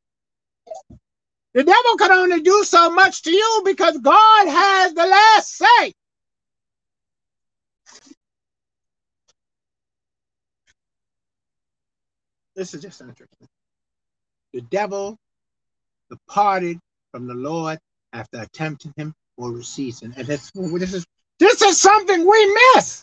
The 1.55 1.65
devil 1.65 1.97
can 1.99 2.13
only 2.13 2.41
do 2.41 2.65
so 2.65 2.91
much 2.91 3.23
to 3.23 3.31
you 3.31 3.63
because 3.65 3.99
God 3.99 4.49
has 4.49 4.95
the 4.95 5.07
last 5.07 5.57
say. 5.57 5.93
This 12.55 12.75
is 12.75 12.83
just 12.83 13.01
interesting. 13.01 13.49
The 14.53 14.61
devil 14.63 15.17
departed 16.11 16.79
from 17.11 17.27
the 17.27 17.35
Lord 17.35 17.79
after 18.13 18.47
tempting 18.53 18.93
him 18.97 19.15
for 19.37 19.59
a 19.59 19.65
season. 19.65 20.13
And 20.17 20.27
this, 20.27 20.51
this 20.55 20.95
is 20.95 21.07
this 21.39 21.63
is 21.63 21.81
something 21.81 22.29
we 22.29 22.59
miss. 22.75 23.03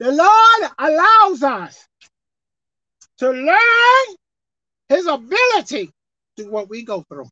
The 0.00 0.12
Lord 0.12 0.72
allows 0.78 1.42
us 1.42 1.86
to 3.18 3.30
learn 3.30 4.16
his 4.88 5.06
ability 5.06 5.90
to 6.38 6.44
what 6.50 6.70
we 6.70 6.84
go 6.84 7.04
through. 7.08 7.28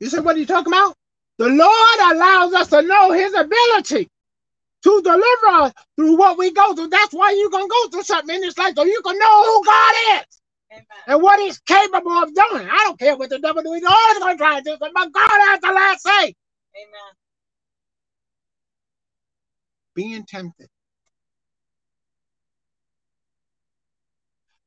You 0.00 0.08
said, 0.08 0.24
what 0.24 0.36
are 0.36 0.40
you 0.40 0.46
talking 0.46 0.72
about? 0.72 0.94
The 1.38 1.48
Lord 1.48 2.14
allows 2.16 2.54
us 2.54 2.68
to 2.68 2.82
know 2.82 3.12
his 3.12 3.34
ability 3.34 4.08
to 4.84 5.02
deliver 5.02 5.48
us 5.64 5.74
through 5.96 6.16
what 6.18 6.38
we 6.38 6.52
go 6.52 6.74
through. 6.74 6.88
That's 6.88 7.14
why 7.14 7.32
you're 7.32 7.50
going 7.50 7.66
to 7.68 7.70
go 7.84 7.88
through 7.90 8.04
something 8.04 8.34
in 8.36 8.42
this 8.42 8.58
life 8.58 8.74
so 8.76 8.84
you 8.84 9.02
can 9.04 9.18
know 9.18 9.44
who 9.44 9.64
God 9.64 9.94
is 10.20 10.40
Amen. 10.72 10.86
and 11.08 11.22
what 11.22 11.40
he's 11.40 11.58
capable 11.60 12.12
of 12.12 12.34
doing. 12.34 12.68
I 12.70 12.84
don't 12.86 12.98
care 13.00 13.16
what 13.16 13.30
the 13.30 13.40
devil 13.40 13.62
doing. 13.62 13.80
He's 13.80 13.90
always 13.90 14.18
going 14.20 14.38
to 14.38 14.44
try 14.44 14.58
to 14.58 14.64
do 14.64 14.70
something, 14.72 14.92
but 14.94 15.12
God 15.12 15.30
has 15.30 15.60
the 15.60 15.72
last 15.72 16.02
say. 16.04 16.34
Amen. 16.76 17.12
Being 19.94 20.24
tempted. 20.26 20.68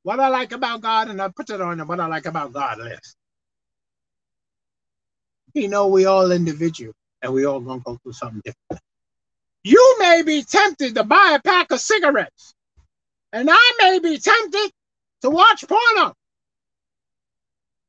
What 0.03 0.19
I 0.19 0.29
like 0.29 0.51
about 0.53 0.81
God, 0.81 1.09
and 1.09 1.21
I 1.21 1.29
put 1.29 1.49
it 1.49 1.61
on 1.61 1.77
the 1.79 1.85
what 1.85 1.99
I 1.99 2.07
like 2.07 2.25
about 2.25 2.53
God 2.53 2.79
list. 2.79 3.15
You 5.53 5.67
know, 5.67 5.87
we 5.87 6.05
all 6.05 6.31
individual 6.31 6.93
and 7.21 7.33
we 7.33 7.45
all 7.45 7.59
gonna 7.59 7.81
go 7.85 7.97
through 8.03 8.13
something 8.13 8.41
different. 8.45 8.55
You 9.63 9.97
may 9.99 10.23
be 10.23 10.43
tempted 10.43 10.95
to 10.95 11.03
buy 11.03 11.33
a 11.37 11.41
pack 11.41 11.71
of 11.71 11.79
cigarettes, 11.81 12.55
and 13.33 13.49
I 13.51 13.73
may 13.79 13.99
be 13.99 14.19
tempted 14.19 14.71
to 15.23 15.29
watch 15.29 15.65
porno. 15.67 16.13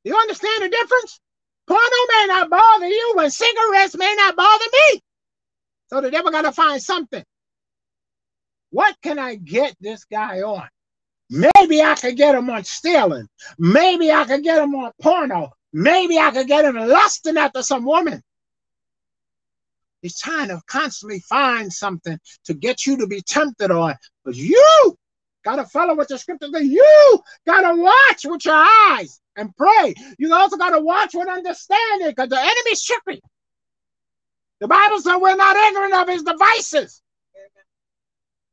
You 0.04 0.16
understand 0.16 0.64
the 0.64 0.68
difference? 0.68 1.20
Porno 1.66 1.82
may 2.08 2.26
not 2.28 2.50
bother 2.50 2.88
you, 2.88 3.16
and 3.20 3.32
cigarettes 3.32 3.96
may 3.96 4.14
not 4.16 4.36
bother 4.36 4.64
me. 4.72 5.00
So 5.88 6.00
the 6.00 6.10
devil 6.10 6.32
got 6.32 6.42
to 6.42 6.52
find 6.52 6.82
something. 6.82 7.24
What 8.70 8.96
can 9.02 9.18
I 9.18 9.36
get 9.36 9.76
this 9.80 10.04
guy 10.04 10.42
on? 10.42 10.68
Maybe 11.30 11.80
I 11.80 11.94
could 11.94 12.16
get 12.16 12.34
him 12.34 12.50
on 12.50 12.64
stealing. 12.64 13.28
Maybe 13.58 14.10
I 14.10 14.24
could 14.24 14.42
get 14.42 14.60
him 14.60 14.74
on 14.74 14.90
porno. 15.00 15.50
Maybe 15.72 16.18
I 16.18 16.32
could 16.32 16.48
get 16.48 16.64
him 16.64 16.74
lusting 16.74 17.36
after 17.36 17.62
some 17.62 17.84
woman. 17.84 18.20
He's 20.02 20.18
trying 20.18 20.48
to 20.48 20.60
constantly 20.66 21.20
find 21.20 21.72
something 21.72 22.18
to 22.44 22.54
get 22.54 22.86
you 22.86 22.96
to 22.96 23.06
be 23.06 23.20
tempted 23.20 23.70
on. 23.70 23.94
But 24.24 24.34
you 24.34 24.96
got 25.44 25.56
to 25.56 25.64
follow 25.66 25.94
what 25.94 26.08
the 26.08 26.18
scripture 26.18 26.48
says. 26.52 26.66
You 26.66 27.20
got 27.46 27.60
to 27.60 27.80
watch 27.80 28.24
with 28.24 28.44
your 28.44 28.66
eyes 28.90 29.20
and 29.36 29.54
pray. 29.56 29.94
You 30.18 30.34
also 30.34 30.56
got 30.56 30.70
to 30.70 30.80
watch 30.80 31.14
with 31.14 31.28
understanding 31.28 32.08
because 32.08 32.30
the 32.30 32.40
enemy's 32.40 32.82
tripping. 32.82 33.20
The 34.60 34.68
Bible 34.68 35.00
says 35.00 35.16
we're 35.20 35.36
not 35.36 35.56
ignorant 35.56 35.94
of 35.94 36.08
his 36.08 36.22
devices. 36.22 37.02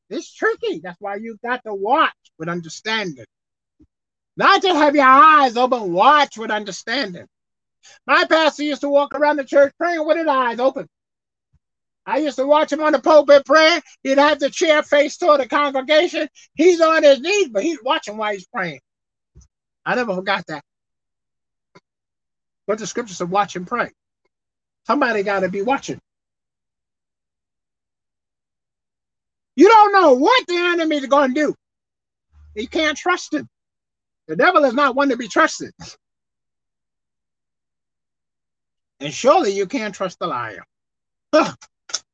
It's 0.09 0.33
tricky. 0.33 0.79
That's 0.79 0.99
why 0.99 1.15
you 1.15 1.37
got 1.43 1.63
to 1.65 1.73
watch 1.73 2.13
with 2.37 2.49
understanding. 2.49 3.25
Not 4.35 4.61
to 4.61 4.73
have 4.73 4.95
your 4.95 5.05
eyes 5.05 5.57
open, 5.57 5.91
watch 5.93 6.37
with 6.37 6.51
understanding. 6.51 7.25
My 8.05 8.25
pastor 8.25 8.63
used 8.63 8.81
to 8.81 8.89
walk 8.89 9.15
around 9.15 9.37
the 9.37 9.43
church 9.43 9.73
praying 9.77 10.05
with 10.05 10.17
his 10.17 10.27
eyes 10.27 10.59
open. 10.59 10.87
I 12.05 12.19
used 12.19 12.37
to 12.37 12.47
watch 12.47 12.71
him 12.71 12.81
on 12.81 12.93
the 12.93 12.99
pulpit 12.99 13.45
praying. 13.45 13.81
He'd 14.03 14.17
have 14.17 14.39
the 14.39 14.49
chair 14.49 14.81
face 14.81 15.17
toward 15.17 15.41
the 15.41 15.47
congregation. 15.47 16.29
He's 16.55 16.79
on 16.79 17.03
his 17.03 17.19
knees, 17.19 17.49
but 17.49 17.63
he's 17.63 17.79
watching 17.83 18.15
while 18.15 18.31
he's 18.31 18.47
praying. 18.47 18.79
I 19.85 19.95
never 19.95 20.15
forgot 20.15 20.45
that. 20.47 20.63
But 22.65 22.79
the 22.79 22.87
scriptures 22.87 23.17
said, 23.17 23.29
watch 23.29 23.55
and 23.55 23.67
pray. 23.67 23.91
Somebody 24.85 25.23
got 25.23 25.41
to 25.41 25.49
be 25.49 25.61
watching. 25.61 25.99
You 29.57 29.67
don't 29.67 29.91
know 29.91 30.13
what 30.13 30.45
the 30.47 30.55
enemy 30.55 30.97
is 30.97 31.07
going 31.07 31.33
to 31.33 31.47
do. 31.47 31.55
You 32.53 32.67
can't 32.67 32.95
trust 32.95 33.33
him. 33.33 33.49
The 34.27 34.35
devil 34.35 34.63
is 34.65 34.75
not 34.75 34.95
one 34.95 35.09
to 35.09 35.17
be 35.17 35.27
trusted. 35.27 35.71
And 38.99 39.11
surely 39.11 39.51
you 39.51 39.65
can't 39.65 39.95
trust 39.95 40.19
the 40.19 40.27
liar. 40.27 40.63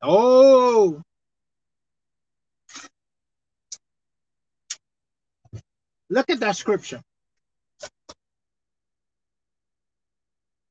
oh. 0.02 1.02
Look 6.10 6.30
at 6.30 6.40
that 6.40 6.56
scripture. 6.56 7.02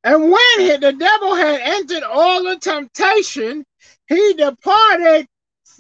And 0.05 0.23
when 0.25 0.59
he, 0.59 0.77
the 0.79 0.95
devil 0.95 1.35
had 1.35 1.61
entered 1.61 2.03
all 2.03 2.43
the 2.45 2.57
temptation, 2.57 3.67
he 4.09 4.35
departed 4.35 5.27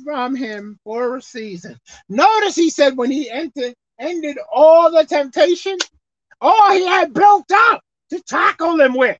from 0.05 0.34
him 0.34 0.78
for 0.84 1.16
a 1.16 1.22
season. 1.22 1.78
Notice 2.09 2.57
he 2.57 2.70
said 2.70 2.97
when 2.97 3.11
he 3.11 3.30
entered, 3.30 3.74
ended 3.99 4.38
all 4.53 4.90
the 4.90 5.05
temptation, 5.05 5.78
all 6.40 6.72
he 6.72 6.86
had 6.86 7.12
built 7.14 7.51
up 7.53 7.82
to 8.11 8.20
tackle 8.22 8.80
him 8.80 8.95
with, 8.95 9.18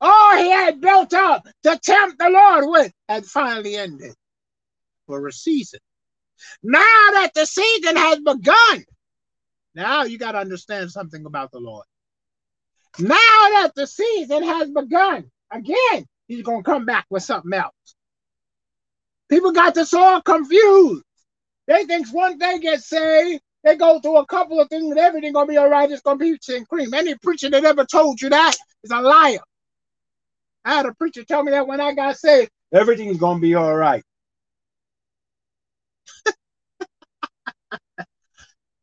all 0.00 0.36
he 0.36 0.50
had 0.50 0.80
built 0.80 1.12
up 1.12 1.46
to 1.62 1.78
tempt 1.78 2.18
the 2.18 2.30
Lord 2.30 2.64
with, 2.68 2.92
had 3.08 3.26
finally 3.26 3.76
ended 3.76 4.14
for 5.06 5.26
a 5.26 5.32
season. 5.32 5.80
Now 6.62 6.78
that 6.78 7.32
the 7.34 7.44
season 7.46 7.96
has 7.96 8.18
begun, 8.18 8.84
now 9.74 10.04
you 10.04 10.18
got 10.18 10.32
to 10.32 10.38
understand 10.38 10.90
something 10.90 11.26
about 11.26 11.52
the 11.52 11.60
Lord. 11.60 11.84
Now 12.98 13.14
that 13.16 13.72
the 13.74 13.86
season 13.86 14.42
has 14.42 14.70
begun, 14.70 15.30
again, 15.50 16.06
he's 16.26 16.42
going 16.42 16.62
to 16.62 16.70
come 16.70 16.86
back 16.86 17.06
with 17.10 17.22
something 17.22 17.52
else. 17.52 17.74
People 19.30 19.52
got 19.52 19.74
this 19.74 19.94
all 19.94 20.20
confused. 20.20 21.04
They 21.68 21.84
think 21.84 22.12
once 22.12 22.36
they 22.40 22.58
get 22.58 22.82
saved, 22.82 23.40
they 23.62 23.76
go 23.76 24.00
through 24.00 24.16
a 24.16 24.26
couple 24.26 24.58
of 24.60 24.68
things 24.68 24.90
and 24.90 24.98
everything 24.98 25.32
gonna 25.32 25.46
be 25.46 25.56
all 25.56 25.68
right. 25.68 25.90
It's 25.90 26.02
gonna 26.02 26.18
be 26.18 26.36
and 26.48 26.68
cream. 26.68 26.92
Any 26.92 27.14
preacher 27.16 27.48
that 27.48 27.64
ever 27.64 27.84
told 27.84 28.20
you 28.20 28.28
that 28.30 28.56
is 28.82 28.90
a 28.90 29.00
liar. 29.00 29.38
I 30.64 30.74
had 30.74 30.86
a 30.86 30.94
preacher 30.94 31.22
tell 31.24 31.44
me 31.44 31.52
that 31.52 31.68
when 31.68 31.80
I 31.80 31.94
got 31.94 32.16
saved, 32.16 32.50
everything's 32.72 33.18
gonna 33.18 33.38
be 33.38 33.54
all 33.54 33.74
right. 33.76 34.02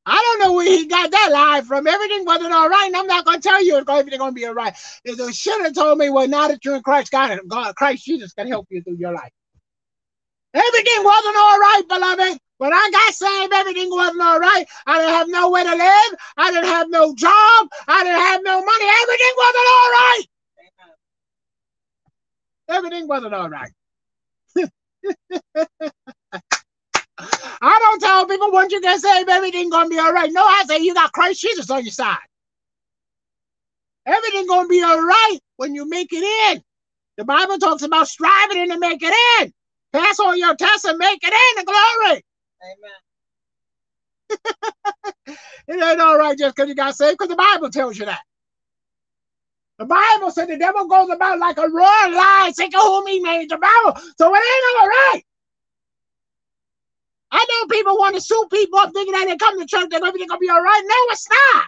I 0.05 0.15
don't 0.15 0.39
know 0.39 0.53
where 0.53 0.65
he 0.65 0.85
got 0.85 1.11
that 1.11 1.29
lie 1.33 1.61
from. 1.61 1.87
Everything 1.87 2.23
wasn't 2.23 2.53
all 2.53 2.69
right, 2.69 2.87
and 2.87 2.95
I'm 2.95 3.07
not 3.07 3.25
gonna 3.25 3.41
tell 3.41 3.61
you 3.61 3.77
if 3.79 3.89
everything's 3.89 4.19
gonna 4.19 4.31
be 4.31 4.45
all 4.45 4.53
right. 4.53 4.73
If 5.03 5.17
they 5.17 5.31
should 5.33 5.61
have 5.63 5.73
told 5.73 5.97
me, 5.97 6.09
well, 6.09 6.27
now 6.27 6.47
that 6.47 6.63
you're 6.63 6.77
in 6.77 6.83
Christ, 6.83 7.11
God, 7.11 7.37
God, 7.47 7.75
Christ 7.75 8.05
Jesus 8.05 8.31
can 8.31 8.47
help 8.47 8.67
you 8.69 8.81
through 8.81 8.97
your 8.97 9.13
life. 9.13 9.31
Everything 10.57 11.03
wasn't 11.03 11.37
all 11.37 11.59
right, 11.59 11.83
beloved. 11.87 12.39
When 12.57 12.73
I 12.73 12.89
got 12.91 13.13
saved, 13.13 13.53
everything 13.53 13.89
wasn't 13.91 14.21
all 14.21 14.39
right. 14.39 14.65
I 14.87 14.97
didn't 14.97 15.13
have 15.13 15.29
nowhere 15.29 15.63
to 15.63 15.75
live. 15.75 16.19
I 16.37 16.49
didn't 16.51 16.69
have 16.69 16.89
no 16.89 17.13
job. 17.13 17.67
I 17.87 18.03
didn't 18.03 18.19
have 18.19 18.41
no 18.43 18.59
money. 18.59 18.85
Everything 19.03 19.33
wasn't 19.37 19.67
all 19.75 19.91
right. 19.91 20.23
Everything 22.69 23.07
wasn't 23.07 23.33
all 23.35 23.49
right. 23.49 23.71
I 27.61 27.79
don't 27.81 27.99
tell 27.99 28.25
people 28.25 28.51
once 28.51 28.73
you 28.73 28.81
get 28.81 28.99
saved, 28.99 29.29
everything 29.29 29.69
gonna 29.69 29.89
be 29.89 29.99
all 29.99 30.13
right. 30.13 30.31
No, 30.31 30.43
I 30.43 30.63
say 30.67 30.79
you 30.79 30.95
got 30.95 31.13
Christ 31.13 31.41
Jesus 31.41 31.69
on 31.69 31.83
your 31.83 31.91
side. 31.91 32.17
Everything 34.07 34.47
gonna 34.47 34.67
be 34.67 34.81
all 34.81 34.99
right 34.99 35.37
when 35.57 35.75
you 35.75 35.87
make 35.87 36.11
it 36.11 36.23
in. 36.51 36.63
The 37.17 37.25
Bible 37.25 37.59
talks 37.59 37.83
about 37.83 38.07
striving 38.07 38.69
to 38.69 38.79
make 38.79 39.03
it 39.03 39.13
in. 39.41 39.53
Pass 39.93 40.19
on 40.19 40.37
your 40.37 40.55
test 40.55 40.85
and 40.85 40.97
make 40.97 41.19
it 41.23 41.33
in 41.33 41.55
the 41.57 41.63
glory. 41.65 42.23
Amen. 42.63 42.91
it 45.67 45.83
ain't 45.83 46.01
all 46.01 46.17
right 46.17 46.37
just 46.37 46.55
because 46.55 46.69
you 46.69 46.75
got 46.75 46.95
saved, 46.95 47.17
because 47.17 47.29
the 47.29 47.35
Bible 47.35 47.69
tells 47.69 47.97
you 47.97 48.05
that. 48.05 48.21
The 49.79 49.85
Bible 49.85 50.31
said 50.31 50.47
the 50.47 50.57
devil 50.57 50.87
goes 50.87 51.09
about 51.09 51.39
like 51.39 51.57
a 51.57 51.67
roaring 51.69 52.13
lion, 52.15 52.53
seeking 52.53 52.79
whom 52.79 53.05
he 53.07 53.19
may 53.19 53.45
devour. 53.45 53.93
So 54.17 54.33
it 54.33 54.37
ain't 54.39 54.81
all 54.81 54.87
right. 54.87 55.21
I 57.31 57.45
know 57.49 57.67
people 57.67 57.97
want 57.97 58.15
to 58.15 58.21
sue 58.21 58.47
people 58.51 58.79
up 58.79 58.91
thinking 58.93 59.13
that 59.13 59.25
they 59.27 59.37
come 59.37 59.59
to 59.59 59.65
church, 59.65 59.87
they're 59.89 59.99
gonna 59.99 60.13
be 60.13 60.49
all 60.49 60.61
right. 60.61 60.83
No, 60.85 60.95
it's 61.11 61.27
not. 61.29 61.65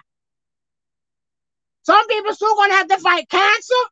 Some 1.84 2.08
people 2.08 2.34
still 2.34 2.56
gonna 2.56 2.74
have 2.74 2.88
to 2.88 2.98
fight 3.00 3.30
cancer. 3.30 3.84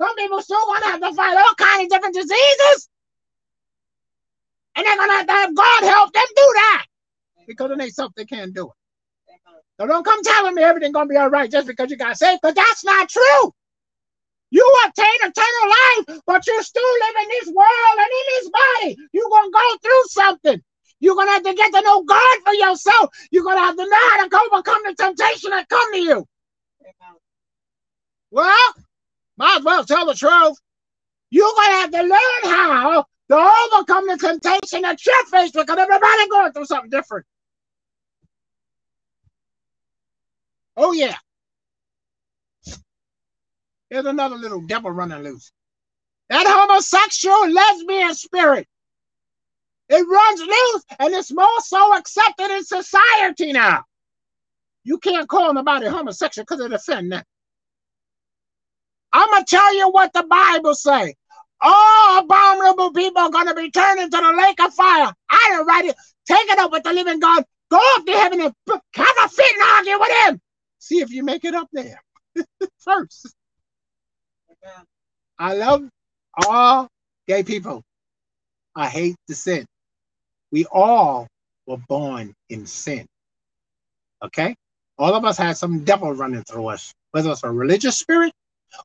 Some 0.00 0.14
people 0.16 0.40
still 0.42 0.64
gonna 0.66 0.86
have 0.86 1.00
to 1.00 1.14
fight 1.14 1.36
all 1.36 1.54
kinds 1.54 1.84
of 1.84 1.90
different 1.90 2.14
diseases. 2.14 2.88
And 4.76 4.86
they're 4.86 4.96
gonna 4.96 5.12
have 5.12 5.26
to 5.26 5.32
have 5.32 5.54
God 5.54 5.84
help 5.84 6.12
them 6.12 6.24
do 6.34 6.52
that 6.54 6.86
because 7.46 7.70
it 7.70 7.80
ain't 7.80 7.94
something 7.94 8.24
they 8.28 8.36
can't 8.36 8.54
do 8.54 8.66
it. 8.66 8.72
So 9.80 9.86
don't 9.86 10.04
come 10.04 10.22
telling 10.22 10.54
me 10.54 10.62
everything's 10.62 10.94
gonna 10.94 11.08
be 11.08 11.16
all 11.16 11.30
right 11.30 11.50
just 11.50 11.66
because 11.66 11.90
you 11.90 11.96
got 11.96 12.16
saved, 12.16 12.40
because 12.42 12.54
that's 12.54 12.84
not 12.84 13.08
true. 13.08 13.52
You 14.50 14.76
obtain 14.86 15.06
eternal 15.16 16.14
life, 16.14 16.20
but 16.26 16.46
you're 16.46 16.62
still 16.62 16.82
living 17.00 17.22
in 17.22 17.28
this 17.28 17.54
world 17.54 17.98
and 17.98 18.06
in 18.06 18.26
this 18.28 18.50
body. 18.50 18.96
You're 19.12 19.30
gonna 19.30 19.50
go 19.50 19.78
through 19.82 20.04
something. 20.06 20.62
You're 21.00 21.16
gonna 21.16 21.32
have 21.32 21.42
to 21.42 21.54
get 21.54 21.72
to 21.72 21.82
know 21.82 22.04
God 22.04 22.38
for 22.44 22.54
yourself. 22.54 23.10
You're 23.30 23.44
gonna 23.44 23.60
have 23.60 23.76
to 23.76 23.84
know 23.84 24.10
how 24.10 24.28
to 24.28 24.40
overcome 24.52 24.82
the 24.84 24.94
temptation 24.94 25.50
that 25.50 25.68
come 25.68 25.92
to 25.92 25.98
you. 25.98 26.26
Well, 28.30 28.74
might 29.36 29.58
as 29.58 29.64
well 29.64 29.84
tell 29.84 30.06
the 30.06 30.14
truth. 30.14 30.56
You're 31.30 31.52
gonna 31.56 31.72
have 31.72 31.90
to 31.90 32.02
learn 32.02 32.42
how 32.44 33.04
to 33.34 33.76
overcome 33.76 34.06
the 34.06 34.16
temptation 34.16 34.82
that 34.82 35.04
you're 35.04 35.26
faced 35.26 35.54
with 35.54 35.66
because 35.66 35.78
everybody 35.78 36.28
going 36.30 36.52
through 36.52 36.66
something 36.66 36.90
different. 36.90 37.26
Oh 40.76 40.92
yeah. 40.92 41.16
Here's 43.90 44.06
another 44.06 44.36
little 44.36 44.60
devil 44.62 44.90
running 44.90 45.22
loose. 45.22 45.52
That 46.30 46.46
homosexual 46.46 47.50
lesbian 47.50 48.14
spirit. 48.14 48.66
It 49.88 50.06
runs 50.08 50.40
loose 50.40 50.84
and 50.98 51.14
it's 51.14 51.32
more 51.32 51.60
so 51.60 51.96
accepted 51.96 52.50
in 52.50 52.64
society 52.64 53.52
now. 53.52 53.84
You 54.82 54.98
can't 54.98 55.28
call 55.28 55.52
nobody 55.52 55.86
homosexual 55.86 56.44
because 56.48 56.64
it 56.64 56.72
offends 56.72 57.10
them. 57.10 57.22
I'm 59.12 59.30
gonna 59.30 59.44
tell 59.44 59.76
you 59.76 59.90
what 59.90 60.12
the 60.12 60.24
Bible 60.24 60.74
say. 60.74 61.14
All 61.66 62.18
abominable 62.18 62.92
people 62.92 63.22
are 63.22 63.30
gonna 63.30 63.54
be 63.54 63.70
turned 63.70 63.98
into 63.98 64.18
the 64.18 64.32
lake 64.36 64.60
of 64.60 64.74
fire. 64.74 65.10
I 65.30 65.46
didn't 65.50 65.66
write 65.66 65.86
it. 65.86 65.96
Take 66.26 66.50
it 66.50 66.58
up 66.58 66.70
with 66.70 66.82
the 66.82 66.92
living 66.92 67.20
God. 67.20 67.42
Go 67.70 67.80
up 67.96 68.04
to 68.04 68.12
heaven 68.12 68.40
and 68.42 68.54
have 68.68 69.16
a 69.24 69.28
fit 69.30 69.52
and 69.54 69.62
argue 69.78 69.98
with 69.98 70.26
him. 70.26 70.40
See 70.78 71.00
if 71.00 71.10
you 71.10 71.24
make 71.24 71.44
it 71.46 71.54
up 71.54 71.68
there 71.72 72.02
first. 72.78 73.34
I 75.38 75.54
love 75.54 75.88
all 76.46 76.88
gay 77.26 77.42
people. 77.42 77.82
I 78.76 78.88
hate 78.88 79.16
the 79.26 79.34
sin. 79.34 79.64
We 80.52 80.66
all 80.66 81.26
were 81.66 81.78
born 81.88 82.34
in 82.50 82.66
sin. 82.66 83.06
Okay? 84.22 84.54
All 84.98 85.14
of 85.14 85.24
us 85.24 85.38
had 85.38 85.56
some 85.56 85.82
devil 85.84 86.12
running 86.12 86.44
through 86.44 86.66
us, 86.66 86.92
whether 87.12 87.30
it's 87.30 87.42
a 87.42 87.50
religious 87.50 87.96
spirit, 87.96 88.32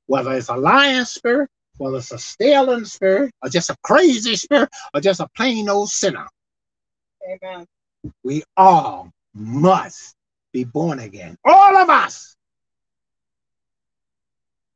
whether 0.05 0.33
it's 0.33 0.49
a 0.49 0.55
lying 0.55 1.05
spirit, 1.05 1.49
whether 1.79 1.97
it's 1.97 2.11
a 2.11 2.19
stealing 2.19 2.85
spirit, 2.85 3.31
or 3.41 3.49
just 3.49 3.69
a 3.69 3.77
crazy 3.83 4.35
spirit, 4.35 4.69
or 4.93 5.01
just 5.01 5.19
a 5.19 5.27
plain 5.35 5.69
old 5.69 5.89
sinner. 5.89 6.27
Amen. 7.27 7.65
We 8.23 8.43
all 8.57 9.11
must 9.33 10.15
be 10.51 10.63
born 10.63 10.99
again. 10.99 11.37
All 11.45 11.77
of 11.77 11.89
us 11.89 12.35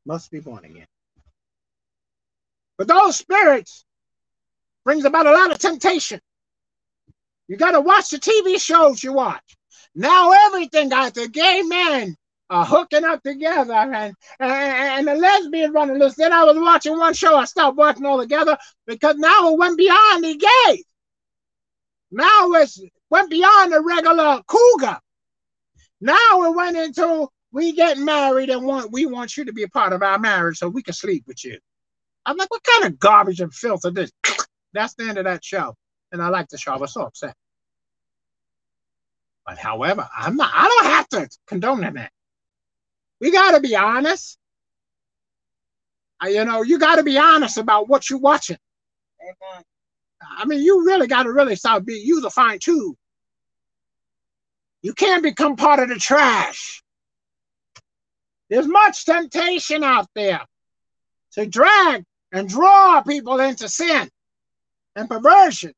must 0.06 0.30
be 0.30 0.40
born 0.40 0.64
again. 0.64 0.86
But 2.76 2.88
those 2.88 3.16
spirits 3.16 3.84
brings 4.84 5.04
about 5.04 5.26
a 5.26 5.32
lot 5.32 5.52
of 5.52 5.58
temptation. 5.58 6.20
You 7.48 7.56
got 7.56 7.72
to 7.72 7.80
watch 7.80 8.10
the 8.10 8.18
TV 8.18 8.60
shows 8.60 9.02
you 9.02 9.12
watch. 9.12 9.56
Now 9.94 10.32
everything 10.46 10.88
got 10.88 11.14
the 11.14 11.28
gay 11.28 11.62
men 11.62 12.16
are 12.50 12.64
hooking 12.64 13.04
up 13.04 13.22
together 13.22 13.72
and, 13.72 14.14
and, 14.38 14.50
and 14.50 15.08
the 15.08 15.14
lesbian 15.14 15.72
running 15.72 15.98
loose. 15.98 16.14
Then 16.14 16.32
I 16.32 16.44
was 16.44 16.56
watching 16.58 16.98
one 16.98 17.14
show, 17.14 17.36
I 17.36 17.44
stopped 17.46 17.76
watching 17.76 18.04
all 18.04 18.20
together 18.20 18.56
because 18.86 19.16
now 19.16 19.52
it 19.52 19.58
went 19.58 19.78
beyond 19.78 20.24
the 20.24 20.36
gay. 20.36 20.84
Now 22.10 22.52
it 22.52 22.70
went 23.10 23.30
beyond 23.30 23.72
the 23.72 23.82
regular 23.82 24.42
cougar. 24.46 24.98
Now 26.00 26.44
it 26.44 26.54
went 26.54 26.76
into 26.76 27.28
we 27.50 27.72
get 27.72 27.98
married 27.98 28.50
and 28.50 28.64
want 28.66 28.92
we 28.92 29.06
want 29.06 29.36
you 29.36 29.44
to 29.44 29.52
be 29.52 29.62
a 29.62 29.68
part 29.68 29.92
of 29.92 30.02
our 30.02 30.18
marriage 30.18 30.58
so 30.58 30.68
we 30.68 30.82
can 30.82 30.94
sleep 30.94 31.24
with 31.26 31.44
you. 31.44 31.58
I'm 32.26 32.36
like, 32.36 32.50
what 32.50 32.64
kind 32.64 32.84
of 32.84 32.98
garbage 32.98 33.40
and 33.40 33.54
filth 33.54 33.84
is 33.84 33.92
this? 33.92 34.12
That's 34.72 34.94
the 34.94 35.08
end 35.08 35.18
of 35.18 35.24
that 35.24 35.44
show. 35.44 35.74
And 36.12 36.22
I 36.22 36.28
like 36.28 36.48
the 36.48 36.58
show. 36.58 36.72
I 36.72 36.76
was 36.76 36.92
so 36.92 37.02
upset. 37.02 37.34
But 39.46 39.58
however, 39.58 40.08
I'm 40.16 40.36
not, 40.36 40.50
I 40.54 40.68
don't 40.68 40.92
have 40.92 41.08
to 41.10 41.38
condone 41.46 41.80
that. 41.82 42.10
We 43.24 43.30
got 43.30 43.52
to 43.52 43.60
be 43.60 43.74
honest. 43.74 44.36
You 46.22 46.44
know, 46.44 46.60
you 46.60 46.78
got 46.78 46.96
to 46.96 47.02
be 47.02 47.16
honest 47.16 47.56
about 47.56 47.88
what 47.88 48.10
you're 48.10 48.18
watching. 48.18 48.58
Amen. 49.22 49.64
I 50.20 50.44
mean, 50.44 50.60
you 50.60 50.84
really 50.84 51.06
got 51.06 51.22
to 51.22 51.32
really 51.32 51.56
start 51.56 51.86
being, 51.86 52.04
use 52.04 52.22
a 52.22 52.28
fine 52.28 52.58
tune. 52.58 52.94
You 54.82 54.92
can't 54.92 55.22
become 55.22 55.56
part 55.56 55.80
of 55.80 55.88
the 55.88 55.94
trash. 55.94 56.82
There's 58.50 58.66
much 58.68 59.06
temptation 59.06 59.82
out 59.82 60.06
there 60.14 60.42
to 61.32 61.46
drag 61.46 62.04
and 62.30 62.46
draw 62.46 63.00
people 63.00 63.40
into 63.40 63.70
sin 63.70 64.10
and 64.96 65.08
perversion. 65.08 65.72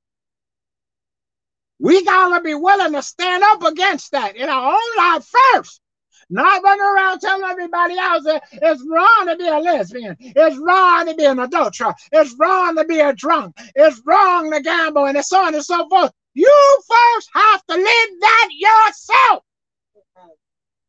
We 1.78 2.04
gotta 2.04 2.42
be 2.42 2.54
willing 2.54 2.92
to 2.94 3.02
stand 3.02 3.44
up 3.44 3.62
against 3.62 4.10
that 4.10 4.34
in 4.34 4.48
our 4.48 4.72
own 4.72 4.96
life 4.96 5.28
first. 5.52 5.80
Not 6.28 6.62
running 6.62 6.84
around 6.84 7.20
telling 7.20 7.44
everybody 7.44 7.96
else 7.96 8.24
that 8.24 8.42
it's 8.50 8.84
wrong 8.88 9.26
to 9.26 9.36
be 9.36 9.46
a 9.46 9.58
lesbian. 9.58 10.16
It's 10.18 10.56
wrong 10.58 11.06
to 11.06 11.14
be 11.14 11.24
an 11.24 11.38
adulterer. 11.38 11.94
It's 12.10 12.34
wrong 12.38 12.76
to 12.76 12.84
be 12.84 12.98
a 12.98 13.12
drunk. 13.12 13.56
It's 13.76 14.02
wrong 14.04 14.50
to 14.50 14.60
gamble 14.60 15.06
and 15.06 15.24
so 15.24 15.40
on 15.44 15.54
and 15.54 15.64
so 15.64 15.88
forth. 15.88 16.10
You 16.34 16.80
first 16.88 17.30
have 17.32 17.64
to 17.66 17.76
live 17.76 18.10
that 18.20 18.48
yourself. 18.52 19.44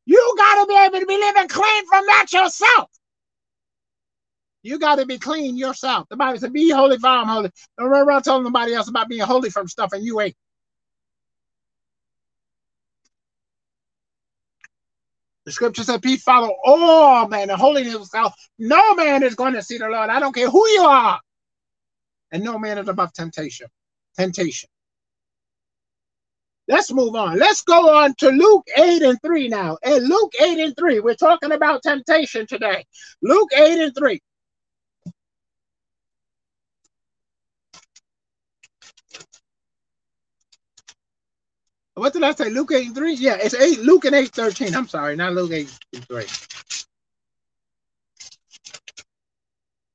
You 0.06 0.36
got 0.38 0.62
to 0.62 0.68
be 0.68 0.76
able 0.76 1.00
to 1.02 1.06
be 1.06 1.18
living 1.18 1.48
clean 1.50 1.88
from 1.88 2.06
that 2.08 2.28
yourself. 2.32 2.90
You 4.64 4.80
got 4.80 4.96
to 4.96 5.06
be 5.06 5.20
clean 5.20 5.56
yourself. 5.56 6.08
The 6.10 6.18
Bible 6.18 6.40
said, 6.40 6.52
Be 6.52 6.72
holy, 6.72 6.98
for 6.98 7.08
I'm 7.08 7.28
holy. 7.28 7.52
Don't 7.78 7.90
run 7.90 8.08
around 8.08 8.24
telling 8.24 8.44
nobody 8.44 8.74
else 8.74 8.90
about 8.90 9.08
being 9.08 9.22
holy 9.22 9.50
from 9.50 9.68
stuff 9.68 9.94
and 9.94 10.04
you 10.04 10.20
ain't. 10.20 10.36
The 15.48 15.54
scripture 15.54 15.86
said, 15.86 16.02
Be 16.02 16.18
follow 16.18 16.54
all 16.66 17.26
men 17.30 17.50
and 17.50 17.58
holiness 17.58 17.93
himself. 17.93 18.34
No 18.60 18.95
man 18.95 19.24
is 19.24 19.34
going 19.34 19.54
to 19.54 19.64
see 19.64 19.78
the 19.78 19.88
Lord. 19.88 20.10
I 20.10 20.20
don't 20.20 20.36
care 20.36 20.50
who 20.50 20.68
you 20.68 20.82
are. 20.82 21.22
And 22.34 22.43
no 22.43 22.60
man 22.60 22.78
is 22.78 22.89
above 22.89 23.14
temptation. 23.14 23.68
Temptation. 24.18 24.70
Let's 26.68 26.91
move 26.91 27.16
on. 27.16 27.39
Let's 27.39 27.62
go 27.62 27.95
on 27.98 28.14
to 28.16 28.28
Luke 28.28 28.68
8 28.76 29.02
and 29.04 29.18
3 29.22 29.48
now. 29.48 29.78
And 29.84 30.10
Luke 30.10 30.34
8 30.38 30.60
and 30.60 30.76
3, 30.78 31.00
we're 31.00 31.16
talking 31.16 31.54
about 31.54 31.82
temptation 31.82 32.45
today. 32.45 32.84
Luke 33.22 33.52
8 33.56 33.80
and 33.80 33.95
3. 33.95 34.20
What 41.98 42.14
did 42.14 42.22
I 42.22 42.32
say? 42.32 42.52
Luke 42.52 42.72
8 42.72 42.86
and 42.86 42.95
3? 42.95 43.14
Yeah, 43.16 43.38
it's 43.41 43.56
8, 43.56 43.80
Luke 43.80 44.06
and 44.06 44.14
8 44.14 44.30
13. 44.30 44.76
I'm 44.76 44.88
sorry, 44.88 45.16
not 45.16 45.34
Luke 45.34 45.52
8 45.52 45.80
and 45.93 46.08
3. 46.08 46.26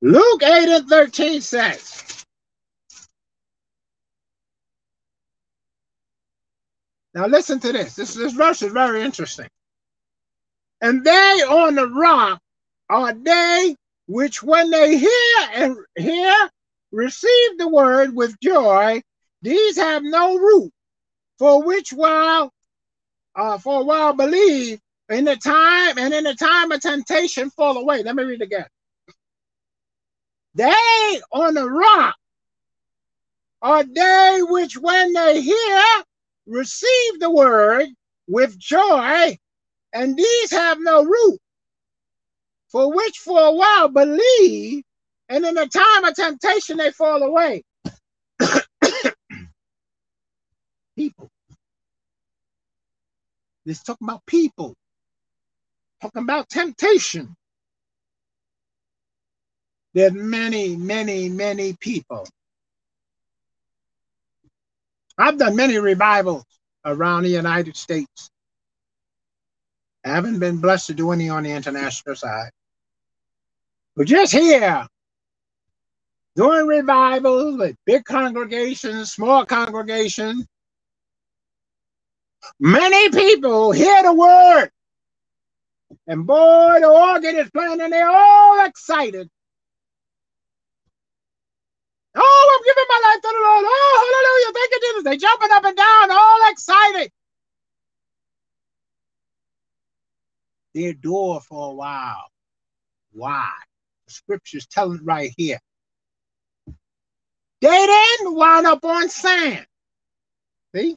Luke 0.00 0.42
8 0.42 0.68
and 0.68 0.88
13 0.88 1.40
says, 1.40 2.24
Now 7.14 7.28
listen 7.28 7.61
to 7.61 7.72
this. 7.72 7.94
This, 7.94 8.14
this 8.14 8.32
verse 8.32 8.62
is 8.62 8.72
very 8.72 9.03
interesting. 9.03 9.46
And 10.80 11.05
they 11.05 11.44
on 11.48 11.76
the 11.76 11.86
rock 11.86 12.40
are 12.90 13.12
they 13.12 13.76
which 14.09 14.42
when 14.42 14.70
they 14.70 14.98
hear 14.98 15.38
and 15.55 15.76
hear 15.94 16.34
receive 16.90 17.59
the 17.59 17.68
word 17.68 18.12
with 18.12 18.34
joy, 18.40 19.00
these 19.40 19.76
have 19.76 20.03
no 20.03 20.36
root 20.36 20.72
for 21.43 21.61
which 21.64 21.93
while 21.93 22.53
uh, 23.34 23.59
for 23.59 23.80
a 23.80 23.84
while 23.84 24.12
believe 24.12 24.78
in 25.09 25.24
the 25.24 25.34
time 25.34 25.99
and 25.99 26.14
in 26.14 26.22
the 26.22 26.36
time 26.36 26.70
of 26.70 26.80
temptation 26.80 27.51
fall 27.51 27.78
away. 27.78 28.01
Let 28.05 28.14
me 28.14 28.22
read 28.22 28.43
again. 28.43 28.66
They 30.55 31.20
on 31.32 31.55
the 31.55 31.68
rock 31.68 32.14
are 33.61 33.82
they 33.82 34.38
which 34.43 34.78
when 34.78 35.12
they 35.14 35.43
hear 35.43 35.82
receive 36.47 37.18
the 37.18 37.32
word 37.32 37.88
with 38.28 38.57
joy, 38.57 39.36
and 39.93 40.16
these 40.16 40.51
have 40.53 40.78
no 40.78 41.05
root, 41.05 41.40
for 42.68 42.95
which 42.95 43.18
for 43.18 43.40
a 43.40 43.53
while 43.53 43.88
believe, 43.88 44.84
and 45.28 45.45
in 45.45 45.57
the 45.57 45.66
time 45.66 46.05
of 46.05 46.14
temptation 46.14 46.76
they 46.76 46.93
fall 46.93 47.20
away. 47.20 47.64
People. 50.95 51.30
This 53.64 53.82
talking 53.82 54.08
about 54.08 54.24
people. 54.26 54.74
Talking 56.00 56.22
about 56.22 56.48
temptation. 56.48 57.36
There's 59.94 60.12
many, 60.12 60.76
many, 60.76 61.28
many 61.28 61.76
people. 61.80 62.26
I've 65.18 65.38
done 65.38 65.54
many 65.54 65.78
revivals 65.78 66.44
around 66.84 67.24
the 67.24 67.28
United 67.28 67.76
States. 67.76 68.30
I 70.04 70.08
haven't 70.08 70.40
been 70.40 70.56
blessed 70.56 70.88
to 70.88 70.94
do 70.94 71.12
any 71.12 71.28
on 71.28 71.44
the 71.44 71.50
international 71.50 72.16
side. 72.16 72.50
But 73.94 74.06
just 74.06 74.32
here, 74.32 74.86
doing 76.34 76.66
revivals 76.66 77.58
with 77.58 77.76
big 77.84 78.04
congregations, 78.04 79.12
small 79.12 79.44
congregations, 79.44 80.46
Many 82.61 83.11
people 83.11 83.72
hear 83.72 84.03
the 84.03 84.14
word, 84.14 84.70
and 86.07 86.26
boy, 86.26 86.78
the 86.80 86.88
organ 86.88 87.36
is 87.36 87.51
playing, 87.51 87.80
and 87.80 87.93
they're 87.93 88.11
all 88.11 88.64
excited. 88.66 89.28
Oh, 92.14 92.59
I'm 92.59 92.64
giving 92.64 92.84
my 92.88 93.01
life 93.11 93.22
to 93.22 93.28
the 93.28 93.45
Lord. 93.45 93.64
Oh, 93.66 94.53
hallelujah. 94.53 94.55
Thank 94.55 94.72
you, 94.72 94.80
Jesus. 94.88 95.05
They're 95.05 95.30
jumping 95.30 95.51
up 95.53 95.64
and 95.64 95.76
down, 95.76 96.11
all 96.11 96.51
excited. 96.51 97.12
They 100.74 100.84
adore 100.86 101.40
for 101.40 101.70
a 101.70 101.74
while. 101.74 102.26
Why? 103.12 103.51
The 104.07 104.12
scripture's 104.12 104.66
telling 104.66 104.99
it 104.99 105.05
right 105.05 105.32
here. 105.36 105.59
They 107.61 107.86
didn't 107.86 108.34
wind 108.34 108.66
up 108.66 108.84
on 108.84 109.09
sand. 109.09 109.66
See? 110.74 110.97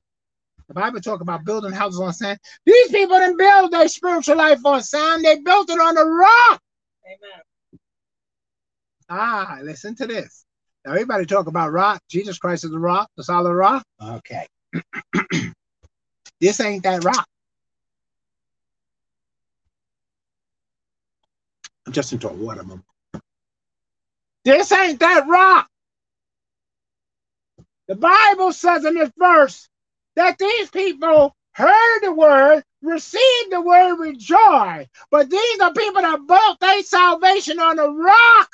The 0.67 0.73
Bible 0.73 0.99
talk 0.99 1.21
about 1.21 1.45
building 1.45 1.71
houses 1.71 1.99
on 1.99 2.13
sand. 2.13 2.39
These 2.65 2.89
people 2.89 3.17
didn't 3.17 3.37
build 3.37 3.71
their 3.71 3.87
spiritual 3.87 4.37
life 4.37 4.65
on 4.65 4.81
sand. 4.81 5.23
They 5.23 5.39
built 5.39 5.69
it 5.69 5.79
on 5.79 5.97
a 5.97 6.03
rock. 6.03 6.61
Amen. 7.05 7.41
Ah, 9.09 9.59
listen 9.61 9.95
to 9.95 10.07
this. 10.07 10.45
Now 10.85 10.93
everybody 10.93 11.25
talk 11.25 11.47
about 11.47 11.71
rock. 11.71 12.01
Jesus 12.09 12.39
Christ 12.39 12.63
is 12.63 12.71
the 12.71 12.79
rock, 12.79 13.09
the 13.15 13.23
solid 13.23 13.53
rock. 13.53 13.83
Okay. 14.01 14.47
this 16.39 16.59
ain't 16.59 16.83
that 16.83 17.03
rock. 17.03 17.27
I'm 21.85 21.93
just 21.93 22.11
into 22.11 22.29
a 22.29 22.33
water. 22.33 22.63
This 24.43 24.71
ain't 24.71 24.99
that 24.99 25.27
rock. 25.27 25.67
The 27.87 27.95
Bible 27.95 28.51
says 28.51 28.85
in 28.85 28.95
this 28.95 29.11
verse 29.17 29.69
that 30.15 30.37
these 30.37 30.69
people 30.69 31.35
heard 31.53 31.99
the 32.01 32.11
word, 32.11 32.63
received 32.81 33.51
the 33.51 33.61
word 33.61 33.95
with 33.95 34.17
joy. 34.17 34.87
But 35.11 35.29
these 35.29 35.59
are 35.59 35.73
people 35.73 36.01
that 36.01 36.27
built 36.27 36.59
their 36.59 36.83
salvation 36.83 37.59
on 37.59 37.79
a 37.79 37.87
rock, 37.87 38.49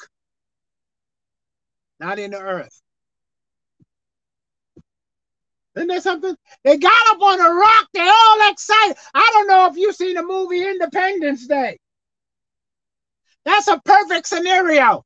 not 1.99 2.19
in 2.19 2.31
the 2.31 2.39
earth. 2.39 2.81
Isn't 5.75 5.87
there 5.87 6.01
something? 6.01 6.35
They 6.63 6.77
got 6.77 7.15
up 7.15 7.21
on 7.21 7.39
a 7.39 7.53
rock, 7.53 7.87
they're 7.93 8.11
all 8.11 8.51
excited. 8.51 8.97
I 9.13 9.29
don't 9.33 9.47
know 9.47 9.67
if 9.67 9.77
you've 9.77 9.95
seen 9.95 10.15
the 10.15 10.23
movie 10.23 10.67
Independence 10.67 11.47
Day. 11.47 11.79
That's 13.45 13.67
a 13.67 13.79
perfect 13.83 14.27
scenario. 14.27 15.03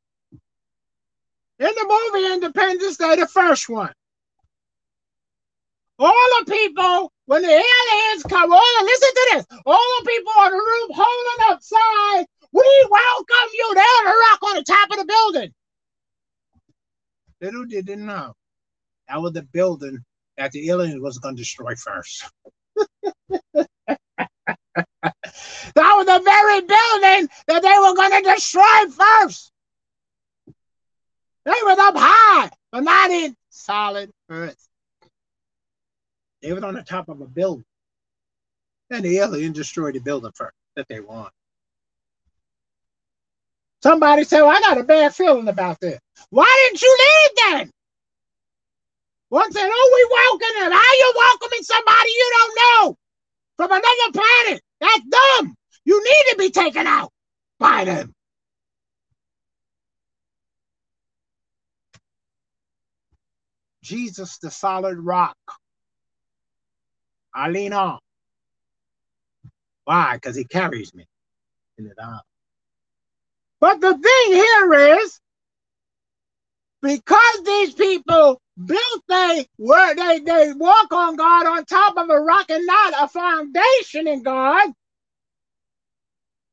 In 1.59 1.67
the 1.67 2.11
movie 2.13 2.33
Independence 2.33 2.97
Day, 2.97 3.15
the 3.15 3.27
first 3.27 3.69
one, 3.69 3.93
all 5.99 6.29
the 6.39 6.51
people, 6.51 7.11
when 7.25 7.41
the 7.41 7.49
aliens 7.49 8.23
come, 8.27 8.51
all 8.51 8.61
the, 8.79 8.85
listen 8.85 9.09
to 9.09 9.29
this, 9.33 9.45
all 9.65 9.99
the 9.99 10.09
people 10.09 10.33
on 10.39 10.51
the 10.51 10.57
roof 10.57 10.89
holding 10.93 11.53
up 11.53 11.61
signs, 11.61 12.27
we 12.51 12.87
welcome 12.89 13.49
you. 13.53 13.65
On 13.65 14.05
the 14.05 14.11
rock 14.11 14.43
on 14.43 14.55
the 14.55 14.63
top 14.63 14.91
of 14.91 14.97
the 14.97 15.05
building. 15.05 15.53
Little 17.41 17.65
did 17.65 17.85
they 17.85 17.95
know 17.95 18.33
that 19.07 19.21
was 19.21 19.33
the 19.33 19.43
building 19.43 20.03
that 20.37 20.51
the 20.51 20.69
aliens 20.69 21.01
was 21.01 21.19
going 21.19 21.35
to 21.35 21.41
destroy 21.41 21.75
first. 21.75 22.25
that 23.53 23.67
was 25.75 26.05
the 26.05 26.21
very 26.23 26.61
building 26.61 27.29
that 27.47 27.61
they 27.61 27.77
were 27.79 27.95
going 27.95 28.23
to 28.23 28.31
destroy 28.33 28.87
first. 28.89 29.51
They 31.45 31.51
was 31.51 31.77
up 31.77 31.95
high, 31.97 32.49
but 32.71 32.83
not 32.83 33.11
in 33.11 33.35
solid 33.49 34.11
earth. 34.29 34.67
They 36.45 36.53
was 36.53 36.63
on 36.63 36.75
the 36.75 36.83
top 36.83 37.09
of 37.09 37.21
a 37.21 37.25
building. 37.25 37.65
And 38.91 39.03
the 39.03 39.17
alien 39.17 39.51
destroyed 39.51 39.95
the 39.95 39.99
building 39.99 40.31
first 40.35 40.53
that 40.75 40.87
they 40.87 40.99
want. 40.99 41.33
Somebody 43.81 44.25
said, 44.25 44.43
well, 44.43 44.55
I 44.55 44.59
got 44.59 44.77
a 44.77 44.83
bad 44.83 45.15
feeling 45.15 45.47
about 45.47 45.79
this. 45.79 45.99
Why 46.29 46.67
didn't 46.69 46.83
you 46.83 46.97
leave 46.99 47.37
then? 47.37 47.71
One 49.29 49.51
said, 49.51 49.67
Oh, 49.67 49.91
we 49.95 50.39
welcome 50.39 50.65
him. 50.65 50.71
How 50.71 50.77
are 50.77 50.99
you 50.99 51.13
welcoming 51.17 51.63
somebody 51.63 52.09
you 52.09 52.31
don't 52.37 52.59
know 52.59 52.97
from 53.57 53.71
another 53.71 54.11
planet? 54.13 54.61
That's 54.79 55.01
dumb. 55.09 55.55
You 55.83 56.03
need 56.03 56.31
to 56.31 56.35
be 56.37 56.51
taken 56.51 56.85
out 56.85 57.09
by 57.59 57.85
them. 57.85 58.13
Jesus, 63.81 64.37
the 64.37 64.51
solid 64.51 64.99
rock. 64.99 65.35
I 67.35 67.49
lean 67.49 67.73
on. 67.73 67.99
Why? 69.85 70.15
Because 70.15 70.35
he 70.35 70.45
carries 70.45 70.93
me 70.95 71.05
in 71.77 71.85
the 71.85 72.03
arms. 72.03 72.21
But 73.59 73.81
the 73.81 73.93
thing 73.97 74.33
here 74.33 74.97
is, 75.01 75.19
because 76.81 77.43
these 77.45 77.73
people 77.73 78.41
built 78.63 79.03
they 79.09 79.47
where 79.57 79.95
they 79.95 80.19
they 80.19 80.53
walk 80.53 80.91
on 80.93 81.15
God 81.15 81.45
on 81.47 81.65
top 81.65 81.97
of 81.97 82.09
a 82.09 82.19
rock 82.19 82.49
and 82.49 82.65
not 82.65 82.93
a 83.03 83.07
foundation 83.07 84.07
in 84.07 84.23
God. 84.23 84.71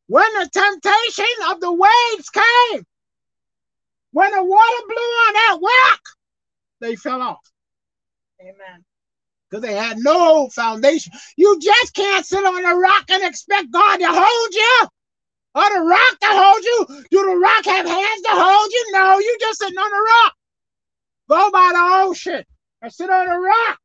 When 0.08 0.32
the 0.34 0.50
temptation 0.52 1.50
of 1.50 1.60
the 1.60 1.72
waves 1.72 2.30
came, 2.30 2.84
when 4.12 4.32
the 4.32 4.44
water 4.44 4.82
blew 4.86 4.96
on 4.96 5.32
that 5.34 5.58
rock, 5.62 6.00
they 6.80 6.96
fell 6.96 7.22
off. 7.22 7.52
Amen 8.40 8.84
because 9.52 9.62
they 9.68 9.76
had 9.76 9.98
no 10.00 10.48
foundation. 10.50 11.12
You 11.36 11.60
just 11.60 11.94
can't 11.94 12.26
sit 12.26 12.44
on 12.44 12.66
a 12.66 12.76
rock 12.76 13.06
and 13.10 13.24
expect 13.24 13.72
God 13.72 13.98
to 13.98 14.08
hold 14.08 14.54
you. 14.54 14.88
Or 15.54 15.64
the 15.74 15.82
rock 15.82 16.20
to 16.22 16.28
hold 16.30 16.64
you. 16.64 16.86
Do 17.10 17.26
the 17.26 17.36
rock 17.36 17.66
have 17.66 17.86
hands 17.86 18.22
to 18.22 18.30
hold 18.32 18.72
you? 18.72 18.86
No, 18.92 19.18
you 19.20 19.38
just 19.40 19.60
sitting 19.60 19.78
on 19.78 19.92
a 19.92 20.02
rock. 20.24 20.34
Go 21.30 21.50
by 21.52 21.70
the 21.74 22.06
ocean 22.08 22.44
and 22.82 22.92
sit 22.92 23.10
on 23.10 23.28
a 23.28 23.40
rock. 23.40 23.78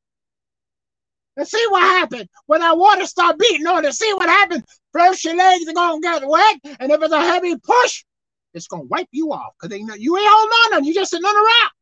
And 1.37 1.47
see 1.47 1.65
what 1.69 1.81
happened 1.83 2.29
when 2.47 2.61
that 2.61 2.77
water 2.77 3.05
start 3.05 3.39
beating 3.39 3.67
on 3.67 3.85
it. 3.85 3.93
See 3.93 4.13
what 4.13 4.29
happened. 4.29 4.65
First, 4.93 5.23
your 5.25 5.35
legs 5.35 5.67
are 5.67 5.73
gonna 5.73 5.99
get 6.01 6.27
wet, 6.27 6.57
and 6.79 6.91
if 6.91 7.01
it's 7.01 7.13
a 7.13 7.21
heavy 7.21 7.55
push, 7.57 8.05
it's 8.53 8.67
gonna 8.67 8.83
wipe 8.83 9.07
you 9.11 9.33
off 9.33 9.53
because 9.61 9.77
you 9.79 10.17
ain't 10.17 10.27
holding 10.29 10.77
on. 10.77 10.83
You 10.85 10.93
just 10.93 11.11
sitting 11.11 11.25
on 11.25 11.35
a 11.35 11.39
rock. 11.41 11.73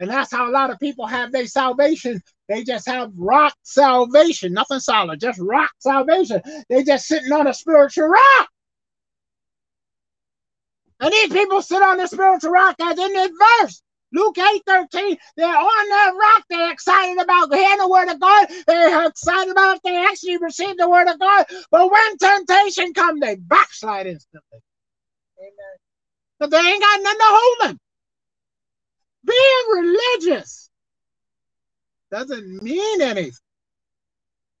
And 0.00 0.10
that's 0.10 0.32
how 0.32 0.48
a 0.48 0.52
lot 0.52 0.70
of 0.70 0.80
people 0.80 1.06
have 1.06 1.32
their 1.32 1.46
salvation. 1.46 2.20
They 2.48 2.64
just 2.64 2.86
have 2.88 3.12
rock 3.16 3.54
salvation, 3.62 4.52
nothing 4.52 4.80
solid, 4.80 5.20
just 5.20 5.40
rock 5.40 5.70
salvation. 5.78 6.42
They 6.68 6.82
just 6.84 7.06
sitting 7.06 7.32
on 7.32 7.46
a 7.46 7.54
spiritual 7.54 8.08
rock. 8.08 8.48
And 11.00 11.12
these 11.12 11.32
people 11.32 11.62
sit 11.62 11.82
on 11.82 11.98
the 11.98 12.06
spiritual 12.06 12.50
rock 12.50 12.76
as 12.80 12.98
in 12.98 13.12
this 13.12 13.30
verse. 13.60 13.82
Luke 14.12 14.38
8 14.38 14.62
13, 14.66 15.16
they're 15.36 15.46
on 15.48 15.88
that 15.88 16.12
rock. 16.18 16.44
They're 16.48 16.72
excited 16.72 17.20
about 17.20 17.52
hearing 17.52 17.78
the 17.78 17.88
word 17.88 18.08
of 18.08 18.20
God. 18.20 18.48
They're 18.66 19.08
excited 19.08 19.50
about 19.50 19.76
if 19.76 19.82
they 19.82 19.96
actually 19.96 20.38
receive 20.38 20.76
the 20.76 20.88
word 20.88 21.08
of 21.08 21.18
God. 21.18 21.46
But 21.70 21.90
when 21.90 22.16
temptation 22.18 22.94
comes, 22.94 23.20
they 23.20 23.36
backslide 23.36 24.06
instantly. 24.06 24.60
Amen. 25.40 25.76
But 26.38 26.50
they 26.50 26.58
ain't 26.58 26.82
got 26.82 27.02
nothing 27.02 27.18
to 27.18 27.26
hold 27.26 27.70
them. 27.70 27.80
Being 29.24 29.82
religious 29.82 30.70
doesn't 32.10 32.62
mean 32.62 33.00
anything. 33.02 33.32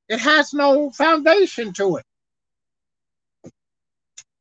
It 0.08 0.18
has 0.20 0.52
no 0.52 0.90
foundation 0.90 1.72
to 1.74 1.96
it. 1.96 2.04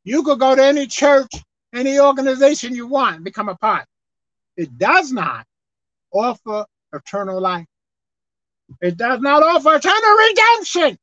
You 0.03 0.24
could 0.24 0.39
go 0.39 0.55
to 0.55 0.63
any 0.63 0.88
church, 0.88 1.32
any 1.74 1.99
organization 1.99 2.76
you 2.76 2.88
want 2.88 3.15
and 3.17 3.24
become 3.24 3.49
a 3.49 3.55
part. 3.55 3.86
It 4.57 4.78
does 4.78 5.11
not 5.11 5.45
offer 6.11 6.65
eternal 6.91 7.39
life. 7.39 7.65
It 8.82 8.97
does 8.97 9.21
not 9.21 9.43
offer 9.43 9.76
eternal 9.76 10.17
redemption. 10.17 10.97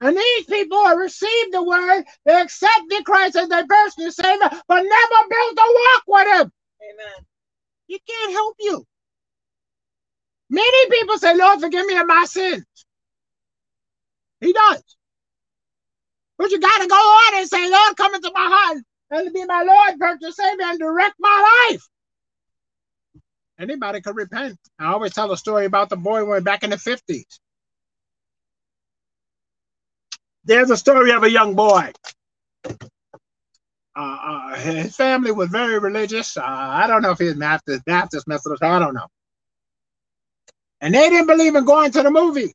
And 0.00 0.16
these 0.16 0.44
people 0.46 0.82
have 0.86 0.96
received 0.96 1.52
the 1.52 1.62
word, 1.62 2.04
they 2.24 2.40
accepted 2.40 3.04
Christ 3.04 3.36
as 3.36 3.48
their 3.48 3.66
personal 3.66 4.10
Savior, 4.10 4.48
but 4.66 4.82
never 4.82 5.28
built 5.28 5.58
a 5.58 5.74
walk 5.74 6.02
with 6.06 6.40
Him. 6.40 6.52
Amen. 6.82 7.26
He 7.90 7.98
can't 8.08 8.30
help 8.30 8.54
you. 8.60 8.86
Many 10.48 10.90
people 10.90 11.18
say, 11.18 11.36
Lord, 11.36 11.58
forgive 11.58 11.86
me 11.86 11.96
of 11.96 12.06
my 12.06 12.24
sins. 12.24 12.64
He 14.40 14.52
does. 14.52 14.84
But 16.38 16.52
you 16.52 16.60
got 16.60 16.82
to 16.82 16.86
go 16.86 16.94
on 16.94 17.40
and 17.40 17.48
say, 17.48 17.68
Lord, 17.68 17.96
come 17.96 18.14
into 18.14 18.30
my 18.32 18.46
heart 18.48 18.78
and 19.10 19.34
be 19.34 19.44
my 19.44 19.64
Lord, 19.64 19.98
personal 19.98 20.30
Savior, 20.30 20.66
and 20.66 20.78
direct 20.78 21.16
my 21.18 21.68
life. 21.68 21.82
Anybody 23.58 24.00
could 24.00 24.14
repent. 24.14 24.56
I 24.78 24.92
always 24.92 25.12
tell 25.12 25.32
a 25.32 25.36
story 25.36 25.64
about 25.64 25.88
the 25.88 25.96
boy 25.96 26.24
when 26.24 26.44
back 26.44 26.62
in 26.62 26.70
the 26.70 26.76
50s. 26.76 27.40
There's 30.44 30.70
a 30.70 30.76
story 30.76 31.10
of 31.10 31.24
a 31.24 31.30
young 31.30 31.56
boy 31.56 31.90
uh, 33.96 34.18
uh, 34.22 34.54
his 34.56 34.94
family 34.96 35.32
was 35.32 35.48
very 35.50 35.78
religious. 35.78 36.36
Uh, 36.36 36.42
I 36.44 36.86
don't 36.86 37.02
know 37.02 37.10
if 37.10 37.18
he 37.18 37.26
was 37.26 37.34
Baptist, 37.34 37.84
Baptist, 37.84 38.28
Methodist, 38.28 38.62
I 38.62 38.78
don't 38.78 38.94
know. 38.94 39.06
And 40.80 40.94
they 40.94 41.08
didn't 41.10 41.26
believe 41.26 41.54
in 41.56 41.64
going 41.64 41.90
to 41.92 42.02
the 42.02 42.10
movies. 42.10 42.54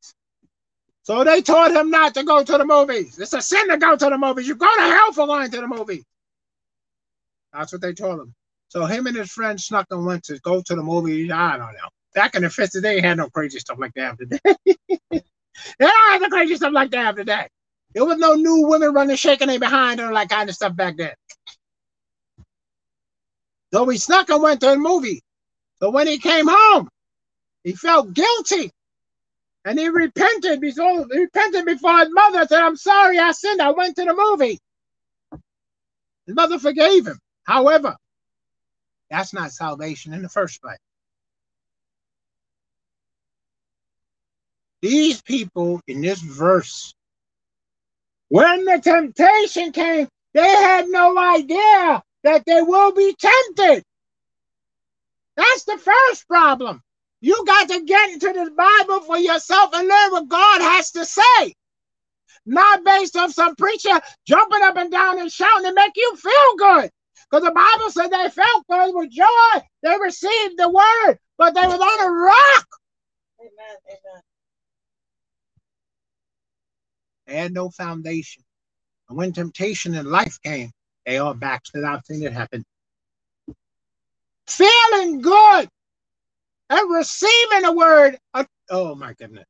So 1.03 1.23
they 1.23 1.41
told 1.41 1.71
him 1.71 1.91
not 1.91 2.15
to 2.15 2.23
go 2.23 2.43
to 2.43 2.57
the 2.57 2.65
movies. 2.65 3.19
It's 3.19 3.33
a 3.33 3.41
sin 3.41 3.69
to 3.69 3.77
go 3.77 3.95
to 3.95 4.05
the 4.05 4.17
movies. 4.17 4.47
You 4.47 4.55
go 4.55 4.65
to 4.75 4.81
hell 4.81 5.11
for 5.11 5.27
going 5.27 5.51
to 5.51 5.61
the 5.61 5.67
movies. 5.67 6.03
That's 7.53 7.71
what 7.71 7.81
they 7.81 7.93
told 7.93 8.21
him. 8.21 8.33
So 8.69 8.86
him 8.86 9.05
and 9.05 9.15
his 9.15 9.31
friend 9.31 9.59
snuck 9.61 9.86
and 9.91 10.05
went 10.05 10.23
to 10.25 10.39
go 10.39 10.61
to 10.65 10.75
the 10.75 10.81
movies. 10.83 11.31
I 11.31 11.57
don't 11.57 11.73
know. 11.73 11.89
Back 12.15 12.36
in 12.36 12.41
the 12.41 12.47
50s, 12.47 12.81
they 12.81 13.01
had 13.01 13.17
no 13.17 13.29
crazy 13.29 13.59
stuff 13.59 13.77
like 13.79 13.93
that 13.95 14.17
today. 14.17 14.39
they 14.65 15.21
don't 15.79 16.11
have 16.11 16.21
the 16.21 16.29
crazy 16.29 16.55
stuff 16.55 16.73
like 16.73 16.91
that 16.91 17.15
today. 17.15 17.47
There 17.96 18.06
was 18.06 18.18
no 18.18 18.36
new 18.36 18.68
women 18.68 18.93
running, 18.93 19.16
shaking 19.16 19.48
their 19.48 19.60
behind 19.60 20.02
and 20.02 20.14
like 20.14 20.30
kind 20.30 20.50
of 20.50 20.56
stuff 20.56 20.76
back 20.76 20.98
then. 20.98 21.14
So 23.74 23.88
he 23.89 23.98
snuck 23.98 24.30
and 24.30 24.43
went 24.43 24.62
to 24.62 24.68
the 24.68 24.78
movie. 24.78 25.24
But 25.80 25.91
when 25.91 26.08
he 26.08 26.20
came 26.20 26.48
home, 26.50 26.89
he 27.64 27.74
felt 27.74 28.14
guilty. 28.14 28.72
And 29.66 29.80
he 29.80 29.89
repented 29.89 30.62
before 30.62 31.08
he 31.12 31.20
repented 31.20 31.66
before 31.66 32.00
his 32.00 32.10
mother 32.12 32.48
said, 32.48 32.62
I'm 32.64 32.78
sorry, 32.78 33.20
I 33.20 33.32
sinned. 33.32 33.62
I 33.62 33.72
went 33.72 33.96
to 33.98 34.06
the 34.06 34.16
movie. 34.16 34.60
His 36.28 36.36
mother 36.36 36.60
forgave 36.60 37.08
him. 37.08 37.20
However, 37.43 37.96
that's 39.12 39.34
not 39.34 39.52
salvation 39.52 40.14
in 40.14 40.24
the 40.24 40.30
first 40.30 40.62
place. 40.62 40.80
These 44.82 45.22
people 45.22 45.82
in 45.88 46.02
this 46.02 46.22
verse, 46.22 46.95
when 48.30 48.65
the 48.65 48.80
temptation 48.84 49.71
came, 49.71 50.07
they 50.34 50.41
had 50.41 50.88
no 50.88 51.17
idea 51.17 52.03
that 52.23 52.43
they 52.45 52.61
will 52.61 52.91
be 52.91 53.15
tempted. 53.17 53.84
That's 55.38 55.63
the 55.65 55.78
first 55.78 56.28
problem. 56.28 56.82
You 57.21 57.43
got 57.45 57.69
to 57.69 57.84
get 57.84 58.11
into 58.11 58.28
the 58.34 58.51
Bible 58.51 59.01
for 59.01 59.17
yourself 59.17 59.71
and 59.73 59.88
learn 59.88 60.11
what 60.11 60.28
God 60.28 60.61
has 60.61 60.91
to 60.91 61.05
say. 61.05 61.53
Not 62.45 62.84
based 62.84 63.15
on 63.15 63.32
some 63.32 63.55
preacher 63.55 63.99
jumping 64.28 64.61
up 64.61 64.78
and 64.78 64.91
down 64.91 65.19
and 65.19 65.32
shouting 65.32 65.69
to 65.69 65.73
make 65.73 65.93
you 65.95 66.15
feel 66.15 66.55
good. 66.57 66.91
Because 67.30 67.45
the 67.45 67.51
Bible 67.51 67.89
said 67.89 68.09
they 68.09 68.30
felt 68.30 68.67
good 68.69 68.93
with 68.93 69.09
joy. 69.09 69.61
They 69.82 69.97
received 69.99 70.57
the 70.57 70.69
word, 70.69 71.17
but 71.38 71.55
they 71.55 71.65
was 71.65 71.80
on 71.80 72.07
a 72.07 72.11
rock. 72.11 72.67
Amen. 73.39 73.78
Amen. 73.88 74.21
They 77.28 77.36
had 77.38 77.53
no 77.53 77.69
foundation. 77.69 78.43
And 79.09 79.17
when 79.17 79.34
temptation 79.34 79.95
in 79.95 80.05
life 80.05 80.39
came, 80.43 80.71
they 81.05 81.17
all 81.17 81.34
backslid. 81.34 81.84
I've 81.84 82.05
seen 82.05 82.23
it 82.23 82.34
happen. 82.34 82.63
Feeling 84.47 85.21
good 85.21 85.69
and 86.69 86.91
receiving 86.91 87.65
a 87.65 87.71
word. 87.71 88.17
Oh 88.69 88.95
my 88.95 89.13
goodness. 89.13 89.45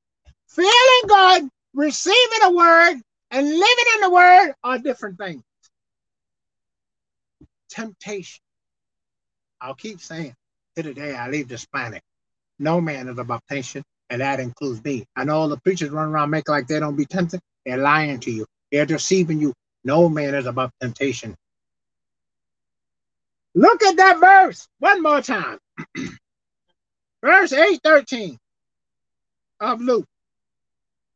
Feeling 0.47 1.07
good, 1.07 1.49
receiving 1.73 2.43
a 2.43 2.51
word, 2.51 2.95
and 3.32 3.47
living 3.47 3.86
in 3.95 4.01
the 4.01 4.09
word 4.09 4.53
are 4.63 4.78
different 4.80 5.17
things. 5.17 5.43
Temptation. 7.69 8.41
I'll 9.59 9.76
keep 9.76 9.99
saying 9.99 10.34
to 10.76 10.84
the 10.84 10.93
day 10.93 11.15
I 11.15 11.30
leave 11.30 11.47
this 11.47 11.65
planet. 11.65 12.01
No 12.59 12.80
man 12.80 13.09
is 13.09 13.17
above 13.17 13.41
temptation, 13.49 13.84
and 14.09 14.21
that 14.21 14.39
includes 14.39 14.84
me. 14.84 15.05
I 15.15 15.26
know 15.26 15.38
all 15.38 15.49
the 15.49 15.57
preachers 15.57 15.89
run 15.89 16.09
around 16.09 16.30
making 16.30 16.53
like 16.53 16.67
they 16.67 16.80
don't 16.80 16.95
be 16.95 17.05
tempted. 17.05 17.41
They're 17.66 17.78
lying 17.78 18.20
to 18.22 18.32
you. 18.32 18.45
They're 18.72 18.86
deceiving 18.86 19.39
you. 19.39 19.53
No 19.84 20.09
man 20.09 20.36
is 20.36 20.45
above 20.45 20.72
temptation. 20.82 21.36
Look 23.53 23.84
at 23.84 23.97
that 23.97 24.20
verse 24.20 24.68
one 24.80 25.01
more 25.01 25.22
time. 25.22 25.59
verse 27.24 27.53
8 27.53 27.80
13 27.84 28.38
of 29.59 29.82
Luke. 29.82 30.05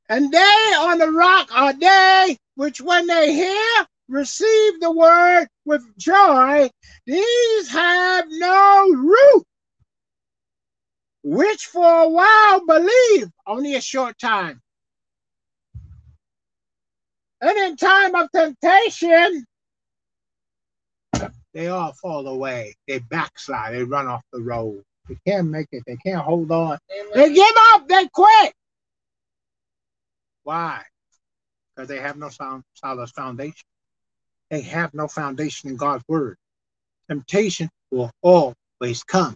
And 0.07 0.31
they 0.31 0.73
on 0.77 0.97
the 0.97 1.11
rock 1.11 1.49
are 1.53 1.73
they 1.73 2.37
which, 2.59 2.81
when 2.81 3.07
they 3.07 3.33
hear, 3.33 3.87
receive 4.09 4.81
the 4.81 4.91
word 4.91 5.47
with 5.63 5.81
joy. 5.97 6.69
These 7.05 7.69
have 7.69 8.25
no 8.27 8.89
root, 8.91 9.43
which 11.23 11.67
for 11.67 12.01
a 12.01 12.09
while 12.09 12.65
believe, 12.65 13.29
only 13.47 13.75
a 13.75 13.81
short 13.81 14.19
time. 14.19 14.61
And 17.41 17.57
in 17.57 17.75
time 17.77 18.15
of 18.15 18.29
temptation, 18.31 19.45
they 21.53 21.67
all 21.67 21.93
fall 21.93 22.27
away. 22.27 22.75
They 22.87 22.99
backslide. 22.99 23.73
They 23.73 23.83
run 23.83 24.07
off 24.07 24.23
the 24.31 24.41
road. 24.41 24.83
They 25.07 25.17
can't 25.25 25.47
make 25.47 25.67
it. 25.71 25.83
They 25.87 25.97
can't 25.97 26.21
hold 26.21 26.51
on. 26.51 26.77
Amen. 26.91 27.11
They 27.15 27.33
give 27.33 27.55
up. 27.73 27.87
They 27.87 28.07
quit. 28.07 28.53
Why? 30.43 30.83
Because 31.75 31.87
they 31.87 31.99
have 31.99 32.17
no 32.17 32.29
sound, 32.29 32.63
solid 32.73 33.09
foundation. 33.09 33.65
They 34.49 34.61
have 34.61 34.93
no 34.93 35.07
foundation 35.07 35.69
in 35.69 35.77
God's 35.77 36.03
word. 36.07 36.37
Temptation 37.09 37.69
will 37.91 38.11
always 38.21 39.03
come. 39.07 39.35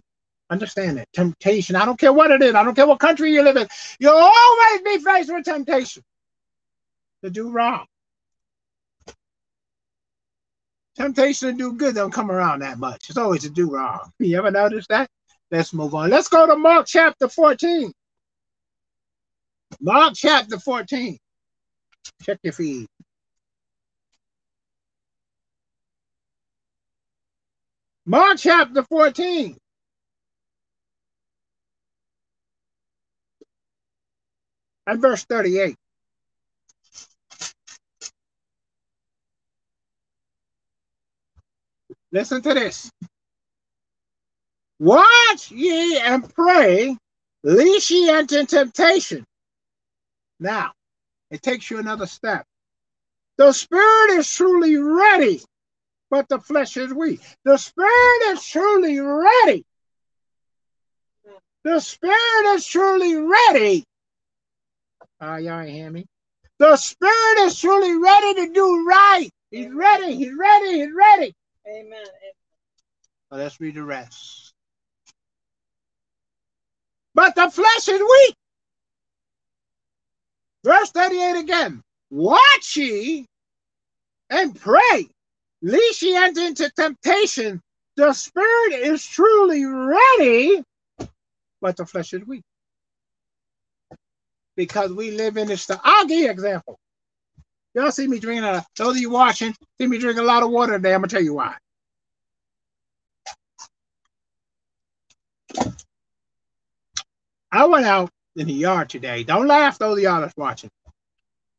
Understand 0.50 0.98
that. 0.98 1.08
Temptation, 1.12 1.74
I 1.74 1.84
don't 1.84 1.98
care 1.98 2.12
what 2.12 2.30
it 2.30 2.42
is. 2.42 2.54
I 2.54 2.62
don't 2.62 2.74
care 2.74 2.86
what 2.86 3.00
country 3.00 3.32
you 3.32 3.42
live 3.42 3.56
in. 3.56 3.66
You'll 3.98 4.12
always 4.12 4.82
be 4.82 4.98
faced 4.98 5.32
with 5.32 5.44
temptation 5.44 6.02
to 7.24 7.30
do 7.30 7.50
wrong. 7.50 7.86
Temptation 10.96 11.50
to 11.50 11.56
do 11.56 11.72
good 11.72 11.96
don't 11.96 12.12
come 12.12 12.30
around 12.30 12.60
that 12.60 12.78
much. 12.78 13.08
It's 13.08 13.18
always 13.18 13.42
to 13.42 13.50
do 13.50 13.70
wrong. 13.70 14.12
You 14.18 14.38
ever 14.38 14.50
notice 14.50 14.86
that? 14.88 15.08
Let's 15.50 15.72
move 15.72 15.94
on. 15.94 16.10
Let's 16.10 16.28
go 16.28 16.46
to 16.46 16.56
Mark 16.56 16.86
chapter 16.86 17.28
14. 17.28 17.92
Mark 19.80 20.14
chapter 20.14 20.58
14. 20.58 21.18
Check 22.22 22.38
your 22.42 22.52
feed. 22.52 22.86
Mark 28.06 28.38
chapter 28.38 28.82
14. 28.84 29.56
And 34.86 35.00
verse 35.00 35.24
38. 35.24 35.76
Listen 42.14 42.40
to 42.42 42.54
this. 42.54 42.92
Watch 44.78 45.50
ye 45.50 45.98
and 45.98 46.32
pray, 46.32 46.96
lest 47.42 47.90
ye 47.90 48.08
enter 48.08 48.44
temptation. 48.44 49.24
Now, 50.38 50.70
it 51.32 51.42
takes 51.42 51.68
you 51.68 51.80
another 51.80 52.06
step. 52.06 52.44
The 53.36 53.50
spirit 53.50 54.10
is 54.12 54.32
truly 54.32 54.76
ready, 54.76 55.42
but 56.08 56.28
the 56.28 56.38
flesh 56.38 56.76
is 56.76 56.94
weak. 56.94 57.20
The 57.44 57.56
spirit 57.56 58.22
is 58.28 58.46
truly 58.46 59.00
ready. 59.00 59.64
The 61.64 61.80
spirit 61.80 62.54
is 62.54 62.64
truly 62.64 63.16
ready. 63.16 63.82
Uh, 65.20 65.38
y'all 65.38 65.66
hear 65.66 65.90
me? 65.90 66.06
The 66.60 66.76
spirit 66.76 67.38
is 67.40 67.58
truly 67.58 67.98
ready 67.98 68.34
to 68.34 68.52
do 68.52 68.86
right. 68.86 69.28
He's 69.50 69.72
ready. 69.72 70.14
He's 70.14 70.32
ready. 70.38 70.78
He's 70.78 70.94
ready. 70.94 71.34
Amen. 71.66 72.04
Well, 73.30 73.40
let's 73.40 73.60
read 73.60 73.74
the 73.74 73.82
rest. 73.82 74.52
But 77.14 77.34
the 77.34 77.50
flesh 77.50 77.88
is 77.88 78.00
weak. 78.00 78.34
Verse 80.64 80.90
38 80.90 81.36
again. 81.36 81.82
Watch 82.10 82.76
ye 82.76 83.26
and 84.30 84.58
pray, 84.58 85.08
lest 85.62 86.02
ye 86.02 86.16
enter 86.16 86.42
into 86.42 86.70
temptation. 86.70 87.60
The 87.96 88.12
spirit 88.12 88.72
is 88.72 89.06
truly 89.06 89.64
ready, 89.64 90.64
but 91.60 91.76
the 91.76 91.86
flesh 91.86 92.12
is 92.12 92.26
weak. 92.26 92.42
Because 94.56 94.92
we 94.92 95.12
live 95.12 95.36
in 95.36 95.48
this, 95.48 95.68
you 95.68 95.76
an 96.24 96.30
example. 96.30 96.78
Y'all 97.74 97.90
see 97.90 98.06
me 98.06 98.20
drinking 98.20 98.44
a, 98.44 98.64
those 98.76 98.96
of 98.96 99.00
you 99.00 99.10
watching, 99.10 99.54
see 99.80 99.86
me 99.86 99.98
drink 99.98 100.18
a 100.18 100.22
lot 100.22 100.44
of 100.44 100.50
water 100.50 100.74
today. 100.74 100.94
I'm 100.94 101.00
gonna 101.00 101.08
tell 101.08 101.22
you 101.22 101.34
why. 101.34 101.56
I 107.50 107.64
went 107.66 107.86
out 107.86 108.10
in 108.36 108.46
the 108.46 108.52
yard 108.52 108.88
today. 108.88 109.24
Don't 109.24 109.46
laugh, 109.46 109.78
those 109.78 109.98
of 109.98 110.02
y'all 110.02 110.20
that's 110.20 110.36
watching. 110.36 110.70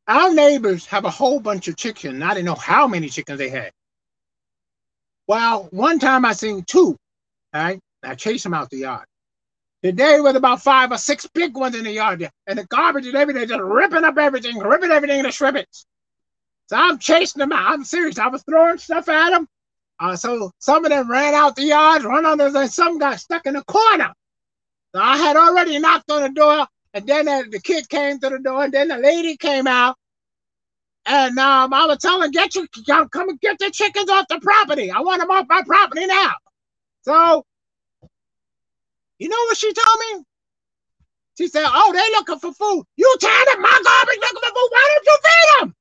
Our 0.08 0.34
neighbors 0.34 0.86
have 0.86 1.06
a 1.06 1.10
whole 1.10 1.40
bunch 1.40 1.68
of 1.68 1.76
chickens. 1.76 2.22
I 2.22 2.34
didn't 2.34 2.46
know 2.46 2.56
how 2.56 2.88
many 2.88 3.10
chickens 3.10 3.40
they 3.40 3.50
had. 3.50 3.72
Well, 5.28 5.68
one 5.72 6.00
time 6.00 6.24
I 6.26 6.34
seen 6.34 6.64
two. 6.64 6.98
All 7.54 7.64
right, 7.64 7.80
I 8.04 8.16
chased 8.16 8.44
them 8.44 8.54
out 8.54 8.70
the 8.70 8.78
yard. 8.78 9.06
Today 9.84 10.20
was 10.20 10.36
about 10.36 10.62
five 10.62 10.92
or 10.92 10.98
six 10.98 11.28
big 11.34 11.56
ones 11.56 11.76
in 11.76 11.84
the 11.84 11.92
yard, 11.92 12.30
and 12.48 12.60
the 12.60 12.66
garbage 12.66 13.06
and 13.08 13.16
everything 13.16 13.48
just 13.48 13.62
ripping 13.62 14.04
up 14.04 14.18
everything, 14.18 14.58
ripping 14.60 14.92
everything 14.92 15.24
to 15.24 15.32
shreds. 15.32 15.86
So 16.68 16.78
I'm 16.78 17.00
chasing 17.00 17.40
them 17.40 17.52
out. 17.52 17.74
I'm 17.74 17.84
serious. 17.86 18.20
I 18.20 18.28
was 18.28 18.44
throwing 18.44 18.78
stuff 18.78 19.10
at 19.10 19.32
them. 19.32 19.48
Uh, 20.00 20.16
so 20.16 20.52
some 20.60 20.86
of 20.86 20.92
them 20.92 21.10
ran 21.12 21.36
out 21.36 21.56
the 21.56 21.64
yard, 21.64 22.04
run 22.04 22.26
under, 22.26 22.48
and 22.48 22.72
some 22.72 23.00
got 23.00 23.20
stuck 23.20 23.46
in 23.46 23.54
the 23.56 23.64
corner. 23.66 24.14
So 24.96 25.02
I 25.02 25.18
had 25.18 25.38
already 25.38 25.80
knocked 25.80 26.12
on 26.12 26.24
the 26.24 26.30
door, 26.30 26.68
And 26.94 27.08
then 27.08 27.28
uh, 27.28 27.44
the 27.52 27.62
kid 27.62 27.90
came 27.90 28.20
to 28.20 28.30
the 28.30 28.40
door, 28.40 28.66
and 28.66 28.74
then 28.74 28.90
the 28.90 28.98
lady 28.98 29.38
came 29.38 29.68
out. 29.68 29.98
And 31.06 31.38
um, 31.40 31.74
I 31.74 31.86
was 31.88 32.00
telling, 32.00 32.32
get 32.32 32.56
your 32.56 32.68
come 33.10 33.30
and 33.30 33.42
get 33.42 33.60
the 33.60 33.72
chickens 33.72 34.10
off 34.10 34.28
the 34.30 34.40
property. 34.42 34.92
I 34.92 35.02
want 35.02 35.22
them 35.22 35.32
off 35.32 35.48
my 35.50 35.64
property 35.66 36.08
now. 36.08 36.34
So, 37.04 37.46
you 39.20 39.30
know 39.30 39.38
what 39.48 39.58
she 39.58 39.74
told 39.74 40.00
me? 40.18 40.26
She 41.38 41.50
said, 41.50 41.66
"Oh, 41.68 41.94
they 41.94 42.12
looking 42.18 42.40
for 42.40 42.54
food. 42.54 42.86
You 42.98 43.16
tired 43.22 43.50
of 43.56 43.62
my 43.62 43.70
garbage 43.86 44.20
looking 44.22 44.42
for 44.42 44.56
food? 44.56 44.70
Why 44.72 44.96
don't 44.96 45.06
you 45.08 45.18
feed 45.24 45.62
them? 45.62 45.75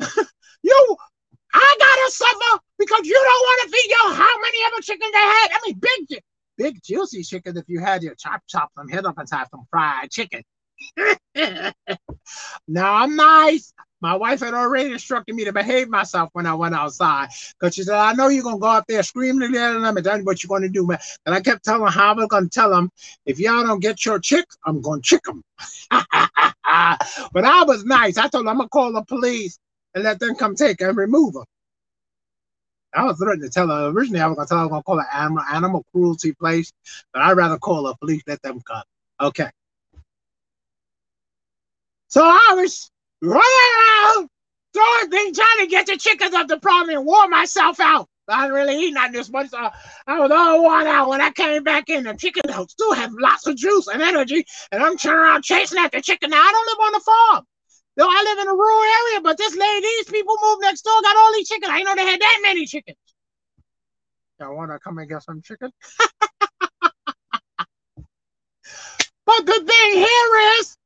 You, 0.62 0.96
I 1.54 1.76
gotta 1.78 2.12
suffer 2.12 2.62
because 2.78 3.06
you 3.06 3.14
don't 3.14 3.24
want 3.24 3.62
to 3.62 3.76
feed 3.76 3.90
your 3.90 4.14
how 4.14 4.40
many 4.40 4.58
other 4.66 4.82
chickens 4.82 5.12
they 5.12 5.18
had? 5.18 5.48
I 5.52 5.58
mean, 5.66 5.80
big, 5.80 6.22
big 6.56 6.82
juicy 6.82 7.22
chicken. 7.22 7.56
If 7.56 7.64
you 7.68 7.80
had 7.80 8.02
your 8.02 8.14
chop 8.14 8.42
chop 8.46 8.70
them, 8.76 8.88
hit 8.88 9.06
up 9.06 9.16
and 9.18 9.28
have 9.32 9.48
some 9.50 9.66
fried 9.70 10.10
chicken. 10.10 10.42
now 12.68 12.94
I'm 12.94 13.16
nice. 13.16 13.72
My 14.02 14.14
wife 14.16 14.40
had 14.40 14.54
already 14.54 14.92
instructed 14.92 15.34
me 15.34 15.44
to 15.44 15.52
behave 15.52 15.90
myself 15.90 16.30
when 16.32 16.46
I 16.46 16.54
went 16.54 16.74
outside 16.74 17.28
because 17.58 17.74
she 17.74 17.82
said, 17.82 17.96
I 17.96 18.14
know 18.14 18.28
you're 18.28 18.42
going 18.42 18.56
to 18.56 18.60
go 18.60 18.66
out 18.66 18.86
there 18.88 19.02
screaming 19.02 19.54
at 19.54 19.72
them 19.74 19.84
and 19.84 20.04
tell 20.04 20.18
what 20.22 20.42
you're 20.42 20.48
going 20.48 20.62
to 20.62 20.70
do, 20.70 20.86
man. 20.86 20.98
And 21.26 21.34
I 21.34 21.40
kept 21.42 21.64
telling 21.66 21.92
her, 21.92 22.00
I 22.00 22.12
was 22.12 22.26
going 22.28 22.44
to 22.44 22.50
tell 22.50 22.70
them, 22.70 22.90
if 23.26 23.38
y'all 23.38 23.62
don't 23.62 23.80
get 23.80 24.06
your 24.06 24.18
chick, 24.18 24.46
I'm 24.64 24.80
going 24.80 25.02
to 25.02 25.06
chick 25.06 25.22
them. 25.24 25.42
but 25.90 27.44
I 27.44 27.64
was 27.66 27.84
nice. 27.84 28.16
I 28.16 28.28
told 28.28 28.46
them, 28.46 28.48
I'm 28.48 28.56
going 28.56 28.68
to 28.68 28.70
call 28.70 28.92
the 28.92 29.02
police 29.02 29.58
and 29.94 30.04
let 30.04 30.20
them 30.20 30.34
come 30.34 30.54
take 30.54 30.80
her 30.80 30.88
and 30.88 30.98
remove 30.98 31.34
her. 31.34 31.44
I 32.92 33.04
was 33.04 33.18
threatening 33.18 33.48
to 33.48 33.52
tell 33.52 33.68
her 33.68 33.86
originally 33.88 34.20
I 34.20 34.26
was 34.26 34.36
gonna 34.36 34.48
tell 34.48 34.58
her 34.58 34.62
I 34.62 34.66
was 34.66 34.70
gonna 34.70 34.82
call 34.82 34.98
an 34.98 35.06
animal 35.12 35.44
animal 35.50 35.84
cruelty 35.92 36.32
place, 36.32 36.72
but 37.12 37.22
I'd 37.22 37.36
rather 37.36 37.58
call 37.58 37.84
the 37.84 37.94
police, 37.94 38.22
let 38.26 38.42
them 38.42 38.60
come. 38.60 38.82
Okay. 39.20 39.50
So 42.08 42.22
I 42.24 42.54
was 42.56 42.90
running 43.22 43.40
around, 43.40 44.28
throwing 44.74 45.10
things, 45.10 45.38
trying 45.38 45.60
to 45.60 45.66
get 45.68 45.86
the 45.86 45.96
chickens 45.96 46.34
up 46.34 46.48
the 46.48 46.58
problem 46.58 46.96
and 46.96 47.06
wore 47.06 47.28
myself 47.28 47.78
out. 47.78 48.08
I 48.28 48.42
didn't 48.42 48.54
really 48.54 48.78
eat 48.78 48.92
not 48.92 49.12
this 49.12 49.30
much. 49.30 49.50
So 49.50 49.70
I 50.06 50.20
was 50.20 50.30
all 50.30 50.62
worn 50.62 50.86
out 50.86 51.08
when 51.08 51.20
I 51.20 51.30
came 51.30 51.62
back 51.62 51.88
in. 51.88 52.04
The 52.04 52.14
chicken 52.14 52.42
still 52.68 52.92
have 52.94 53.12
lots 53.18 53.46
of 53.46 53.56
juice 53.56 53.88
and 53.88 54.02
energy, 54.02 54.44
and 54.72 54.82
I'm 54.82 54.96
turning 54.96 55.20
around 55.20 55.42
chasing 55.42 55.78
after 55.78 56.00
chicken. 56.00 56.30
Now 56.30 56.40
I 56.40 56.52
don't 56.52 56.66
live 56.66 56.86
on 56.86 56.92
the 56.92 57.00
farm. 57.00 57.46
No, 57.96 58.06
I 58.06 58.22
live 58.24 58.38
in 58.38 58.48
a 58.48 58.54
rural 58.54 58.82
area, 58.82 59.20
but 59.22 59.36
this 59.36 59.56
lady, 59.56 59.80
these 59.80 60.10
people 60.10 60.36
moved 60.42 60.62
next 60.62 60.82
door, 60.82 61.02
got 61.02 61.16
all 61.16 61.32
these 61.32 61.48
chickens. 61.48 61.72
I 61.72 61.82
know 61.82 61.94
they 61.94 62.06
had 62.06 62.20
that 62.20 62.40
many 62.42 62.66
chickens. 62.66 62.96
Y'all 64.38 64.56
want 64.56 64.70
to 64.70 64.78
come 64.78 64.98
and 64.98 65.08
get 65.08 65.22
some 65.22 65.42
chicken? 65.42 65.70
but 66.80 66.96
the 69.46 69.64
thing 69.66 69.92
here 69.92 70.58
is 70.60 70.76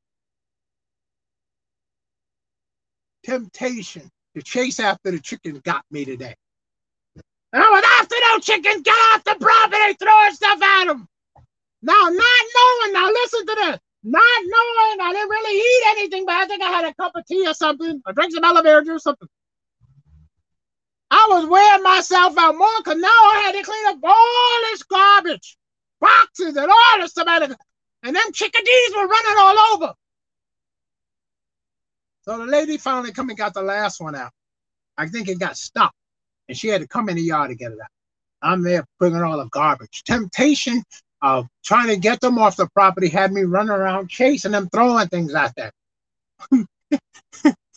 temptation 3.25 4.11
to 4.35 4.43
chase 4.43 4.81
after 4.81 5.11
the 5.11 5.21
chicken 5.21 5.61
got 5.65 5.85
me 5.91 6.05
today. 6.05 6.35
And 7.53 7.63
I 7.63 7.71
was 7.71 7.85
after 8.01 8.17
those 8.33 8.45
chickens, 8.45 8.83
get 8.83 8.93
off 8.93 9.23
the 9.23 9.37
property, 9.41 9.95
throwing 10.01 10.33
stuff 10.33 10.61
at 10.61 10.87
them. 10.87 11.07
Now, 11.83 11.93
not 11.93 12.11
knowing, 12.11 12.93
now 12.93 13.09
listen 13.09 13.47
to 13.47 13.55
this, 13.55 13.79
not 14.05 14.43
knowing 14.43 15.01
I 15.01 15.13
didn't 15.13 15.31
really 15.31 15.57
eat 15.57 15.83
anything, 15.99 16.27
but 16.27 16.35
I 16.35 16.47
think 16.47 16.63
I 16.63 16.71
had 16.71 16.85
a 16.85 16.95
cup 16.95 17.13
of 17.15 17.27
tea 17.27 17.47
or 17.47 17.55
something, 17.55 18.03
I 18.07 18.13
drank 18.13 18.33
some 18.33 18.45
elevator 18.45 18.95
or 18.95 18.99
something. 18.99 19.29
I 21.11 21.27
was 21.31 21.47
wearing 21.47 21.83
myself 21.83 22.37
out 22.39 22.57
more 22.57 22.69
because 22.79 23.01
now 23.01 23.09
I 23.09 23.43
had 23.47 23.53
to 23.53 23.63
clean 23.63 23.87
up 23.87 23.99
all 24.03 24.61
this 24.71 24.83
garbage, 24.83 25.57
boxes 26.01 26.57
and 26.57 26.71
all 26.71 27.01
this 27.01 27.13
stuff. 27.13 27.57
And 28.03 28.17
them 28.17 28.33
chickadees 28.33 28.91
were 28.95 29.07
running 29.07 29.39
all 29.39 29.59
over. 29.75 29.95
So 32.23 32.39
the 32.39 32.47
lady 32.47 32.79
finally 32.79 33.13
come 33.13 33.29
and 33.29 33.39
got 33.39 33.55
the 33.55 33.63
last 33.63 34.01
one 34.01 34.15
out. 34.15 34.33
I 34.99 35.09
think 35.09 35.29
it 35.29 35.39
got 35.39 35.57
stuck, 35.57 35.93
and 36.49 36.57
she 36.57 36.69
had 36.69 36.81
to 36.81 36.89
come 36.89 37.09
in 37.09 37.17
the 37.17 37.23
yard 37.23 37.51
to 37.51 37.55
get 37.55 37.73
it 37.73 37.79
out. 37.81 37.89
I'm 38.43 38.63
there 38.63 38.85
bringing 38.99 39.23
all 39.23 39.39
the 39.39 39.49
garbage. 39.49 40.03
Temptation 40.05 40.83
trying 41.65 41.89
to 41.89 41.97
get 41.97 42.21
them 42.21 42.39
off 42.39 42.57
the 42.57 42.69
property 42.69 43.09
had 43.09 43.33
me 43.33 43.43
running 43.43 43.71
around 43.71 44.09
chasing 44.09 44.53
them, 44.53 44.69
throwing 44.69 45.09
things 45.09 45.35
at 45.35 45.55
them. 45.57 45.73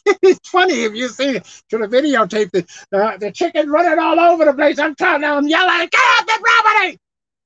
it's 0.06 0.50
funny 0.50 0.84
if 0.84 0.94
you 0.94 1.08
see 1.10 1.38
it. 1.38 1.64
Should 1.70 1.82
have 1.82 1.92
videotaped 1.92 2.56
it. 2.56 2.70
The, 2.92 3.18
the 3.20 3.32
chicken 3.32 3.70
running 3.70 4.00
all 4.00 4.20
over 4.20 4.46
the 4.46 4.54
place. 4.54 4.80
I'm 4.80 4.96
trying 4.96 5.22
to 5.22 5.28
I'm 5.28 5.48
yelling, 5.48 5.88
get 5.90 6.00
off 6.00 6.26
the 6.26 6.40
property! 6.44 7.00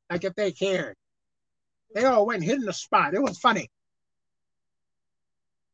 Like 0.09 0.23
if 0.23 0.35
they 0.35 0.51
cared. 0.51 0.95
They 1.93 2.05
all 2.05 2.25
went 2.25 2.43
hitting 2.43 2.65
the 2.65 2.73
spot. 2.73 3.13
It 3.13 3.21
was 3.21 3.37
funny. 3.37 3.69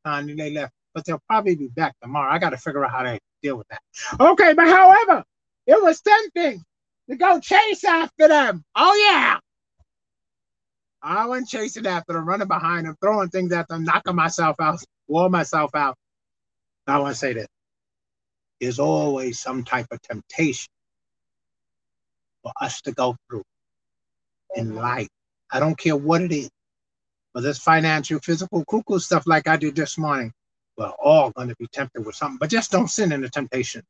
And 0.04 0.38
they 0.40 0.52
left 0.52 0.74
but 0.98 1.06
they'll 1.06 1.22
probably 1.28 1.56
be 1.56 1.68
back 1.68 1.94
tomorrow. 2.02 2.34
I 2.34 2.40
got 2.40 2.50
to 2.50 2.58
figure 2.58 2.84
out 2.84 2.90
how 2.90 3.04
to 3.04 3.20
deal 3.44 3.56
with 3.56 3.68
that. 3.68 3.82
Okay, 4.20 4.56
but 4.56 4.68
however, 4.68 5.24
it 5.68 5.80
was 5.80 6.02
tempting 6.02 6.64
to 7.08 7.16
go 7.16 7.40
chase 7.40 7.84
after 7.84 8.28
them. 8.28 8.64
Oh, 8.76 8.96
yeah. 9.08 9.38
I 11.02 11.26
went 11.28 11.48
chasing 11.48 11.86
after 11.86 12.14
them, 12.14 12.28
running 12.28 12.48
behind 12.48 12.88
them, 12.88 12.96
throwing 13.02 13.30
things 13.30 13.52
at 13.52 13.68
them, 13.68 13.84
knocking 13.84 14.16
myself 14.16 14.56
out, 14.60 14.80
wore 15.08 15.30
myself 15.30 15.72
out. 15.76 15.96
I 16.88 17.00
want 17.00 17.14
to 17.14 17.20
say 17.20 17.34
that 17.34 17.48
there's 18.60 18.80
always 18.80 19.40
some 19.40 19.64
type 19.64 19.88
of 19.92 20.02
temptation 20.02 20.72
for 22.44 22.52
us 22.62 22.82
to 22.82 22.92
go 22.94 23.16
through 23.30 23.44
in 24.56 24.68
mm-hmm. 24.68 24.78
life. 24.78 25.10
I 25.52 25.60
don't 25.60 25.78
care 25.78 25.96
what 25.96 26.22
it 26.22 26.32
is, 26.32 26.50
whether 27.34 27.50
it's 27.50 27.60
financial, 27.60 28.20
physical, 28.20 28.66
cuckoo 28.66 29.00
stuff 29.00 29.28
like 29.28 29.48
I 29.48 29.58
did 29.58 29.76
this 29.76 29.98
morning 29.98 30.34
we're 30.78 30.88
all 30.88 31.32
going 31.32 31.50
to 31.50 31.56
be 31.58 31.68
tempted 31.68 32.06
with 32.06 32.16
something, 32.16 32.38
but 32.38 32.50
just 32.50 32.72
don't 32.72 32.88
sin 32.88 33.12
in 33.12 33.22
the 33.22 33.30
temptation. 33.30 33.82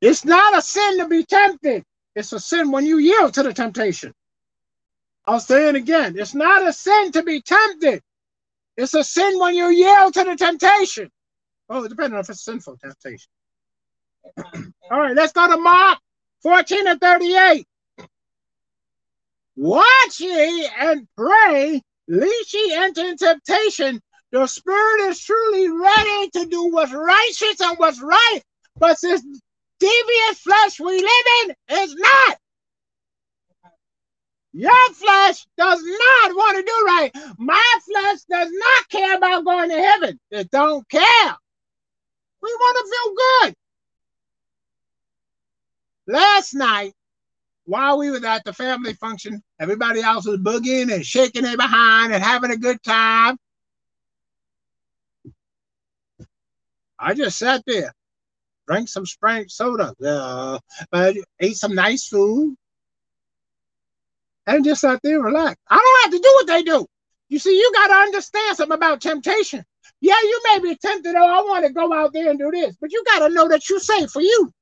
It's 0.00 0.24
not 0.24 0.56
a 0.56 0.60
sin 0.60 0.98
to 0.98 1.08
be 1.08 1.24
tempted. 1.24 1.82
It's 2.14 2.32
a 2.32 2.38
sin 2.38 2.70
when 2.70 2.84
you 2.84 2.98
yield 2.98 3.34
to 3.34 3.42
the 3.42 3.52
temptation. 3.52 4.12
I'll 5.26 5.40
say 5.40 5.68
it 5.68 5.74
again. 5.74 6.16
It's 6.18 6.34
not 6.34 6.66
a 6.66 6.72
sin 6.72 7.12
to 7.12 7.22
be 7.22 7.40
tempted. 7.40 8.02
It's 8.76 8.94
a 8.94 9.04
sin 9.04 9.38
when 9.38 9.54
you 9.54 9.68
yield 9.68 10.14
to 10.14 10.24
the 10.24 10.36
temptation. 10.36 11.10
Oh, 11.70 11.86
depending 11.88 12.14
on 12.14 12.20
if 12.20 12.30
it's 12.30 12.44
sinful 12.44 12.76
temptation. 12.76 13.30
All 14.90 14.98
right, 14.98 15.14
let's 15.14 15.32
go 15.32 15.48
to 15.48 15.56
Mark 15.56 15.98
14 16.42 16.86
and 16.88 17.00
38. 17.00 17.66
Watch 19.56 20.20
ye 20.20 20.68
and 20.78 21.06
pray, 21.16 21.80
lest 22.08 22.54
ye 22.54 22.74
enter 22.74 23.06
in 23.06 23.16
temptation. 23.16 24.00
The 24.32 24.46
spirit 24.46 25.08
is 25.10 25.20
truly 25.20 25.70
ready 25.70 26.30
to 26.30 26.46
do 26.46 26.72
what's 26.72 26.92
righteous 26.92 27.60
and 27.60 27.78
what's 27.78 28.02
right, 28.02 28.40
but 28.76 28.98
this 29.00 29.24
deviant 29.80 30.36
flesh 30.36 30.80
we 30.80 31.00
live 31.00 31.26
in 31.44 31.54
is 31.82 31.94
not. 31.94 32.38
Your 34.56 34.94
flesh 34.94 35.46
does 35.58 35.82
not 35.82 36.36
want 36.36 36.56
to 36.56 36.62
do 36.62 36.84
right. 36.86 37.10
My 37.38 37.74
flesh 37.84 38.20
does 38.30 38.48
not 38.52 38.88
care 38.88 39.16
about 39.16 39.44
going 39.44 39.68
to 39.68 39.82
heaven. 39.82 40.20
It 40.30 40.48
don't 40.52 40.88
care. 40.88 41.36
We 42.40 42.54
want 42.54 42.78
to 42.78 42.92
feel 42.92 43.14
good. 43.16 43.54
Last 46.06 46.54
night, 46.54 46.92
while 47.64 47.98
we 47.98 48.12
were 48.12 48.24
at 48.24 48.44
the 48.44 48.52
family 48.52 48.92
function, 48.92 49.42
everybody 49.58 50.02
else 50.02 50.24
was 50.24 50.38
boogieing 50.38 50.94
and 50.94 51.04
shaking 51.04 51.42
their 51.42 51.56
behind 51.56 52.14
and 52.14 52.22
having 52.22 52.52
a 52.52 52.56
good 52.56 52.80
time. 52.84 53.36
I 56.96 57.14
just 57.14 57.38
sat 57.38 57.64
there, 57.66 57.92
drank 58.68 58.88
some 58.88 59.04
Sprite 59.04 59.50
soda, 59.50 59.92
uh, 60.06 60.58
ate 61.40 61.56
some 61.56 61.74
nice 61.74 62.06
food, 62.06 62.56
and 64.46 64.64
just 64.64 64.80
sat 64.80 65.00
there 65.02 65.16
and 65.16 65.24
relaxed. 65.24 65.60
I 65.68 65.76
don't 65.76 66.02
have 66.04 66.20
to 66.20 66.26
do 66.26 66.32
what 66.34 66.46
they 66.46 66.62
do. 66.62 66.86
You 67.28 67.38
see, 67.38 67.56
you 67.56 67.70
got 67.74 67.88
to 67.88 67.94
understand 67.94 68.56
something 68.56 68.74
about 68.74 69.00
temptation. 69.00 69.64
Yeah, 70.00 70.20
you 70.22 70.42
may 70.52 70.58
be 70.60 70.76
tempted, 70.76 71.14
oh, 71.14 71.26
I 71.26 71.42
want 71.48 71.66
to 71.66 71.72
go 71.72 71.92
out 71.92 72.12
there 72.12 72.30
and 72.30 72.38
do 72.38 72.50
this, 72.50 72.76
but 72.80 72.92
you 72.92 73.02
got 73.06 73.26
to 73.26 73.34
know 73.34 73.48
that 73.48 73.68
you're 73.68 73.80
safe 73.80 74.10
for 74.10 74.20
you. 74.20 74.52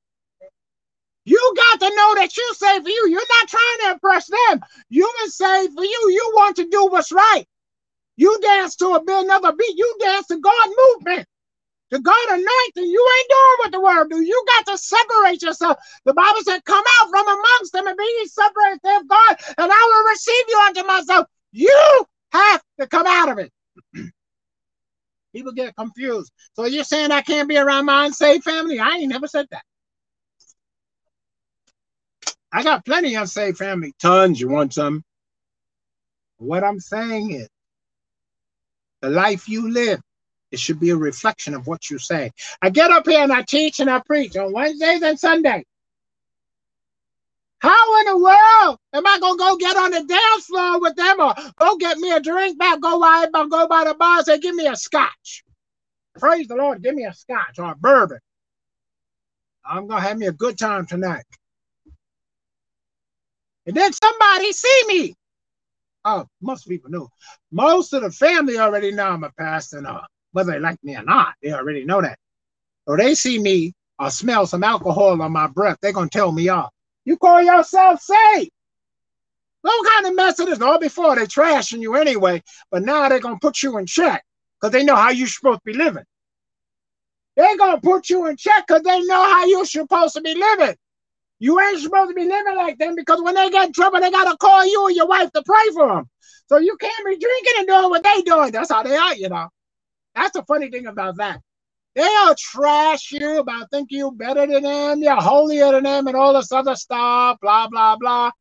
You 1.25 1.53
got 1.55 1.79
to 1.79 1.95
know 1.95 2.15
that 2.15 2.35
you're 2.35 2.53
safe 2.53 2.83
for 2.83 2.89
you. 2.89 3.07
You're 3.09 3.21
not 3.21 3.47
trying 3.47 3.77
to 3.81 3.91
impress 3.93 4.27
them. 4.27 4.61
You 4.89 5.05
are 5.05 5.29
safe 5.29 5.71
for 5.73 5.83
you. 5.83 6.09
You 6.11 6.31
want 6.35 6.57
to 6.57 6.69
do 6.69 6.87
what's 6.87 7.11
right. 7.11 7.45
You 8.17 8.39
dance 8.41 8.75
to 8.77 8.89
a 8.89 9.03
bit 9.03 9.23
another 9.23 9.53
beat. 9.53 9.77
You 9.77 9.95
dance 9.99 10.27
to 10.27 10.39
God 10.39 10.69
movement 10.89 11.27
to 11.93 11.99
God 11.99 12.29
anointing, 12.29 12.91
you 12.91 13.09
ain't 13.19 13.29
doing 13.29 13.57
what 13.59 13.71
the 13.71 13.81
word 13.81 14.09
do. 14.09 14.21
You 14.21 14.45
got 14.57 14.71
to 14.71 14.77
separate 14.77 15.41
yourself. 15.41 15.77
The 16.05 16.13
Bible 16.13 16.41
said, 16.43 16.65
Come 16.65 16.83
out 17.01 17.09
from 17.09 17.27
amongst 17.27 17.73
them 17.73 17.87
and 17.87 17.97
be 17.97 18.03
ye 18.03 18.27
separate 18.27 18.79
of 18.83 19.07
God, 19.07 19.37
and 19.57 19.71
I 19.71 20.03
will 20.03 20.11
receive 20.11 20.45
you 20.49 20.59
unto 20.67 20.87
myself. 20.87 21.27
You 21.51 22.05
have 22.31 22.63
to 22.79 22.87
come 22.87 23.05
out 23.07 23.29
of 23.31 23.39
it. 23.39 23.51
People 25.35 25.53
get 25.53 25.75
confused. 25.75 26.31
So 26.55 26.65
you're 26.65 26.83
saying 26.83 27.11
I 27.11 27.21
can't 27.21 27.49
be 27.49 27.57
around 27.57 27.85
my 27.85 28.05
unsaved 28.05 28.43
family? 28.43 28.79
I 28.79 28.97
ain't 28.97 29.09
never 29.09 29.27
said 29.27 29.47
that. 29.51 29.63
I 32.51 32.63
got 32.63 32.85
plenty 32.85 33.15
of 33.15 33.21
unsaved 33.23 33.57
family. 33.57 33.93
Tons. 33.99 34.39
You 34.41 34.49
want 34.49 34.73
some? 34.73 35.03
What 36.37 36.63
I'm 36.63 36.79
saying 36.79 37.31
is, 37.31 37.49
The 39.01 39.09
life 39.09 39.49
you 39.49 39.71
live, 39.71 40.01
it 40.53 40.59
should 40.59 40.79
be 40.79 40.91
a 40.91 40.95
reflection 40.95 41.55
of 41.55 41.65
what 41.65 41.89
you 41.89 41.97
say. 41.97 42.31
I 42.61 42.69
get 42.69 42.91
up 42.91 43.07
here 43.07 43.23
and 43.23 43.33
I 43.33 43.41
teach 43.41 43.79
and 43.79 43.89
I 43.89 43.99
preach 44.05 44.37
on 44.37 44.53
Wednesdays 44.53 45.01
and 45.01 45.19
Sundays. 45.19 45.65
How 47.57 47.99
in 48.01 48.05
the 48.05 48.17
world 48.17 48.77
am 48.93 49.07
I 49.07 49.17
gonna 49.19 49.37
go 49.37 49.57
get 49.57 49.75
on 49.75 49.91
the 49.91 50.03
dance 50.03 50.45
floor 50.45 50.79
with 50.79 50.95
them 50.95 51.19
or 51.19 51.33
go 51.57 51.75
get 51.77 51.97
me 51.97 52.11
a 52.11 52.19
drink 52.19 52.59
back, 52.59 52.79
go 52.81 52.99
by 52.99 53.25
go 53.31 53.67
by 53.67 53.85
the 53.85 53.95
bar 53.95 54.21
say, 54.21 54.37
give 54.37 54.53
me 54.53 54.67
a 54.67 54.75
scotch. 54.75 55.43
Praise 56.19 56.47
the 56.47 56.55
Lord, 56.55 56.83
give 56.83 56.93
me 56.93 57.05
a 57.05 57.13
scotch 57.13 57.57
or 57.57 57.71
a 57.71 57.75
bourbon. 57.75 58.19
I'm 59.65 59.87
gonna 59.87 60.01
have 60.01 60.17
me 60.17 60.27
a 60.27 60.31
good 60.31 60.59
time 60.59 60.85
tonight. 60.85 61.25
And 63.65 63.75
then 63.75 63.91
somebody 63.91 64.51
see 64.51 64.83
me. 64.87 65.15
Oh, 66.05 66.27
most 66.41 66.67
people 66.67 66.91
know. 66.91 67.09
Most 67.51 67.93
of 67.93 68.03
the 68.03 68.11
family 68.11 68.59
already 68.59 68.91
know 68.91 69.07
I'm 69.07 69.23
a 69.23 69.31
pastor, 69.31 69.77
and 69.77 69.87
uh, 69.87 70.01
whether 70.33 70.51
they 70.51 70.59
like 70.59 70.83
me 70.83 70.95
or 70.95 71.03
not, 71.03 71.35
they 71.41 71.53
already 71.53 71.85
know 71.85 72.01
that. 72.01 72.19
So 72.87 72.97
they 72.97 73.15
see 73.15 73.39
me 73.39 73.73
or 73.99 74.09
smell 74.09 74.45
some 74.45 74.63
alcohol 74.63 75.21
on 75.21 75.31
my 75.31 75.47
breath, 75.47 75.77
they're 75.81 75.93
gonna 75.93 76.09
tell 76.09 76.31
me 76.31 76.49
off. 76.49 76.71
You 77.05 77.17
call 77.17 77.41
yourself 77.41 78.01
saved. 78.01 78.51
What 79.61 79.93
kind 79.93 80.07
of 80.07 80.15
mess 80.15 80.39
it 80.39 80.49
is? 80.49 80.61
All 80.61 80.79
before 80.79 81.15
they 81.15 81.25
trashing 81.25 81.81
you 81.81 81.95
anyway, 81.95 82.43
but 82.69 82.83
now 82.83 83.07
they're 83.07 83.19
gonna 83.19 83.39
put 83.39 83.63
you 83.63 83.77
in 83.77 83.85
check 83.85 84.23
because 84.59 84.73
they 84.73 84.83
know 84.83 84.95
how 84.95 85.11
you're 85.11 85.27
supposed 85.27 85.59
to 85.59 85.71
be 85.71 85.77
living. 85.77 86.03
They're 87.37 87.57
gonna 87.57 87.79
put 87.79 88.09
you 88.09 88.27
in 88.27 88.35
check 88.35 88.65
because 88.67 88.83
they 88.83 89.01
know 89.01 89.23
how 89.23 89.45
you're 89.45 89.65
supposed 89.65 90.15
to 90.15 90.21
be 90.21 90.35
living. 90.35 90.75
You 91.39 91.59
ain't 91.59 91.79
supposed 91.79 92.09
to 92.09 92.13
be 92.13 92.25
living 92.25 92.55
like 92.55 92.77
them 92.77 92.95
because 92.95 93.21
when 93.21 93.35
they 93.35 93.49
get 93.49 93.67
in 93.67 93.73
trouble, 93.73 93.99
they 93.99 94.11
gotta 94.11 94.37
call 94.37 94.65
you 94.65 94.87
and 94.87 94.95
your 94.95 95.07
wife 95.07 95.31
to 95.31 95.43
pray 95.43 95.73
for 95.73 95.87
them. 95.87 96.09
So 96.47 96.57
you 96.57 96.75
can't 96.77 97.05
be 97.05 97.17
drinking 97.17 97.53
and 97.59 97.67
doing 97.67 97.89
what 97.89 98.03
they 98.03 98.21
doing. 98.21 98.51
That's 98.51 98.71
how 98.71 98.83
they 98.83 98.95
are, 98.95 99.15
you 99.15 99.29
know. 99.29 99.49
That's 100.15 100.31
the 100.31 100.43
funny 100.43 100.69
thing 100.69 100.87
about 100.87 101.17
that. 101.17 101.41
They'll 101.95 102.35
trash 102.35 103.11
you 103.11 103.37
about 103.37 103.69
thinking 103.69 103.99
you're 103.99 104.11
better 104.11 104.47
than 104.47 104.63
them, 104.63 105.03
you're 105.03 105.15
holier 105.15 105.71
than 105.71 105.83
them, 105.83 106.07
and 106.07 106.15
all 106.15 106.33
this 106.33 106.51
other 106.51 106.75
stuff, 106.75 107.37
blah, 107.39 107.67
blah, 107.67 107.97
blah. 107.97 108.31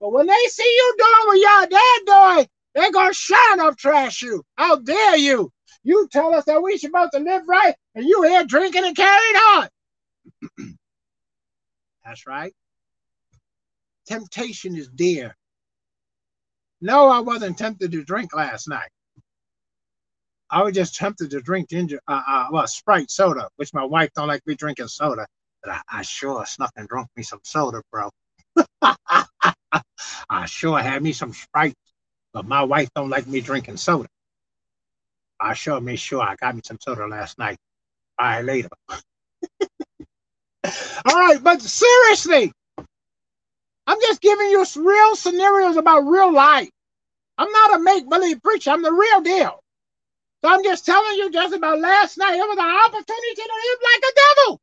But 0.00 0.12
when 0.12 0.26
they 0.26 0.44
see 0.48 0.62
you 0.62 0.94
doing 0.96 1.26
what 1.26 1.40
y'all 1.40 1.68
dad 1.68 2.36
doing, 2.36 2.48
they're 2.74 2.92
gonna 2.92 3.12
shine 3.12 3.60
up 3.60 3.76
trash 3.76 4.22
you. 4.22 4.44
How 4.56 4.76
dare 4.76 5.16
you? 5.16 5.52
You 5.82 6.08
tell 6.12 6.34
us 6.34 6.44
that 6.44 6.62
we 6.62 6.78
supposed 6.78 7.12
to 7.12 7.18
live 7.18 7.42
right, 7.48 7.74
and 7.94 8.04
you 8.04 8.22
here 8.22 8.44
drinking 8.44 8.84
and 8.84 8.96
carrying 8.96 9.36
on. 9.36 9.68
That's 12.04 12.26
right. 12.26 12.54
Temptation 14.06 14.76
is 14.76 14.88
dear. 14.88 15.36
No, 16.80 17.08
I 17.08 17.20
wasn't 17.20 17.58
tempted 17.58 17.92
to 17.92 18.04
drink 18.04 18.34
last 18.34 18.68
night. 18.68 18.90
I 20.50 20.62
was 20.62 20.74
just 20.74 20.96
tempted 20.96 21.30
to 21.30 21.40
drink 21.40 21.68
ginger, 21.68 22.00
uh, 22.08 22.22
uh, 22.26 22.46
well, 22.50 22.66
Sprite 22.66 23.10
soda, 23.10 23.48
which 23.56 23.72
my 23.72 23.84
wife 23.84 24.10
don't 24.16 24.28
like 24.28 24.44
me 24.46 24.54
drinking 24.54 24.88
soda. 24.88 25.26
But 25.62 25.72
I, 25.74 25.80
I 25.98 26.02
sure 26.02 26.44
snuck 26.46 26.72
and 26.76 26.88
drunk 26.88 27.08
me 27.16 27.22
some 27.22 27.40
soda, 27.44 27.82
bro. 27.92 28.10
I 28.82 30.46
sure 30.46 30.78
had 30.78 31.02
me 31.02 31.12
some 31.12 31.32
Sprite, 31.32 31.74
but 32.32 32.46
my 32.46 32.62
wife 32.62 32.88
don't 32.94 33.10
like 33.10 33.26
me 33.26 33.40
drinking 33.40 33.76
soda. 33.76 34.08
I 35.38 35.54
sure 35.54 35.80
made 35.80 35.98
sure 35.98 36.22
I 36.22 36.34
got 36.36 36.54
me 36.54 36.62
some 36.64 36.78
soda 36.80 37.06
last 37.06 37.38
night. 37.38 37.56
All 38.18 38.26
right, 38.26 38.44
later. 38.44 38.68
All 40.64 41.14
right, 41.14 41.38
but 41.42 41.62
seriously, 41.62 42.52
I'm 43.86 44.00
just 44.02 44.20
giving 44.20 44.50
you 44.50 44.64
real 44.76 45.16
scenarios 45.16 45.76
about 45.76 46.00
real 46.00 46.32
life. 46.32 46.70
I'm 47.38 47.50
not 47.50 47.76
a 47.76 47.78
make 47.82 48.08
believe 48.08 48.42
preacher. 48.42 48.70
I'm 48.70 48.82
the 48.82 48.92
real 48.92 49.20
deal. 49.22 49.60
So 50.42 50.50
I'm 50.50 50.64
just 50.64 50.86
telling 50.86 51.16
you 51.16 51.30
just 51.32 51.54
about 51.54 51.80
last 51.80 52.18
night. 52.18 52.34
It 52.36 52.48
was 52.48 52.58
an 52.58 52.64
opportunity 52.64 53.34
to 53.36 53.42
live 53.42 53.80
like 53.82 54.10
a 54.10 54.14
devil. 54.46 54.60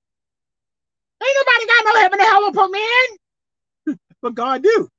Ain't 1.24 1.38
nobody 1.38 1.68
got 1.68 1.86
no 1.86 2.02
heaven 2.02 2.20
hell 2.20 2.46
to 2.48 2.52
put 2.54 2.72
me 2.72 2.80
in. 2.80 3.18
but 4.22 4.36
God 4.36 4.64
do. 4.64 4.90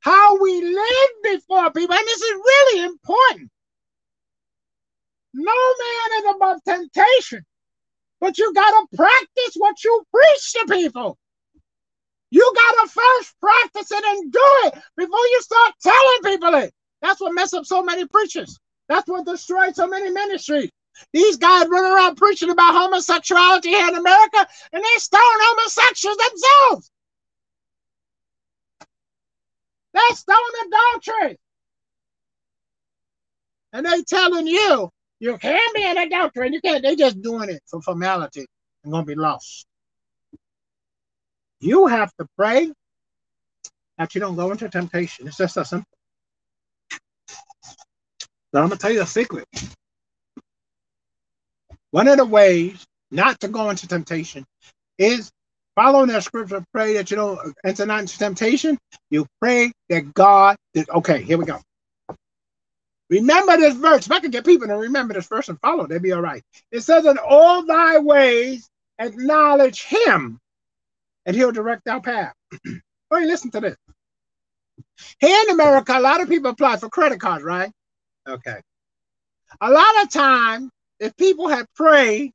How 0.00 0.40
we 0.42 0.62
live 0.62 1.10
before 1.24 1.70
people, 1.72 1.94
and 1.96 2.06
this 2.06 2.22
is 2.22 2.32
really 2.34 2.84
important. 2.84 3.50
No 5.34 5.52
man 5.52 6.18
is 6.20 6.36
above 6.36 6.58
temptation, 6.64 7.44
but 8.20 8.38
you 8.38 8.52
got 8.54 8.70
to 8.70 8.96
practice 8.96 9.54
what 9.56 9.82
you 9.84 10.04
preach 10.12 10.52
to 10.54 10.66
people. 10.70 11.18
You 12.30 12.52
got 12.56 12.84
to 12.84 12.92
first 12.92 13.34
practice 13.40 13.90
it 13.92 14.04
and 14.04 14.32
do 14.32 14.40
it 14.66 14.74
before 14.96 15.18
you 15.18 15.42
start 15.42 15.74
telling 15.82 16.34
people 16.36 16.54
it. 16.56 16.74
That's 17.02 17.20
what 17.20 17.34
mess 17.34 17.54
up 17.54 17.64
so 17.66 17.82
many 17.82 18.06
preachers. 18.06 18.58
That's 18.88 19.08
what 19.08 19.26
destroyed 19.26 19.74
so 19.74 19.86
many 19.86 20.10
ministries. 20.10 20.70
These 21.12 21.36
guys 21.38 21.66
run 21.68 21.84
around 21.84 22.16
preaching 22.16 22.50
about 22.50 22.74
homosexuality 22.74 23.70
here 23.70 23.88
in 23.88 23.96
America, 23.96 24.46
and 24.72 24.84
they're 24.84 24.98
stoning 24.98 25.24
homosexuals 25.24 26.16
themselves. 26.16 26.90
They're 29.92 30.16
stoning 30.16 30.72
adultery. 30.72 31.38
And 33.72 33.86
they 33.86 34.02
telling 34.02 34.46
you 34.46 34.90
you 35.18 35.38
can 35.38 35.72
be 35.74 35.84
an 35.84 35.98
adultery, 35.98 36.46
and 36.46 36.54
you 36.54 36.60
can't. 36.60 36.82
They 36.82 36.96
just 36.96 37.20
doing 37.22 37.48
it 37.48 37.62
for 37.66 37.80
formality 37.82 38.46
and 38.82 38.92
gonna 38.92 39.04
be 39.04 39.14
lost. 39.14 39.66
You 41.60 41.86
have 41.86 42.14
to 42.16 42.26
pray 42.36 42.72
that 43.98 44.14
you 44.14 44.20
don't 44.20 44.36
go 44.36 44.50
into 44.50 44.68
temptation. 44.68 45.26
It's 45.26 45.38
just 45.38 45.54
that 45.54 45.66
simple. 45.66 45.93
Now 48.54 48.62
I'm 48.62 48.68
gonna 48.68 48.78
tell 48.78 48.92
you 48.92 49.02
a 49.02 49.06
secret. 49.06 49.46
One 51.90 52.06
of 52.06 52.18
the 52.18 52.24
ways 52.24 52.86
not 53.10 53.40
to 53.40 53.48
go 53.48 53.68
into 53.68 53.88
temptation 53.88 54.44
is 54.96 55.32
following 55.74 56.06
that 56.08 56.22
scripture. 56.22 56.64
Pray 56.72 56.94
that 56.94 57.10
you 57.10 57.16
don't 57.16 57.54
enter 57.64 57.84
not 57.84 58.02
into 58.02 58.16
temptation. 58.16 58.78
You 59.10 59.26
pray 59.40 59.72
that 59.88 60.14
God. 60.14 60.56
Did, 60.72 60.88
okay, 60.88 61.20
here 61.22 61.36
we 61.36 61.46
go. 61.46 61.60
Remember 63.10 63.56
this 63.56 63.74
verse. 63.74 64.06
If 64.06 64.12
I 64.12 64.20
can 64.20 64.30
get 64.30 64.46
people 64.46 64.68
to 64.68 64.76
remember 64.76 65.14
this 65.14 65.26
verse 65.26 65.48
and 65.48 65.60
follow, 65.60 65.88
they'd 65.88 66.00
be 66.00 66.12
all 66.12 66.22
right. 66.22 66.42
It 66.70 66.82
says, 66.82 67.06
"In 67.06 67.18
all 67.18 67.66
thy 67.66 67.98
ways 67.98 68.68
acknowledge 69.00 69.82
Him, 69.82 70.38
and 71.26 71.34
He'll 71.34 71.50
direct 71.50 71.88
our 71.88 72.00
path." 72.00 72.34
Wait, 72.64 73.26
listen 73.26 73.50
to 73.50 73.60
this. 73.60 73.76
Here 75.18 75.42
in 75.42 75.50
America, 75.50 75.98
a 75.98 76.00
lot 76.00 76.20
of 76.20 76.28
people 76.28 76.50
apply 76.52 76.76
for 76.76 76.88
credit 76.88 77.20
cards, 77.20 77.44
right? 77.44 77.72
Okay. 78.28 78.60
A 79.60 79.70
lot 79.70 80.02
of 80.02 80.10
time, 80.10 80.70
if 81.00 81.16
people 81.16 81.48
had 81.48 81.66
prayed 81.74 82.32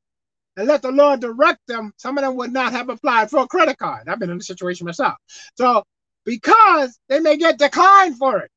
and 0.57 0.67
let 0.67 0.81
the 0.81 0.91
Lord 0.91 1.21
direct 1.21 1.59
them, 1.67 1.91
some 1.97 2.17
of 2.17 2.23
them 2.23 2.35
would 2.35 2.53
not 2.53 2.71
have 2.73 2.89
applied 2.89 3.29
for 3.29 3.39
a 3.39 3.47
credit 3.47 3.77
card. 3.77 4.07
I've 4.07 4.19
been 4.19 4.29
in 4.29 4.37
a 4.37 4.43
situation 4.43 4.85
myself. 4.85 5.15
So 5.55 5.83
because 6.25 6.97
they 7.07 7.19
may 7.19 7.37
get 7.37 7.57
declined 7.57 8.17
for 8.17 8.39
it. 8.39 8.51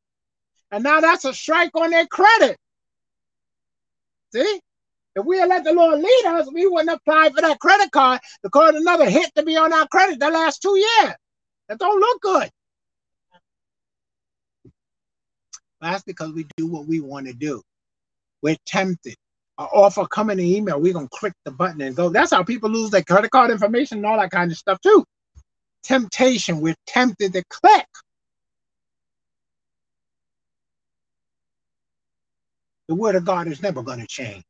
And 0.70 0.84
now 0.84 1.00
that's 1.00 1.24
a 1.24 1.34
strike 1.34 1.70
on 1.74 1.90
their 1.90 2.06
credit. 2.06 2.56
See? 4.34 4.60
If 5.14 5.26
we 5.26 5.38
had 5.38 5.50
let 5.50 5.64
the 5.64 5.74
Lord 5.74 6.00
lead 6.00 6.24
us, 6.26 6.50
we 6.52 6.66
wouldn't 6.66 6.98
apply 6.98 7.30
for 7.30 7.42
that 7.42 7.58
credit 7.60 7.90
card 7.90 8.20
to 8.42 8.50
cause 8.50 8.74
another 8.74 9.08
hit 9.10 9.30
to 9.34 9.42
be 9.42 9.56
on 9.56 9.72
our 9.72 9.86
credit 9.88 10.18
the 10.18 10.30
last 10.30 10.62
two 10.62 10.76
years. 10.78 11.14
That 11.68 11.78
don't 11.78 12.00
look 12.00 12.20
good. 12.22 12.50
That's 15.82 16.04
because 16.04 16.32
we 16.32 16.46
do 16.56 16.68
what 16.68 16.86
we 16.86 17.00
want 17.00 17.28
to 17.28 17.34
do. 17.34 17.62
We're 18.42 18.56
tempted. 18.66 19.16
An 19.58 19.66
offer 19.72 20.06
come 20.06 20.30
in 20.30 20.38
the 20.38 20.56
email, 20.56 20.80
we're 20.80 20.94
gonna 20.94 21.08
click 21.12 21.34
the 21.44 21.52
button 21.52 21.80
and 21.82 21.96
go. 21.96 22.10
That's 22.10 22.32
how 22.32 22.44
people 22.44 22.70
lose 22.70 22.90
their 22.90 23.04
credit 23.04 23.30
card 23.30 23.50
information 23.50 23.98
and 23.98 24.06
all 24.06 24.18
that 24.18 24.30
kind 24.32 24.50
of 24.52 24.58
stuff 24.58 24.80
too. 24.82 25.04
Temptation, 25.84 26.60
we're 26.60 26.76
tempted 26.86 27.34
to 27.34 27.44
click. 27.50 27.86
The 32.88 32.94
word 32.96 33.16
of 33.16 33.24
God 33.24 33.48
is 33.48 33.62
never 33.62 33.82
gonna 33.82 34.06
change. 34.06 34.44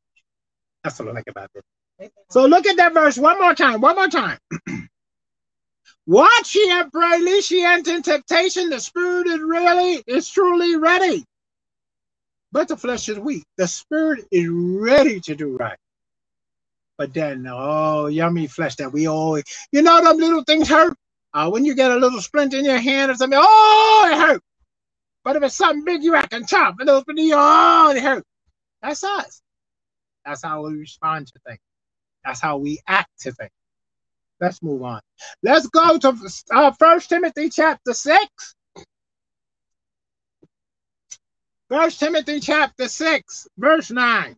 That's 0.85 0.99
what 0.99 1.09
I 1.09 1.13
like 1.13 1.29
about 1.29 1.51
this. 1.55 1.65
So 2.31 2.47
look 2.47 2.67
at 2.67 2.77
that 2.79 2.95
verse 2.95 3.19
one 3.19 3.41
more 3.41 3.55
time. 3.55 3.81
One 3.81 3.97
more 3.97 4.09
time. 4.09 4.39
Watch 6.07 6.55
ye 6.55 6.71
and 6.71 6.91
ye 7.51 7.65
enter 7.65 7.95
in 7.95 8.03
temptation. 8.03 8.71
The 8.71 8.81
spirit 8.81 9.27
is 9.29 9.41
really, 9.41 10.03
is 10.07 10.29
truly 10.29 10.77
ready. 10.77 11.25
But 12.51 12.69
the 12.69 12.77
flesh 12.77 13.09
is 13.09 13.19
weak. 13.19 13.45
The 13.57 13.67
spirit 13.67 14.27
is 14.31 14.49
ready 14.49 15.21
to 15.21 15.35
do 15.35 15.57
right. 15.57 15.79
But 16.99 17.15
then, 17.15 17.47
oh, 17.49 18.07
yummy 18.07 18.47
flesh 18.47 18.77
that 18.77 18.93
we 18.93 19.07
always, 19.07 19.45
you 19.73 19.83
know, 19.83 20.03
them 20.03 20.19
little 20.19 20.45
things 20.45 20.69
hurt. 20.69 20.97
Uh, 21.35 21.49
when 21.51 21.65
you 21.65 21.75
get 21.75 21.91
a 21.91 21.97
little 21.97 22.21
splint 22.21 22.53
in 22.53 22.65
your 22.65 22.79
hand 22.79 23.11
or 23.11 23.15
something, 23.15 23.39
oh, 23.41 24.11
it 24.13 24.19
hurt. 24.19 24.43
But 25.25 25.37
if 25.37 25.43
it's 25.45 25.57
something 25.57 25.85
big, 25.85 26.03
you 26.03 26.13
can 26.31 26.47
chop. 26.47 26.79
A 26.81 26.85
little 26.85 27.03
bit, 27.05 27.17
oh, 27.33 27.93
it 27.97 28.03
hurt. 28.03 28.25
That's 28.83 29.03
us. 29.03 29.41
That's 30.25 30.43
how 30.43 30.67
we 30.67 30.75
respond 30.75 31.29
to 31.29 31.39
things. 31.47 31.61
That's 32.25 32.41
how 32.41 32.59
we 32.59 32.81
act 32.87 33.11
to 33.21 33.33
things. 33.33 33.51
Let's 34.43 34.61
move 34.61 34.83
on. 34.83 35.01
Let's 35.45 35.69
go 35.69 35.99
to 35.99 36.19
uh, 36.51 36.73
First 36.73 37.09
Timothy 37.09 37.49
chapter 37.49 37.95
6. 37.95 38.19
First 41.71 42.01
Timothy 42.01 42.41
chapter 42.41 42.89
6, 42.89 43.47
verse 43.57 43.93
9. 43.93 44.35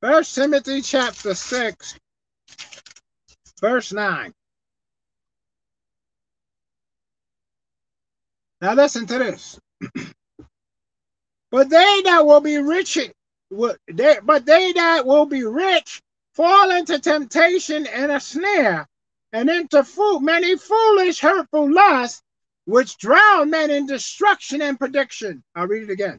First 0.00 0.36
Timothy 0.36 0.80
chapter 0.80 1.34
6, 1.34 1.98
verse 3.60 3.92
9. 3.92 4.32
Now 8.60 8.74
listen 8.74 9.06
to 9.06 9.18
this. 9.18 9.58
but 11.50 11.68
they 11.68 12.02
that 12.04 12.26
will 12.26 12.40
be 12.40 12.58
rich, 12.58 12.98
but 13.50 13.78
they 13.86 14.72
that 14.72 15.02
will 15.04 15.26
be 15.26 15.44
rich 15.44 16.02
fall 16.34 16.70
into 16.70 16.98
temptation 16.98 17.86
and 17.86 18.12
a 18.12 18.20
snare, 18.20 18.86
and 19.32 19.48
into 19.48 19.84
many 20.20 20.56
foolish, 20.56 21.18
hurtful 21.20 21.72
lusts, 21.72 22.22
which 22.66 22.98
drown 22.98 23.48
men 23.48 23.70
in 23.70 23.86
destruction 23.86 24.60
and 24.60 24.78
perdition. 24.78 25.42
I'll 25.54 25.66
read 25.66 25.84
it 25.84 25.90
again. 25.90 26.18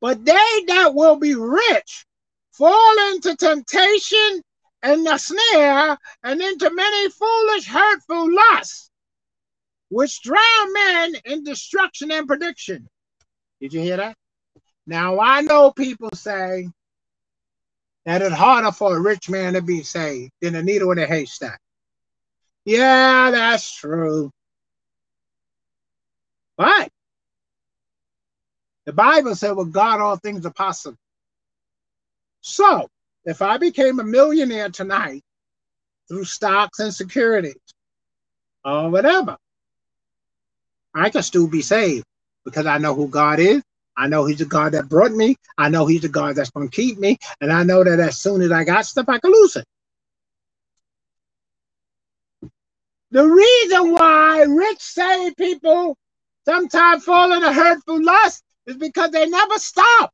but 0.00 0.24
they 0.24 0.64
that 0.66 0.94
will 0.94 1.16
be 1.16 1.34
rich 1.34 2.04
fall 2.52 3.12
into 3.12 3.36
temptation 3.36 4.42
and 4.82 5.06
the 5.06 5.18
snare, 5.18 5.96
and 6.22 6.42
into 6.42 6.70
many 6.70 7.10
foolish, 7.10 7.66
hurtful 7.66 8.32
lusts, 8.34 8.90
which 9.88 10.20
drown 10.22 10.72
men 10.72 11.16
in 11.24 11.44
destruction 11.44 12.10
and 12.10 12.26
prediction. 12.26 12.88
Did 13.60 13.72
you 13.72 13.80
hear 13.80 13.96
that? 13.96 14.16
Now 14.86 15.18
I 15.20 15.40
know 15.40 15.72
people 15.72 16.10
say 16.14 16.68
that 18.04 18.22
it's 18.22 18.34
harder 18.34 18.70
for 18.70 18.96
a 18.96 19.00
rich 19.00 19.28
man 19.28 19.54
to 19.54 19.62
be 19.62 19.82
saved 19.82 20.32
than 20.40 20.54
a 20.54 20.62
needle 20.62 20.92
in 20.92 20.98
a 20.98 21.06
haystack. 21.06 21.60
Yeah, 22.64 23.30
that's 23.30 23.74
true. 23.74 24.30
But 26.56 26.90
the 28.84 28.92
Bible 28.92 29.34
said, 29.34 29.52
with 29.52 29.72
God, 29.72 30.00
all 30.00 30.16
things 30.16 30.46
are 30.46 30.52
possible. 30.52 30.98
So 32.40 32.88
if 33.24 33.42
I 33.42 33.58
became 33.58 33.98
a 33.98 34.04
millionaire 34.04 34.70
tonight 34.70 35.22
through 36.08 36.24
stocks 36.24 36.78
and 36.78 36.94
securities 36.94 37.56
or 38.64 38.88
whatever, 38.90 39.36
I 40.94 41.10
can 41.10 41.24
still 41.24 41.48
be 41.48 41.62
saved 41.62 42.06
because 42.46 42.64
I 42.64 42.78
know 42.78 42.94
who 42.94 43.08
God 43.08 43.40
is. 43.40 43.62
I 43.98 44.06
know 44.06 44.24
He's 44.24 44.38
the 44.38 44.46
God 44.46 44.72
that 44.72 44.88
brought 44.88 45.12
me. 45.12 45.36
I 45.58 45.68
know 45.68 45.84
He's 45.84 46.02
the 46.02 46.08
God 46.08 46.36
that's 46.36 46.50
going 46.50 46.70
to 46.70 46.74
keep 46.74 46.98
me. 46.98 47.18
And 47.42 47.52
I 47.52 47.64
know 47.64 47.84
that 47.84 48.00
as 48.00 48.18
soon 48.18 48.40
as 48.40 48.52
I 48.52 48.64
got 48.64 48.86
stuff, 48.86 49.08
I 49.08 49.18
can 49.18 49.32
lose 49.32 49.56
it. 49.56 49.64
The 53.10 53.26
reason 53.26 53.92
why 53.92 54.42
rich 54.42 54.80
saved 54.80 55.36
people 55.36 55.96
sometimes 56.46 57.04
fall 57.04 57.32
into 57.32 57.52
hurtful 57.52 58.02
lust 58.02 58.42
is 58.66 58.76
because 58.76 59.10
they 59.10 59.26
never 59.28 59.58
stop. 59.58 60.12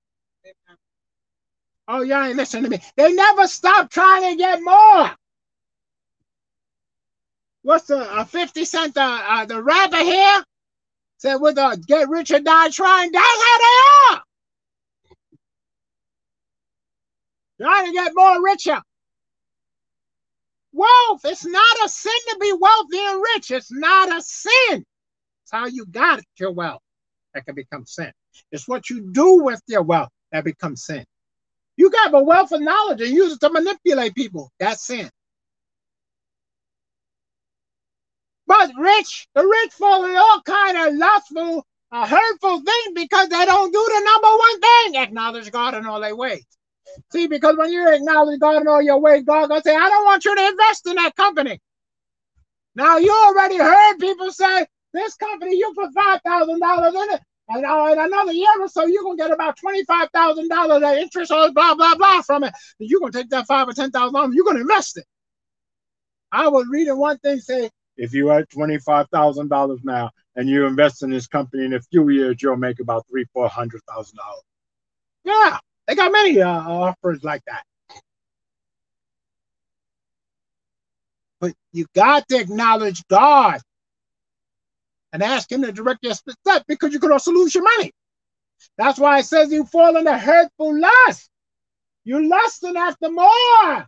Oh, 1.88 2.02
y'all 2.02 2.24
ain't 2.24 2.36
listening 2.36 2.64
to 2.64 2.70
me. 2.70 2.78
They 2.96 3.12
never 3.12 3.46
stop 3.46 3.90
trying 3.90 4.30
to 4.30 4.36
get 4.36 4.62
more. 4.62 5.10
What's 7.62 7.86
the 7.86 7.98
uh, 7.98 8.24
50 8.24 8.64
cent, 8.64 8.96
uh, 8.96 9.22
uh, 9.28 9.44
the 9.46 9.62
rapper 9.62 9.98
here? 9.98 10.44
Said 11.22 11.36
with 11.36 11.56
a 11.56 11.80
get 11.86 12.08
rich 12.08 12.32
or 12.32 12.40
die 12.40 12.70
trying. 12.70 13.12
That's 13.12 13.24
how 13.24 13.58
they 13.58 14.16
are. 14.16 14.22
Trying 17.60 17.86
to 17.86 17.92
get 17.92 18.10
more 18.12 18.42
richer. 18.42 18.82
Wealth, 20.72 21.20
it's 21.22 21.46
not 21.46 21.84
a 21.84 21.88
sin 21.88 22.12
to 22.30 22.38
be 22.40 22.52
wealthy 22.60 22.98
and 22.98 23.22
rich. 23.36 23.52
It's 23.52 23.70
not 23.70 24.08
a 24.08 24.20
sin. 24.20 24.78
It's 25.44 25.52
how 25.52 25.66
you 25.66 25.86
got 25.86 26.22
your 26.40 26.50
wealth 26.50 26.82
that 27.34 27.46
can 27.46 27.54
become 27.54 27.86
sin. 27.86 28.10
It's 28.50 28.66
what 28.66 28.90
you 28.90 29.12
do 29.12 29.44
with 29.44 29.62
your 29.68 29.82
wealth 29.82 30.10
that 30.32 30.42
becomes 30.42 30.84
sin. 30.86 31.04
You 31.76 31.92
got 31.92 32.12
a 32.12 32.20
wealth 32.20 32.50
of 32.50 32.62
knowledge 32.62 33.00
and 33.00 33.10
use 33.14 33.34
it 33.34 33.40
to 33.42 33.50
manipulate 33.50 34.16
people. 34.16 34.50
That's 34.58 34.84
sin. 34.84 35.08
But 38.46 38.72
rich, 38.78 39.28
the 39.34 39.46
rich 39.46 39.72
fall 39.72 40.04
in 40.04 40.16
all 40.16 40.42
kind 40.42 40.76
of 40.78 40.94
lustful, 40.94 41.66
uh, 41.92 42.06
hurtful 42.06 42.62
things 42.62 42.94
because 42.94 43.28
they 43.28 43.44
don't 43.46 43.72
do 43.72 43.84
the 43.94 44.04
number 44.04 44.28
one 44.28 44.60
thing: 44.60 44.96
acknowledge 45.02 45.50
God 45.52 45.74
in 45.74 45.86
all 45.86 46.00
their 46.00 46.16
ways. 46.16 46.44
See, 47.12 47.26
because 47.28 47.56
when 47.56 47.72
you 47.72 47.88
acknowledge 47.88 48.40
God 48.40 48.62
in 48.62 48.68
all 48.68 48.82
your 48.82 49.00
ways, 49.00 49.24
God 49.24 49.48
gonna 49.48 49.62
say, 49.62 49.76
"I 49.76 49.88
don't 49.88 50.04
want 50.04 50.24
you 50.24 50.34
to 50.36 50.48
invest 50.48 50.86
in 50.86 50.96
that 50.96 51.16
company." 51.16 51.60
Now 52.74 52.98
you 52.98 53.12
already 53.12 53.58
heard 53.58 53.98
people 53.98 54.32
say, 54.32 54.66
"This 54.92 55.14
company, 55.14 55.56
you 55.56 55.72
put 55.74 55.92
five 55.94 56.20
thousand 56.24 56.60
dollars 56.60 56.94
in 56.94 57.14
it, 57.14 57.20
and 57.48 57.64
uh, 57.66 57.90
in 57.92 57.98
another 57.98 58.32
year 58.32 58.60
or 58.60 58.68
so, 58.68 58.86
you're 58.86 59.04
gonna 59.04 59.16
get 59.16 59.30
about 59.30 59.56
twenty-five 59.58 60.08
thousand 60.12 60.48
dollars 60.48 60.82
of 60.82 60.98
interest 60.98 61.30
or 61.32 61.52
blah 61.52 61.74
blah 61.74 61.94
blah 61.96 62.22
from 62.22 62.44
it. 62.44 62.54
And 62.80 62.88
you're 62.90 63.00
gonna 63.00 63.12
take 63.12 63.30
that 63.30 63.46
five 63.46 63.68
or 63.68 63.72
ten 63.72 63.90
thousand 63.90 64.14
dollars, 64.14 64.34
you're 64.34 64.44
gonna 64.44 64.60
invest 64.60 64.98
it. 64.98 65.06
I 66.32 66.48
was 66.48 66.66
reading 66.70 66.98
one 66.98 67.18
thing 67.18 67.38
say, 67.40 67.70
if 68.02 68.12
you 68.12 68.26
had 68.26 68.50
twenty-five 68.50 69.06
thousand 69.10 69.46
dollars 69.46 69.78
now 69.84 70.10
and 70.34 70.48
you 70.48 70.66
invest 70.66 71.04
in 71.04 71.10
this 71.10 71.28
company 71.28 71.64
in 71.64 71.74
a 71.74 71.80
few 71.80 72.08
years, 72.08 72.42
you'll 72.42 72.56
make 72.56 72.80
about 72.80 73.06
three, 73.08 73.24
four 73.32 73.48
hundred 73.48 73.80
thousand 73.88 74.16
dollars. 74.16 74.42
Yeah, 75.22 75.58
they 75.86 75.94
got 75.94 76.10
many 76.10 76.40
uh, 76.40 76.48
offers 76.50 77.22
like 77.22 77.42
that. 77.46 77.62
But 81.40 81.52
you 81.72 81.86
got 81.94 82.26
to 82.28 82.38
acknowledge 82.38 83.06
God 83.06 83.60
and 85.12 85.22
ask 85.22 85.50
him 85.50 85.62
to 85.62 85.70
direct 85.70 86.02
your 86.02 86.14
steps 86.14 86.64
because 86.66 86.92
you 86.92 86.98
could 86.98 87.12
also 87.12 87.30
lose 87.30 87.54
your 87.54 87.62
money. 87.78 87.92
That's 88.78 88.98
why 88.98 89.20
it 89.20 89.26
says 89.26 89.52
you 89.52 89.64
fall 89.64 89.96
into 89.96 90.18
hurtful 90.18 90.76
lust. 90.76 91.30
You're 92.02 92.26
lusting 92.26 92.76
after 92.76 93.10
more. 93.10 93.28
Amen. 93.70 93.86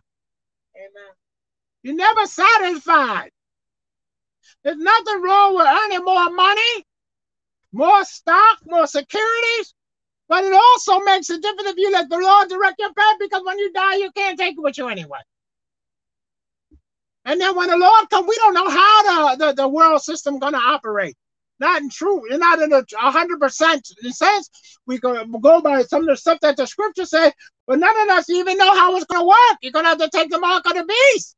You're 1.83 1.95
never 1.95 2.25
satisfied. 2.27 3.31
There's 4.63 4.77
nothing 4.77 5.21
wrong 5.21 5.55
with 5.55 5.67
earning 5.67 6.05
more 6.05 6.29
money, 6.31 6.85
more 7.71 8.03
stock, 8.03 8.59
more 8.65 8.87
securities, 8.87 9.73
but 10.27 10.43
it 10.43 10.53
also 10.53 10.99
makes 11.01 11.29
a 11.29 11.39
difference 11.39 11.69
if 11.69 11.77
you 11.77 11.91
let 11.91 12.09
the 12.09 12.17
Lord 12.17 12.49
direct 12.49 12.79
your 12.79 12.93
path 12.93 13.15
because 13.19 13.41
when 13.45 13.59
you 13.59 13.71
die, 13.73 13.97
you 13.97 14.11
can't 14.11 14.39
take 14.39 14.57
it 14.57 14.61
with 14.61 14.77
you 14.77 14.87
anyway. 14.87 15.19
And 17.25 17.41
then 17.41 17.55
when 17.55 17.69
the 17.69 17.77
Lord 17.77 18.09
comes, 18.09 18.27
we 18.27 18.35
don't 18.35 18.53
know 18.53 18.69
how 18.69 19.35
the, 19.35 19.45
the, 19.45 19.53
the 19.53 19.67
world 19.67 20.01
system 20.01 20.39
going 20.39 20.53
to 20.53 20.59
operate. 20.59 21.15
Not 21.59 21.81
in 21.81 21.89
true, 21.89 22.21
not 22.31 22.61
in 22.61 22.73
a 22.73 22.83
hundred 23.11 23.39
percent 23.39 23.87
sense. 24.09 24.49
We 24.85 24.99
go 24.99 25.25
go 25.25 25.61
by 25.61 25.83
some 25.83 26.01
of 26.01 26.07
the 26.07 26.17
stuff 26.17 26.39
that 26.41 26.57
the 26.57 26.65
scripture 26.65 27.05
say, 27.05 27.31
but 27.65 27.79
none 27.79 27.97
of 28.01 28.09
us 28.09 28.29
even 28.29 28.57
know 28.57 28.75
how 28.75 28.95
it's 28.95 29.05
going 29.05 29.21
to 29.21 29.27
work. 29.27 29.57
You're 29.61 29.71
going 29.71 29.85
to 29.85 29.89
have 29.89 29.97
to 29.99 30.09
take 30.09 30.29
the 30.29 30.39
mark 30.39 30.65
of 30.65 30.73
the 30.73 30.83
beast. 30.83 31.35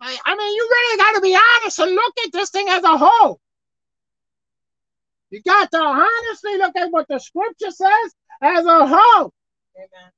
I, 0.00 0.16
I 0.24 0.36
mean, 0.36 0.54
you 0.54 0.68
really 0.70 0.98
got 0.98 1.14
to 1.14 1.20
be 1.20 1.36
honest 1.36 1.78
and 1.78 1.92
look 1.92 2.14
at 2.24 2.32
this 2.32 2.50
thing 2.50 2.68
as 2.68 2.84
a 2.84 2.96
whole. 2.96 3.40
You 5.30 5.42
got 5.42 5.70
to 5.72 5.78
honestly 5.78 6.56
look 6.56 6.76
at 6.76 6.90
what 6.90 7.06
the 7.08 7.18
scripture 7.18 7.70
says 7.70 8.14
as 8.42 8.64
a 8.64 8.86
whole. 8.86 9.32
Amen. 9.76 10.10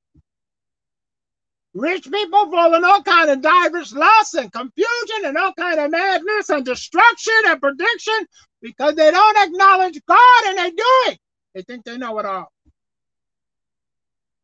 Rich 1.72 2.10
people 2.10 2.50
fall 2.50 2.74
in 2.74 2.84
all 2.84 3.02
kind 3.02 3.30
of 3.30 3.42
diverse 3.42 3.92
loss 3.92 4.34
and 4.34 4.52
confusion 4.52 5.24
and 5.24 5.36
all 5.36 5.52
kind 5.54 5.78
of 5.78 5.90
madness 5.90 6.50
and 6.50 6.64
destruction 6.64 7.34
and 7.46 7.60
prediction 7.60 8.26
because 8.60 8.96
they 8.96 9.10
don't 9.10 9.38
acknowledge 9.38 10.00
God 10.06 10.44
and 10.46 10.58
they 10.58 10.70
do 10.70 10.84
it. 11.06 11.18
They 11.54 11.62
think 11.62 11.84
they 11.84 11.96
know 11.96 12.18
it 12.18 12.26
all. 12.26 12.52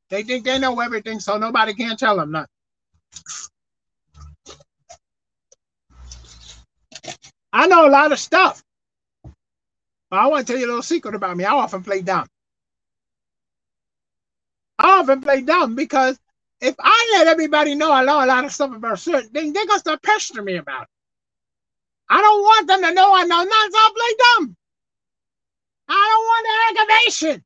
They 0.09 0.23
think 0.23 0.45
they 0.45 0.59
know 0.59 0.79
everything, 0.79 1.19
so 1.19 1.37
nobody 1.37 1.75
can 1.75 1.97
tell 1.97 2.17
them 2.17 2.31
nothing. 2.31 2.49
I 7.67 7.69
know 7.69 7.89
a 7.89 7.91
lot 7.91 8.13
of 8.13 8.21
stuff. 8.21 8.63
I 10.13 10.29
want 10.29 10.47
to 10.47 10.53
tell 10.53 10.61
you 10.61 10.67
a 10.67 10.69
little 10.69 10.85
secret 10.85 11.17
about 11.17 11.37
me. 11.37 11.45
I 11.45 11.51
often 11.51 11.83
play 11.83 12.01
dumb. 12.01 12.29
I 14.79 15.01
often 15.01 15.21
play 15.21 15.43
dumb 15.43 15.75
because 15.75 16.17
if 16.61 16.77
I 16.79 17.15
let 17.15 17.27
everybody 17.27 17.75
know 17.75 17.91
I 17.91 18.05
know 18.05 18.25
a 18.25 18.27
lot 18.27 18.45
of 18.45 18.53
stuff 18.53 18.73
about 18.73 19.01
certain 19.01 19.31
things, 19.31 19.53
they're 19.53 19.67
gonna 19.67 19.81
start 19.81 20.01
pestering 20.01 20.45
me 20.45 20.59
about 20.59 20.83
it. 20.83 20.89
I 22.09 22.21
don't 22.21 22.41
want 22.41 22.69
them 22.69 22.83
to 22.83 22.95
know 22.95 23.13
I 23.13 23.25
know 23.25 23.43
nothing, 23.43 23.73
so 23.73 23.79
I 23.79 23.91
play 23.97 24.45
dumb. 24.47 24.57
I 25.89 26.09
don't 26.13 26.25
want 26.25 26.47
the 26.47 26.83
aggravation. 26.83 27.45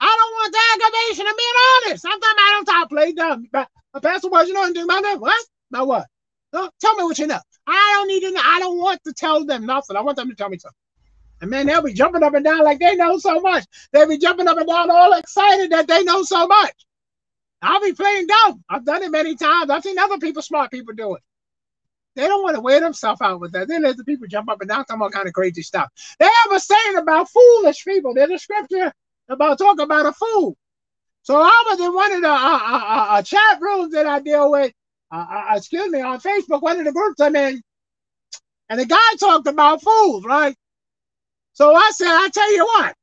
I 0.00 0.16
don't 0.18 0.32
want 0.32 0.52
the 0.52 0.60
aggravation. 0.74 1.26
I'm 1.28 1.36
being 1.36 1.86
honest. 1.86 2.02
Sometimes 2.02 2.22
I 2.24 2.52
don't 2.56 2.64
talk 2.64 2.88
play 2.88 3.12
dumb. 3.12 3.46
But 3.52 3.68
a 3.94 4.00
pastor 4.00 4.28
was, 4.28 4.48
you 4.48 4.54
know 4.54 4.64
anything 4.64 4.82
about 4.82 5.04
that? 5.04 5.20
What? 5.20 5.46
My 5.70 5.82
what? 5.82 6.06
No, 6.52 6.68
tell 6.80 6.96
me 6.96 7.04
what 7.04 7.18
you 7.20 7.28
know. 7.28 7.40
I 7.68 7.94
don't 7.96 8.08
need 8.08 8.20
to. 8.20 8.42
I 8.42 8.60
don't 8.60 8.78
want 8.78 9.00
to 9.04 9.12
tell 9.12 9.44
them 9.44 9.66
nothing. 9.66 9.96
I 9.96 10.00
want 10.00 10.16
them 10.16 10.30
to 10.30 10.34
tell 10.34 10.48
me 10.48 10.58
something. 10.58 10.76
And 11.40 11.50
man, 11.50 11.66
they'll 11.66 11.82
be 11.82 11.92
jumping 11.92 12.22
up 12.22 12.34
and 12.34 12.44
down 12.44 12.64
like 12.64 12.78
they 12.78 12.96
know 12.96 13.18
so 13.18 13.40
much. 13.40 13.64
They'll 13.92 14.08
be 14.08 14.18
jumping 14.18 14.48
up 14.48 14.58
and 14.58 14.66
down 14.66 14.90
all 14.90 15.12
excited 15.12 15.70
that 15.70 15.86
they 15.86 16.02
know 16.02 16.22
so 16.22 16.46
much. 16.46 16.74
I'll 17.60 17.82
be 17.82 17.92
playing 17.92 18.26
dumb. 18.26 18.64
I've 18.68 18.84
done 18.84 19.02
it 19.02 19.10
many 19.10 19.36
times. 19.36 19.70
I've 19.70 19.82
seen 19.82 19.98
other 19.98 20.18
people, 20.18 20.42
smart 20.42 20.70
people 20.70 20.94
do 20.94 21.14
it. 21.14 21.22
They 22.16 22.26
don't 22.26 22.42
want 22.42 22.56
to 22.56 22.60
wear 22.60 22.80
themselves 22.80 23.20
out 23.20 23.40
with 23.40 23.52
that. 23.52 23.68
Then 23.68 23.82
let 23.82 23.96
the 23.96 24.04
people 24.04 24.26
jump 24.26 24.48
up 24.50 24.60
and 24.60 24.68
down, 24.68 24.84
talking 24.84 25.02
all 25.02 25.10
kind 25.10 25.28
of 25.28 25.34
crazy 25.34 25.62
stuff. 25.62 25.88
They 26.18 26.26
have 26.26 26.52
a 26.52 26.60
saying 26.60 26.96
about 26.96 27.30
foolish 27.30 27.84
people. 27.84 28.14
There's 28.14 28.30
a 28.30 28.38
scripture 28.38 28.92
about 29.28 29.58
talk 29.58 29.78
about 29.78 30.06
a 30.06 30.12
fool. 30.12 30.56
So 31.22 31.36
I 31.36 31.64
was 31.68 31.80
in 31.80 31.94
one 31.94 32.12
of 32.12 32.22
the 32.22 32.28
uh, 32.28 32.32
uh, 32.32 32.58
uh, 32.62 33.06
uh 33.10 33.22
chat 33.22 33.60
rooms 33.60 33.92
that 33.92 34.06
I 34.06 34.20
deal 34.20 34.50
with. 34.50 34.72
Uh, 35.12 35.26
uh, 35.30 35.56
excuse 35.56 35.90
me, 35.90 36.00
on 36.02 36.20
Facebook, 36.20 36.62
one 36.62 36.78
of 36.78 36.84
the 36.86 36.92
groups 36.92 37.20
I'm 37.20 37.36
in, 37.36 37.62
and 38.70 38.80
the 38.80 38.86
guy 38.86 38.98
talked 39.20 39.46
about 39.48 39.82
fools, 39.82 40.24
right? 40.24 40.56
So 41.54 41.74
I 41.74 41.90
said, 41.94 42.08
I 42.08 42.28
tell 42.32 42.54
you 42.54 42.64
what, 42.64 42.94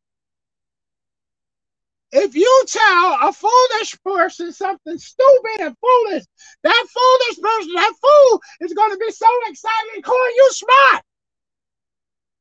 if 2.11 2.36
you 2.36 2.65
tell 2.68 3.18
a 3.30 3.34
foolish 3.34 3.98
person 4.03 4.53
something 4.53 4.98
stupid 4.98 5.61
and 5.61 5.76
foolish, 5.80 6.23
that 6.64 6.88
foolish 6.94 7.40
person, 7.41 7.73
that 7.76 7.94
fool, 8.02 8.41
is 8.61 8.73
going 8.73 8.91
to 8.91 8.98
be 8.98 9.11
so 9.11 9.27
excited 9.48 9.95
and 9.95 10.03
call 10.03 10.27
you 10.36 10.49
smart. 10.52 11.03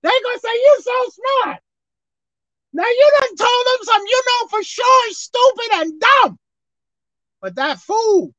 They're 0.02 0.12
going 0.24 0.36
to 0.36 0.40
say, 0.40 0.54
You 0.54 0.78
so 0.82 1.22
smart. 1.42 1.60
Now 2.72 2.84
you 2.84 3.12
done 3.20 3.36
told 3.36 3.66
them 3.66 3.84
something 3.84 4.08
you 4.08 4.22
know 4.26 4.48
for 4.48 4.62
sure 4.64 5.10
is 5.10 5.18
stupid 5.18 5.68
and 5.74 6.00
dumb. 6.00 6.38
But 7.42 7.56
that 7.56 7.78
fool 7.80 8.32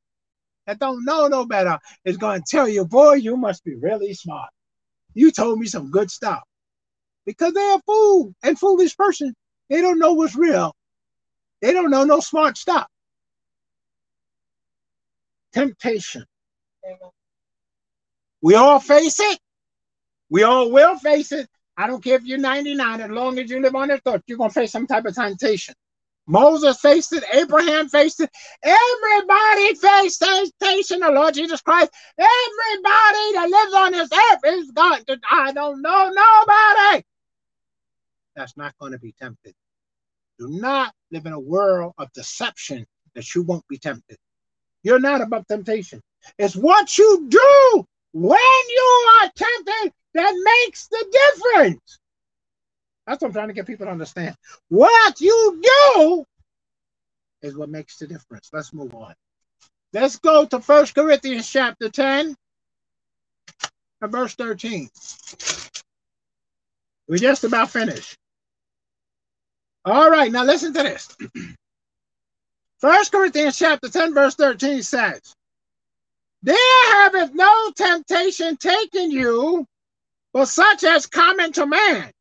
that 0.67 0.79
don't 0.79 1.05
know 1.05 1.27
no 1.27 1.45
better 1.45 1.79
is 2.05 2.17
going 2.17 2.41
to 2.41 2.45
tell 2.47 2.67
you, 2.67 2.85
Boy, 2.85 3.13
you 3.13 3.37
must 3.37 3.63
be 3.63 3.75
really 3.75 4.13
smart. 4.13 4.49
You 5.13 5.31
told 5.31 5.59
me 5.59 5.67
some 5.67 5.91
good 5.91 6.11
stuff. 6.11 6.41
Because 7.25 7.53
they're 7.53 7.77
a 7.77 7.81
fool 7.85 8.33
and 8.43 8.57
foolish 8.59 8.95
person. 8.95 9.33
They 9.69 9.81
don't 9.81 9.99
know 9.99 10.13
what's 10.13 10.35
real 10.35 10.73
they 11.65 11.73
don't 11.73 11.89
know 11.89 12.03
no 12.03 12.19
smart 12.19 12.57
stuff. 12.57 12.87
Temptation. 15.51 16.25
We 18.41 18.53
all 18.53 18.79
face 18.79 19.19
it. 19.19 19.39
We 20.29 20.43
all 20.43 20.69
will 20.69 20.97
face 20.99 21.31
it. 21.31 21.47
I 21.77 21.87
don't 21.87 22.03
care 22.03 22.17
if 22.17 22.23
you're 22.23 22.37
99, 22.37 23.01
as 23.01 23.09
long 23.09 23.39
as 23.39 23.49
you 23.49 23.61
live 23.61 23.75
on 23.75 23.87
this 23.87 24.01
earth, 24.05 24.21
you're 24.27 24.37
going 24.37 24.51
to 24.51 24.53
face 24.53 24.71
some 24.71 24.85
type 24.85 25.05
of 25.05 25.15
temptation. 25.15 25.73
Moses 26.27 26.80
faced 26.80 27.14
it, 27.14 27.23
Abraham 27.34 27.89
faced 27.89 28.19
it, 28.22 28.30
everybody 28.64 29.76
faced 29.76 30.22
temptation. 30.22 30.99
The 31.02 31.11
Lord 31.11 31.34
Jesus 31.34 31.61
Christ, 31.61 31.91
everybody 32.18 33.34
that 33.34 33.49
lives 33.49 33.73
on 33.73 33.91
this 33.91 34.10
earth 34.11 34.60
is 34.60 34.72
going 34.72 35.03
to, 35.06 35.19
I 35.31 35.52
don't 35.52 35.81
know 35.81 36.10
nobody 36.10 37.03
that's 38.35 38.57
not 38.57 38.77
going 38.80 38.91
to 38.91 38.99
be 38.99 39.14
tempted. 39.14 39.53
Do 40.39 40.49
not 40.49 40.93
live 41.11 41.26
in 41.26 41.34
a 41.34 41.39
world 41.39 41.93
of 41.97 42.11
deception 42.14 42.85
that 43.14 43.34
you 43.34 43.43
won't 43.43 43.68
be 43.68 43.77
tempted. 43.77 44.18
You're 44.84 44.99
not 44.99 45.22
above 45.22 45.47
temptation. 45.47 46.02
It's 46.38 46.56
what 46.56 46.97
you 46.97 47.27
do 47.30 47.85
when 48.14 48.38
you 48.69 49.10
are 49.22 49.31
tempted 49.35 49.93
that 50.14 50.61
makes 50.65 50.88
the 50.88 51.06
difference. 51.11 51.99
That's 53.06 53.22
what 53.22 53.30
I'm 53.30 53.34
trying 53.34 53.48
to 53.49 53.53
get 53.53 53.68
people 53.68 53.86
to 53.86 53.91
understand. 53.91 54.36
What 54.69 55.22
you 55.22 55.61
do 55.61 56.26
is 57.41 57.56
what 57.56 57.69
makes 57.69 57.98
the 57.98 58.07
difference. 58.07 58.49
Let's 58.52 58.73
move 58.73 58.95
on. 58.95 59.14
Let's 59.94 60.18
go 60.18 60.45
to 60.45 60.60
First 60.60 60.95
Corinthians 60.95 61.49
chapter 61.49 61.90
10 61.90 62.36
and 64.02 64.11
verse 64.11 64.36
13. 64.36 64.90
We 67.07 67.19
just 67.19 67.44
about 67.44 67.69
finished. 67.69 68.18
All 69.86 70.10
right, 70.10 70.32
now 70.32 70.44
listen 70.44 70.73
to 70.73 70.84
this. 70.84 71.15
First 72.80 73.11
Corinthians 73.11 73.57
chapter 73.57 73.88
10, 73.88 74.14
verse 74.14 74.36
13 74.36 74.82
says, 74.82 75.22
There 76.41 76.56
haveth 76.94 77.34
no 77.34 77.72
temptation 77.76 78.57
taken 78.57 79.11
you, 79.11 79.65
but 80.34 80.48
such 80.48 80.84
as 80.84 81.06
common 81.06 81.52
to 81.53 81.68
man. 81.68 82.11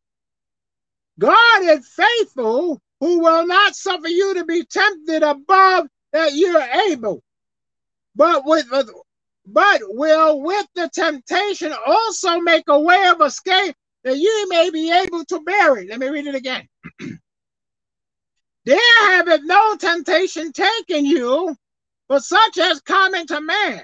God 1.19 1.63
is 1.63 1.89
faithful, 1.89 2.81
who 3.01 3.21
will 3.21 3.47
not 3.47 3.77
suffer 3.77 4.09
you 4.09 4.35
to 4.35 4.45
be 4.45 4.65
tempted 4.65 5.23
above 5.23 5.87
that 6.13 6.33
you 6.33 6.57
are 6.57 6.91
able, 6.91 7.23
but 8.15 8.45
with 8.45 8.67
but 9.47 9.81
will 9.85 10.41
with 10.41 10.67
the 10.75 10.89
temptation 10.89 11.75
also 11.87 12.41
make 12.41 12.65
a 12.69 12.81
way 12.81 13.07
of 13.09 13.21
escape 13.21 13.77
that 14.05 14.17
you 14.17 14.49
may 14.49 14.71
be 14.71 14.91
able 14.91 15.25
to 15.27 15.41
bear 15.41 15.77
it. 15.77 15.89
Let 15.89 15.99
me 15.99 16.09
read 16.09 16.27
it 16.27 16.35
again. 16.35 16.69
There 18.67 18.79
have 19.11 19.27
haveth 19.27 19.43
no 19.45 19.77
temptation 19.77 20.51
taken 20.51 21.05
you, 21.05 21.55
but 22.09 22.25
such 22.25 22.57
as 22.57 22.81
common 22.81 23.27
to 23.27 23.43
man. 23.43 23.83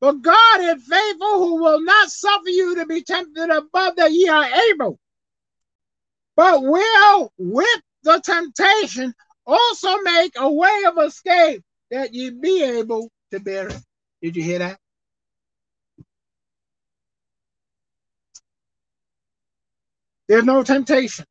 But 0.00 0.20
God 0.20 0.60
is 0.60 0.86
faithful, 0.86 1.38
who 1.38 1.62
will 1.62 1.80
not 1.80 2.10
suffer 2.10 2.50
you 2.50 2.76
to 2.76 2.86
be 2.86 3.02
tempted 3.02 3.48
above 3.48 3.96
that 3.96 4.12
ye 4.12 4.28
are 4.28 4.44
able, 4.70 4.98
but 6.38 6.62
will 6.62 7.32
with 7.36 7.82
the 8.04 8.22
temptation 8.24 9.12
also 9.44 9.96
make 10.02 10.34
a 10.36 10.48
way 10.48 10.84
of 10.86 10.96
escape 11.04 11.64
that 11.90 12.14
ye 12.14 12.30
be 12.30 12.62
able 12.62 13.10
to 13.32 13.40
bear 13.40 13.66
it. 13.66 13.80
Did 14.22 14.36
you 14.36 14.44
hear 14.44 14.60
that? 14.60 14.78
There's 20.28 20.44
no 20.44 20.62
temptation. 20.62 21.24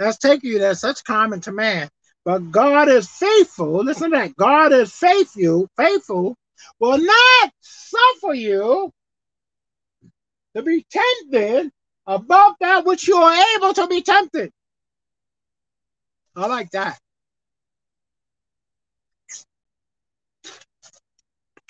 That's 0.00 0.18
taking 0.18 0.50
you 0.50 0.58
there, 0.58 0.74
such 0.74 1.04
common 1.04 1.40
to 1.42 1.52
man. 1.52 1.88
But 2.24 2.50
God 2.50 2.88
is 2.88 3.08
faithful. 3.08 3.84
Listen 3.84 4.10
to 4.10 4.16
that. 4.16 4.34
God 4.34 4.72
is 4.72 4.92
faithful, 4.92 5.68
faithful, 5.76 6.36
will 6.80 6.98
not 6.98 7.52
suffer 7.60 8.34
you 8.34 8.90
to 10.56 10.62
be 10.64 10.84
tempted 10.90 11.70
above 12.06 12.54
that 12.60 12.84
which 12.84 13.08
you 13.08 13.16
are 13.16 13.44
able 13.56 13.74
to 13.74 13.86
be 13.86 14.02
tempted. 14.02 14.52
I 16.36 16.46
like 16.46 16.70
that. 16.72 16.98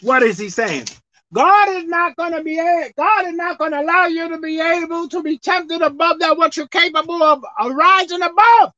What 0.02 0.23
is 0.23 0.39
he 0.39 0.48
saying? 0.48 0.86
God 1.32 1.69
is 1.70 1.85
not 1.85 2.16
going 2.16 2.32
to 2.32 2.43
be 2.43 2.56
God 2.97 3.27
is 3.27 3.35
not 3.35 3.59
going 3.59 3.73
to 3.73 3.81
allow 3.81 4.06
you 4.06 4.28
to 4.28 4.39
be 4.39 4.61
able 4.61 5.09
to 5.09 5.23
be 5.23 5.39
tempted 5.39 5.82
above 5.82 6.20
that 6.20 6.36
what 6.36 6.56
you're 6.56 6.69
capable 6.69 7.23
of, 7.23 7.43
rising 7.73 8.23
above. 8.23 8.73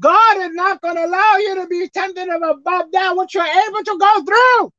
God 0.00 0.38
is 0.38 0.50
not 0.52 0.80
going 0.80 0.96
to 0.96 1.04
allow 1.04 1.36
you 1.38 1.54
to 1.56 1.66
be 1.68 1.88
tempted 1.88 2.28
above 2.28 2.86
that 2.92 3.16
what 3.16 3.32
you're 3.32 3.44
able 3.44 3.84
to 3.84 3.98
go 3.98 4.24
through. 4.24 4.70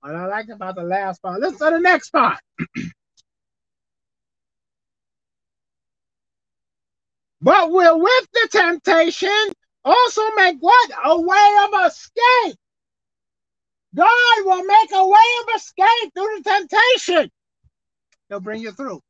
What 0.00 0.14
I 0.14 0.26
like 0.26 0.48
about 0.50 0.74
the 0.76 0.82
last 0.82 1.22
part. 1.22 1.40
Listen 1.40 1.58
to 1.58 1.70
the 1.76 1.80
next 1.80 2.10
part. 2.10 2.38
but 7.44 7.70
will 7.70 8.00
with 8.00 8.28
the 8.32 8.48
temptation 8.50 9.52
also 9.84 10.22
make 10.36 10.56
what? 10.60 10.90
A 11.04 11.20
way 11.20 11.56
of 11.64 11.86
escape 11.86 12.58
God 13.94 14.44
will 14.44 14.64
make 14.64 14.90
a 14.92 15.06
way 15.06 15.18
of 15.42 15.56
escape 15.56 16.12
through 16.14 16.38
the 16.38 16.42
temptation. 16.42 17.30
He'll 18.28 18.40
bring 18.40 18.62
you 18.62 18.72
through. 18.72 19.00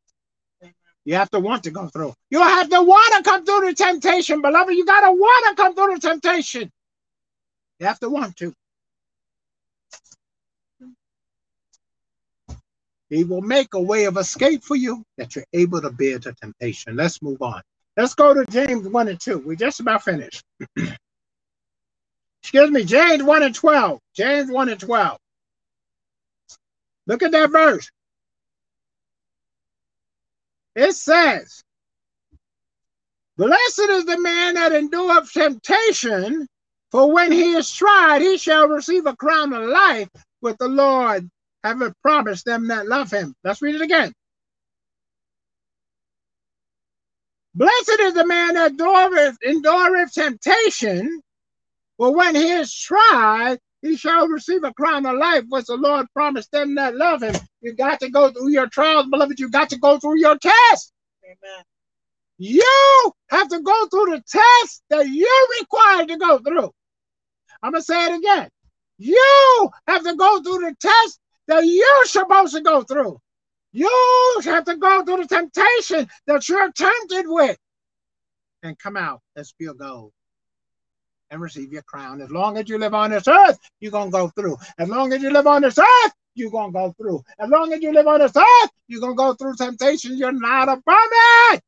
You 1.07 1.15
have 1.15 1.31
to 1.31 1.41
want 1.41 1.65
to 1.65 1.71
go 1.71 1.87
through. 1.89 2.15
You 2.31 2.41
have 2.41 2.69
to 2.71 2.83
want 2.83 3.15
to 3.25 3.31
come 3.31 3.45
through 3.45 3.69
the 3.69 3.75
temptation, 3.75 4.43
beloved. 4.43 4.75
You 4.75 4.85
got 4.85 5.03
to 5.03 5.13
want 5.13 5.57
to 5.57 5.63
come 5.63 5.75
through 5.75 5.95
the 5.95 6.01
temptation. 6.01 6.71
You 7.79 7.87
have 7.87 8.01
to 8.01 8.11
want 8.11 8.37
to. 8.37 8.53
He 13.11 13.25
will 13.25 13.43
make 13.43 13.75
a 13.75 13.81
way 13.81 14.05
of 14.05 14.17
escape 14.17 14.65
for 14.65 14.77
you 14.77 15.05
that 15.19 15.37
you're 15.37 15.45
able 15.53 15.81
to 15.81 15.91
bear 15.91 16.19
the 16.19 16.33
temptation. 16.33 16.97
Let's 16.97 17.23
move 17.23 17.43
on. 17.43 17.63
Let's 17.97 18.15
go 18.15 18.35
to 18.35 18.45
James 18.51 18.89
1 18.89 19.09
and 19.09 19.21
2. 19.21 19.39
We 19.39 19.57
just 19.57 19.81
about 19.81 20.03
finished. 20.03 20.43
excuse 22.43 22.71
me, 22.71 22.85
James 22.85 23.23
1 23.23 23.43
and 23.43 23.55
12. 23.55 24.01
James 24.15 24.51
1 24.51 24.69
and 24.69 24.81
12. 24.81 25.19
Look 27.07 27.23
at 27.23 27.33
that 27.33 27.51
verse. 27.51 27.89
It 30.75 30.93
says, 30.93 31.63
Blessed 33.37 33.89
is 33.91 34.05
the 34.07 34.19
man 34.21 34.55
that 34.55 34.73
endureth 34.73 35.33
temptation, 35.33 36.47
for 36.91 37.13
when 37.13 37.33
he 37.33 37.53
is 37.53 37.73
tried, 37.73 38.23
he 38.23 38.39
shall 38.39 38.69
receive 38.69 39.07
a 39.07 39.17
crown 39.17 39.53
of 39.53 39.69
life 39.69 40.09
with 40.41 40.57
the 40.59 40.69
Lord 40.69 41.29
having 41.65 41.95
promised 42.03 42.45
them 42.45 42.69
that 42.69 42.87
love 42.87 43.11
him. 43.11 43.35
Let's 43.43 43.63
read 43.63 43.75
it 43.77 43.81
again. 43.81 44.13
Blessed 47.55 48.01
is 48.01 48.15
the 48.15 48.27
man 48.27 48.55
that 48.55 48.73
endureth, 48.73 49.37
endureth 49.47 50.13
temptation, 50.13 51.21
but 51.99 52.13
when 52.13 52.35
he 52.35 52.51
is 52.51 52.75
tried, 52.75 53.59
he 53.81 53.97
shall 53.97 54.27
receive 54.27 54.65
a 54.65 54.73
crown 54.73 55.07
of 55.07 55.17
life, 55.17 55.45
which 55.49 55.67
the 55.67 55.77
Lord 55.77 56.07
promised 56.15 56.51
them 56.51 56.75
that 56.77 56.97
love 56.97 57.23
him. 57.23 57.35
You 57.61 57.75
got 57.75 58.01
to 58.01 58.11
go 58.11 58.31
through 58.31 58.49
your 58.49 58.67
trials, 58.67 59.07
beloved. 59.07 59.39
You 59.39 59.51
got 59.51 59.71
to 59.71 59.79
go 59.79 59.99
through 59.99 60.19
your 60.19 60.37
test. 60.39 60.93
Amen. 61.25 61.65
You 62.39 63.13
have 63.31 63.49
to 63.49 63.61
go 63.61 63.87
through 63.87 64.17
the 64.17 64.23
test 64.27 64.83
that 64.91 65.07
you're 65.09 65.61
required 65.61 66.09
to 66.09 66.17
go 66.17 66.39
through. 66.39 66.73
I'm 67.63 67.73
going 67.73 67.83
to 67.83 67.85
say 67.85 68.07
it 68.07 68.19
again. 68.19 68.49
You 68.99 69.71
have 69.87 70.03
to 70.03 70.17
go 70.17 70.43
through 70.43 70.59
the 70.59 70.75
test 70.81 71.21
that 71.47 71.65
you're 71.65 72.07
supposed 72.07 72.55
to 72.55 72.63
go 72.63 72.83
through. 72.83 73.21
You 73.77 74.41
have 74.45 74.65
to 74.67 74.77
go 74.77 75.05
through 75.05 75.27
the 75.27 75.27
temptation 75.27 76.09
that 76.29 76.49
you're 76.49 76.71
tempted 76.71 77.25
with 77.27 77.59
and 78.63 78.79
come 78.79 78.97
out 78.97 79.21
as 79.35 79.53
pure 79.59 79.75
gold 79.75 80.13
and 81.31 81.41
receive 81.41 81.73
your 81.73 81.83
crown. 81.83 82.21
As 82.21 82.31
long 82.31 82.57
as 82.57 82.69
you 82.69 82.79
live 82.79 82.95
on 82.95 83.11
this 83.11 83.27
earth, 83.27 83.59
you're 83.81 83.91
going 83.91 84.13
to 84.13 84.17
go 84.17 84.29
through. 84.29 84.57
As 84.79 84.89
long 84.89 85.13
as 85.13 85.21
you 85.23 85.33
live 85.33 85.49
on 85.49 85.63
this 85.63 85.77
earth, 85.77 86.13
you're 86.37 86.53
going 86.53 86.69
to 86.69 86.73
go 86.73 86.95
through. 86.97 87.25
As 87.41 87.51
long 87.51 87.73
as 87.73 87.83
you 87.83 87.93
live 87.93 88.07
on 88.07 88.21
this 88.21 88.37
earth, 88.37 88.71
you're 88.87 89.01
going 89.01 89.15
to 89.15 89.17
go 89.17 89.35
through 89.35 89.57
temptation. 89.57 90.17
You're 90.17 90.31
not 90.31 90.69
above 90.69 91.09
it, 91.53 91.61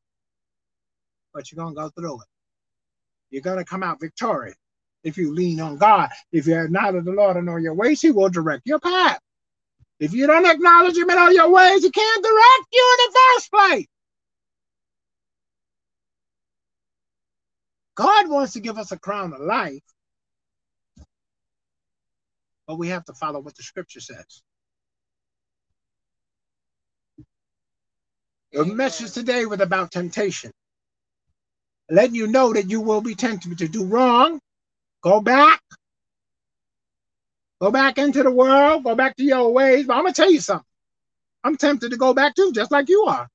but 1.33 1.51
you're 1.51 1.61
going 1.61 1.75
to 1.75 1.81
go 1.81 1.89
through 1.89 2.21
it. 2.21 2.27
You're 3.31 3.41
going 3.41 3.57
to 3.57 3.65
come 3.65 3.83
out 3.83 3.99
victorious 3.99 4.55
if 5.03 5.17
you 5.17 5.33
lean 5.33 5.59
on 5.59 5.75
God. 5.77 6.09
If 6.31 6.47
you 6.47 6.57
acknowledge 6.57 7.03
the 7.03 7.11
Lord 7.11 7.35
and 7.35 7.49
all 7.49 7.59
your 7.59 7.73
ways, 7.73 7.99
He 7.99 8.11
will 8.11 8.29
direct 8.29 8.65
your 8.65 8.79
path. 8.79 9.19
If 9.99 10.13
you 10.13 10.27
don't 10.27 10.45
acknowledge 10.47 10.97
Him 10.97 11.09
in 11.09 11.17
all 11.19 11.33
your 11.33 11.51
ways, 11.51 11.83
He 11.83 11.91
can't 11.91 12.23
direct 12.23 12.67
you 12.73 12.97
in 12.99 13.11
the 13.11 13.19
first 13.35 13.51
place. 13.51 13.87
God 17.95 18.29
wants 18.29 18.53
to 18.53 18.61
give 18.61 18.77
us 18.79 18.91
a 18.91 18.99
crown 18.99 19.33
of 19.33 19.41
life, 19.41 19.83
but 22.67 22.77
we 22.77 22.89
have 22.89 23.05
to 23.05 23.13
follow 23.13 23.39
what 23.41 23.55
the 23.57 23.63
scripture 23.63 24.01
says. 24.01 24.43
The 28.53 28.65
message 28.65 29.13
today 29.13 29.45
was 29.45 29.61
about 29.61 29.91
temptation. 29.91 30.51
Letting 31.89 32.15
you 32.15 32.27
know 32.27 32.53
that 32.53 32.69
you 32.69 32.81
will 32.81 33.01
be 33.01 33.15
tempted 33.15 33.57
to 33.59 33.67
do 33.69 33.85
wrong. 33.85 34.39
Go 35.03 35.21
back. 35.21 35.61
Go 37.59 37.71
back 37.71 37.97
into 37.97 38.23
the 38.23 38.31
world. 38.31 38.83
Go 38.83 38.95
back 38.95 39.15
to 39.17 39.23
your 39.23 39.51
ways. 39.51 39.87
But 39.87 39.95
I'm 39.95 40.03
going 40.03 40.13
to 40.13 40.21
tell 40.21 40.31
you 40.31 40.39
something. 40.39 40.65
I'm 41.43 41.57
tempted 41.57 41.91
to 41.91 41.97
go 41.97 42.13
back 42.13 42.35
too, 42.35 42.51
just 42.53 42.71
like 42.71 42.89
you 42.89 43.03
are. 43.03 43.27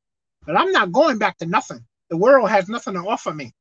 But 0.46 0.56
I'm 0.56 0.72
not 0.72 0.92
going 0.92 1.18
back 1.18 1.38
to 1.38 1.46
nothing. 1.46 1.84
The 2.10 2.16
world 2.16 2.50
has 2.50 2.68
nothing 2.68 2.94
to 2.94 3.00
offer 3.00 3.32
me. 3.32 3.52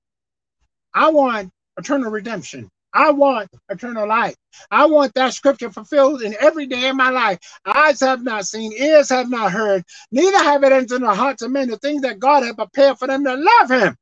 I 0.94 1.10
want 1.10 1.52
eternal 1.78 2.12
redemption. 2.12 2.70
I 2.94 3.12
want 3.12 3.50
eternal 3.70 4.08
life. 4.08 4.36
I 4.70 4.86
want 4.86 5.14
that 5.14 5.34
scripture 5.34 5.70
fulfilled 5.70 6.22
in 6.22 6.36
every 6.40 6.66
day 6.66 6.90
of 6.90 6.98
my 6.98 7.10
life. 7.10 7.40
Eyes 7.66 8.02
have 8.02 8.24
not 8.24 8.46
seen, 8.46 8.74
ears 8.74 9.10
have 9.10 9.30
not 9.30 9.52
heard, 9.52 9.84
neither 10.12 10.38
have 10.40 10.64
it 10.64 10.74
entered 10.74 11.02
the 11.02 11.16
hearts 11.16 11.42
of 11.42 11.52
men 11.52 11.70
the 11.70 11.78
things 11.78 12.02
that 12.02 12.20
God 12.20 12.44
has 12.44 12.56
prepared 12.56 13.00
for 13.00 13.08
them 13.08 13.24
to 13.24 13.36
love 13.36 13.72
Him. 13.72 13.96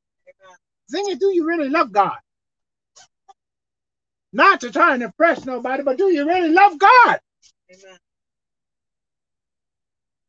The 0.89 0.97
thing 0.97 1.09
is, 1.09 1.19
do 1.19 1.31
you 1.33 1.45
really 1.45 1.69
love 1.69 1.91
God? 1.91 2.17
Not 4.33 4.61
to 4.61 4.71
try 4.71 4.93
and 4.93 5.03
impress 5.03 5.45
nobody, 5.45 5.83
but 5.83 5.97
do 5.97 6.11
you 6.13 6.27
really 6.27 6.49
love 6.49 6.77
God? 6.79 7.19
Amen. 7.71 7.97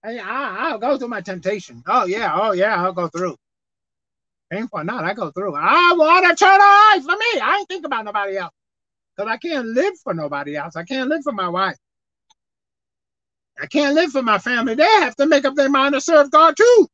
I, 0.04 0.70
I'll 0.70 0.78
go 0.78 0.98
through 0.98 1.08
my 1.08 1.20
temptation. 1.20 1.82
Oh, 1.86 2.06
yeah. 2.06 2.32
Oh, 2.34 2.52
yeah. 2.52 2.82
I'll 2.82 2.92
go 2.92 3.08
through. 3.08 3.36
Painful 4.50 4.80
or 4.80 4.84
not, 4.84 5.04
I 5.04 5.14
go 5.14 5.30
through. 5.32 5.54
I 5.56 5.94
want 5.98 6.26
to 6.26 6.32
eternal 6.32 6.58
life 6.58 7.04
for 7.04 7.12
me. 7.18 7.40
I 7.40 7.58
ain't 7.58 7.68
think 7.68 7.86
about 7.86 8.04
nobody 8.06 8.38
else. 8.38 8.54
Because 9.16 9.30
I 9.30 9.38
can't 9.38 9.68
live 9.68 9.94
for 10.04 10.14
nobody 10.14 10.56
else. 10.56 10.76
I 10.76 10.84
can't 10.84 11.08
live 11.10 11.22
for 11.24 11.32
my 11.32 11.48
wife. 11.48 11.76
I 13.60 13.66
can't 13.66 13.94
live 13.94 14.12
for 14.12 14.22
my 14.22 14.38
family. 14.38 14.74
They 14.74 14.84
have 14.84 15.16
to 15.16 15.26
make 15.26 15.44
up 15.44 15.54
their 15.56 15.70
mind 15.70 15.94
to 15.94 16.00
serve 16.00 16.30
God 16.30 16.56
too. 16.56 16.88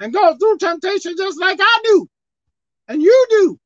And 0.00 0.12
go 0.12 0.36
through 0.36 0.58
temptation 0.58 1.14
just 1.18 1.40
like 1.40 1.58
I 1.60 1.80
do. 1.84 2.08
And 2.88 3.02
you 3.02 3.26
do. 3.30 3.58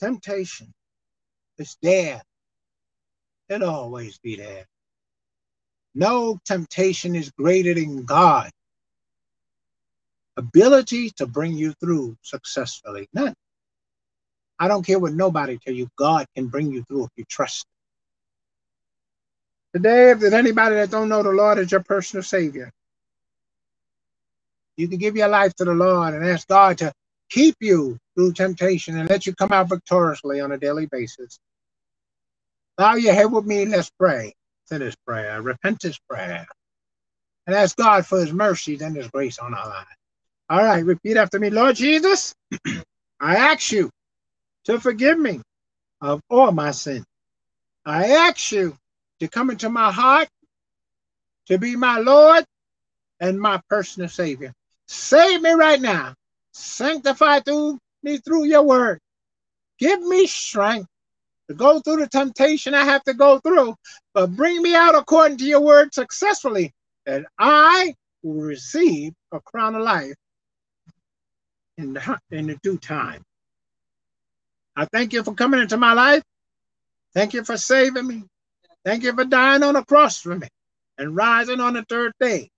Temptation 0.00 0.72
is 1.58 1.76
there. 1.82 2.22
It'll 3.48 3.70
always 3.70 4.18
be 4.18 4.36
there. 4.36 4.66
No 5.94 6.38
temptation 6.46 7.16
is 7.16 7.30
greater 7.32 7.74
than 7.74 8.04
God. 8.04 8.50
Ability 10.36 11.10
to 11.18 11.26
bring 11.26 11.54
you 11.54 11.74
through 11.80 12.16
successfully. 12.22 13.08
None. 13.14 13.34
I 14.58 14.68
don't 14.68 14.86
care 14.86 14.98
what 14.98 15.14
nobody 15.14 15.58
tell 15.58 15.74
you. 15.74 15.88
God 15.98 16.26
can 16.36 16.48
bring 16.48 16.72
you 16.72 16.84
through 16.84 17.04
if 17.04 17.10
you 17.16 17.24
trust. 17.28 17.66
Today, 19.74 20.10
if 20.12 20.20
there's 20.20 20.34
anybody 20.34 20.76
that 20.76 20.90
don't 20.90 21.08
know 21.08 21.22
the 21.22 21.30
Lord 21.30 21.58
as 21.58 21.72
your 21.72 21.82
personal 21.82 22.22
Savior, 22.22 22.70
you 24.76 24.88
can 24.88 24.98
give 24.98 25.16
your 25.16 25.28
life 25.28 25.54
to 25.56 25.64
the 25.64 25.74
Lord 25.74 26.14
and 26.14 26.24
ask 26.26 26.48
God 26.48 26.78
to 26.78 26.92
keep 27.30 27.56
you 27.60 27.98
through 28.14 28.32
temptation 28.32 28.98
and 28.98 29.08
let 29.08 29.26
you 29.26 29.34
come 29.34 29.52
out 29.52 29.68
victoriously 29.68 30.40
on 30.40 30.52
a 30.52 30.58
daily 30.58 30.86
basis. 30.86 31.38
Bow 32.76 32.94
your 32.94 33.14
head 33.14 33.32
with 33.32 33.44
me. 33.44 33.64
Let's 33.66 33.90
pray 33.98 34.34
sinner's 34.68 34.96
prayer, 35.06 35.40
repentance 35.40 35.98
prayer, 36.08 36.46
and 37.46 37.56
ask 37.56 37.76
God 37.76 38.06
for 38.06 38.20
his 38.20 38.32
mercies 38.32 38.82
and 38.82 38.94
his 38.94 39.08
grace 39.08 39.38
on 39.38 39.54
our 39.54 39.66
lives. 39.66 39.88
All 40.50 40.62
right, 40.62 40.84
repeat 40.84 41.16
after 41.16 41.38
me. 41.38 41.50
Lord 41.50 41.76
Jesus, 41.76 42.34
I 43.20 43.36
ask 43.36 43.72
you 43.72 43.90
to 44.64 44.78
forgive 44.78 45.18
me 45.18 45.40
of 46.00 46.20
all 46.28 46.52
my 46.52 46.70
sins. 46.70 47.06
I 47.84 48.08
ask 48.08 48.52
you 48.52 48.76
to 49.20 49.28
come 49.28 49.50
into 49.50 49.70
my 49.70 49.90
heart, 49.90 50.28
to 51.46 51.58
be 51.58 51.74
my 51.76 51.98
Lord 51.98 52.44
and 53.20 53.40
my 53.40 53.60
personal 53.68 54.08
Savior. 54.08 54.52
Save 54.86 55.42
me 55.42 55.52
right 55.52 55.80
now. 55.80 56.14
Sanctify 56.58 57.40
through 57.40 57.78
me 58.02 58.18
through 58.18 58.44
your 58.44 58.62
word. 58.62 59.00
Give 59.78 60.00
me 60.02 60.26
strength 60.26 60.88
to 61.48 61.54
go 61.54 61.80
through 61.80 61.98
the 61.98 62.08
temptation 62.08 62.74
I 62.74 62.84
have 62.84 63.02
to 63.04 63.14
go 63.14 63.38
through, 63.38 63.74
but 64.12 64.34
bring 64.34 64.60
me 64.60 64.74
out 64.74 64.94
according 64.94 65.38
to 65.38 65.44
your 65.44 65.60
word 65.60 65.94
successfully, 65.94 66.72
that 67.06 67.24
I 67.38 67.94
will 68.22 68.42
receive 68.42 69.12
a 69.32 69.40
crown 69.40 69.74
of 69.76 69.82
life 69.82 70.14
in 71.78 71.94
the, 71.94 72.18
in 72.30 72.48
the 72.48 72.58
due 72.62 72.76
time. 72.76 73.22
I 74.76 74.84
thank 74.86 75.12
you 75.12 75.22
for 75.22 75.34
coming 75.34 75.60
into 75.60 75.76
my 75.76 75.92
life. 75.92 76.22
Thank 77.14 77.34
you 77.34 77.44
for 77.44 77.56
saving 77.56 78.06
me. 78.06 78.24
Thank 78.84 79.04
you 79.04 79.12
for 79.14 79.24
dying 79.24 79.62
on 79.62 79.74
the 79.74 79.84
cross 79.84 80.20
for 80.20 80.34
me 80.34 80.48
and 80.98 81.16
rising 81.16 81.60
on 81.60 81.74
the 81.74 81.84
third 81.88 82.12
day. 82.20 82.50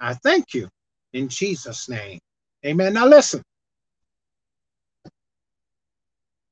I 0.00 0.14
thank 0.14 0.52
you 0.52 0.68
in 1.12 1.28
Jesus' 1.28 1.88
name. 1.88 2.18
Amen. 2.66 2.94
Now 2.94 3.06
listen. 3.06 3.42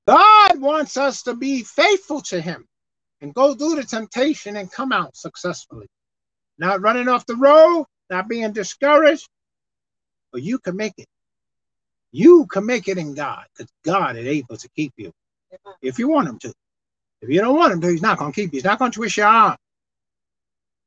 God 0.07 0.61
wants 0.61 0.97
us 0.97 1.23
to 1.23 1.35
be 1.35 1.62
faithful 1.62 2.20
to 2.23 2.41
Him 2.41 2.66
and 3.20 3.35
go 3.35 3.55
through 3.55 3.77
the 3.77 3.85
temptation 3.85 4.57
and 4.57 4.70
come 4.70 4.93
out 4.93 5.16
successfully. 5.16 5.86
Not 6.59 6.82
running 6.82 7.09
off 7.09 7.27
the 7.27 7.36
road, 7.36 7.86
not 8.11 8.28
being 8.28 8.53
discouraged, 8.53 9.28
but 10.32 10.43
you 10.43 10.59
can 10.59 10.77
make 10.77 10.95
it. 10.99 11.07
You 12.12 12.47
can 12.47 12.65
make 12.65 12.86
it 12.86 12.99
in 12.99 13.15
God 13.15 13.45
because 13.57 13.73
God 13.85 14.16
is 14.16 14.27
able 14.27 14.57
to 14.57 14.69
keep 14.77 14.93
you 14.97 15.11
if 15.82 15.99
you 15.99 16.09
want 16.09 16.28
Him 16.28 16.39
to. 16.41 16.55
If 17.23 17.31
you 17.31 17.41
don't 17.41 17.57
want 17.57 17.73
Him 17.73 17.81
to, 17.81 17.89
He's 17.89 18.03
not 18.03 18.19
going 18.19 18.32
to 18.32 18.41
keep 18.41 18.53
you. 18.53 18.59
He's 18.59 18.65
not 18.65 18.78
going 18.78 18.93
to 18.93 18.97
twist 18.97 19.16
your 19.16 19.27
arm. 19.27 19.57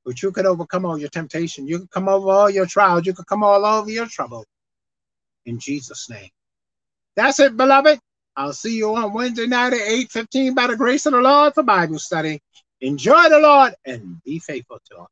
But 0.06 0.22
you 0.24 0.32
could 0.32 0.46
overcome 0.46 0.86
all 0.86 0.98
your 0.98 1.10
temptation. 1.10 1.68
You 1.68 1.80
could 1.80 1.92
come 1.92 2.08
over 2.08 2.30
all 2.30 2.50
your 2.50 2.66
trials. 2.66 3.06
You 3.06 3.14
could 3.14 3.28
come 3.28 3.44
all 3.44 3.66
over 3.66 3.90
your 3.90 4.06
trouble. 4.06 4.46
In 5.48 5.60
Jesus' 5.60 6.10
name. 6.12 6.30
That's 7.16 7.40
it, 7.42 7.58
beloved. 7.58 8.00
I'll 8.38 8.54
see 8.54 8.78
you 8.78 8.96
on 8.96 9.14
Wednesday 9.14 9.48
night 9.48 9.74
at 9.74 9.82
8:15 9.82 10.56
by 10.56 10.68
the 10.68 10.78
grace 10.78 11.06
of 11.08 11.14
the 11.14 11.22
Lord 11.22 11.56
for 11.56 11.64
Bible 11.64 12.00
study. 12.00 12.42
Enjoy 12.82 13.30
the 13.30 13.40
Lord 13.40 13.76
and 13.86 14.24
be 14.24 14.40
faithful 14.40 14.80
to 14.92 14.98
him. 15.02 15.08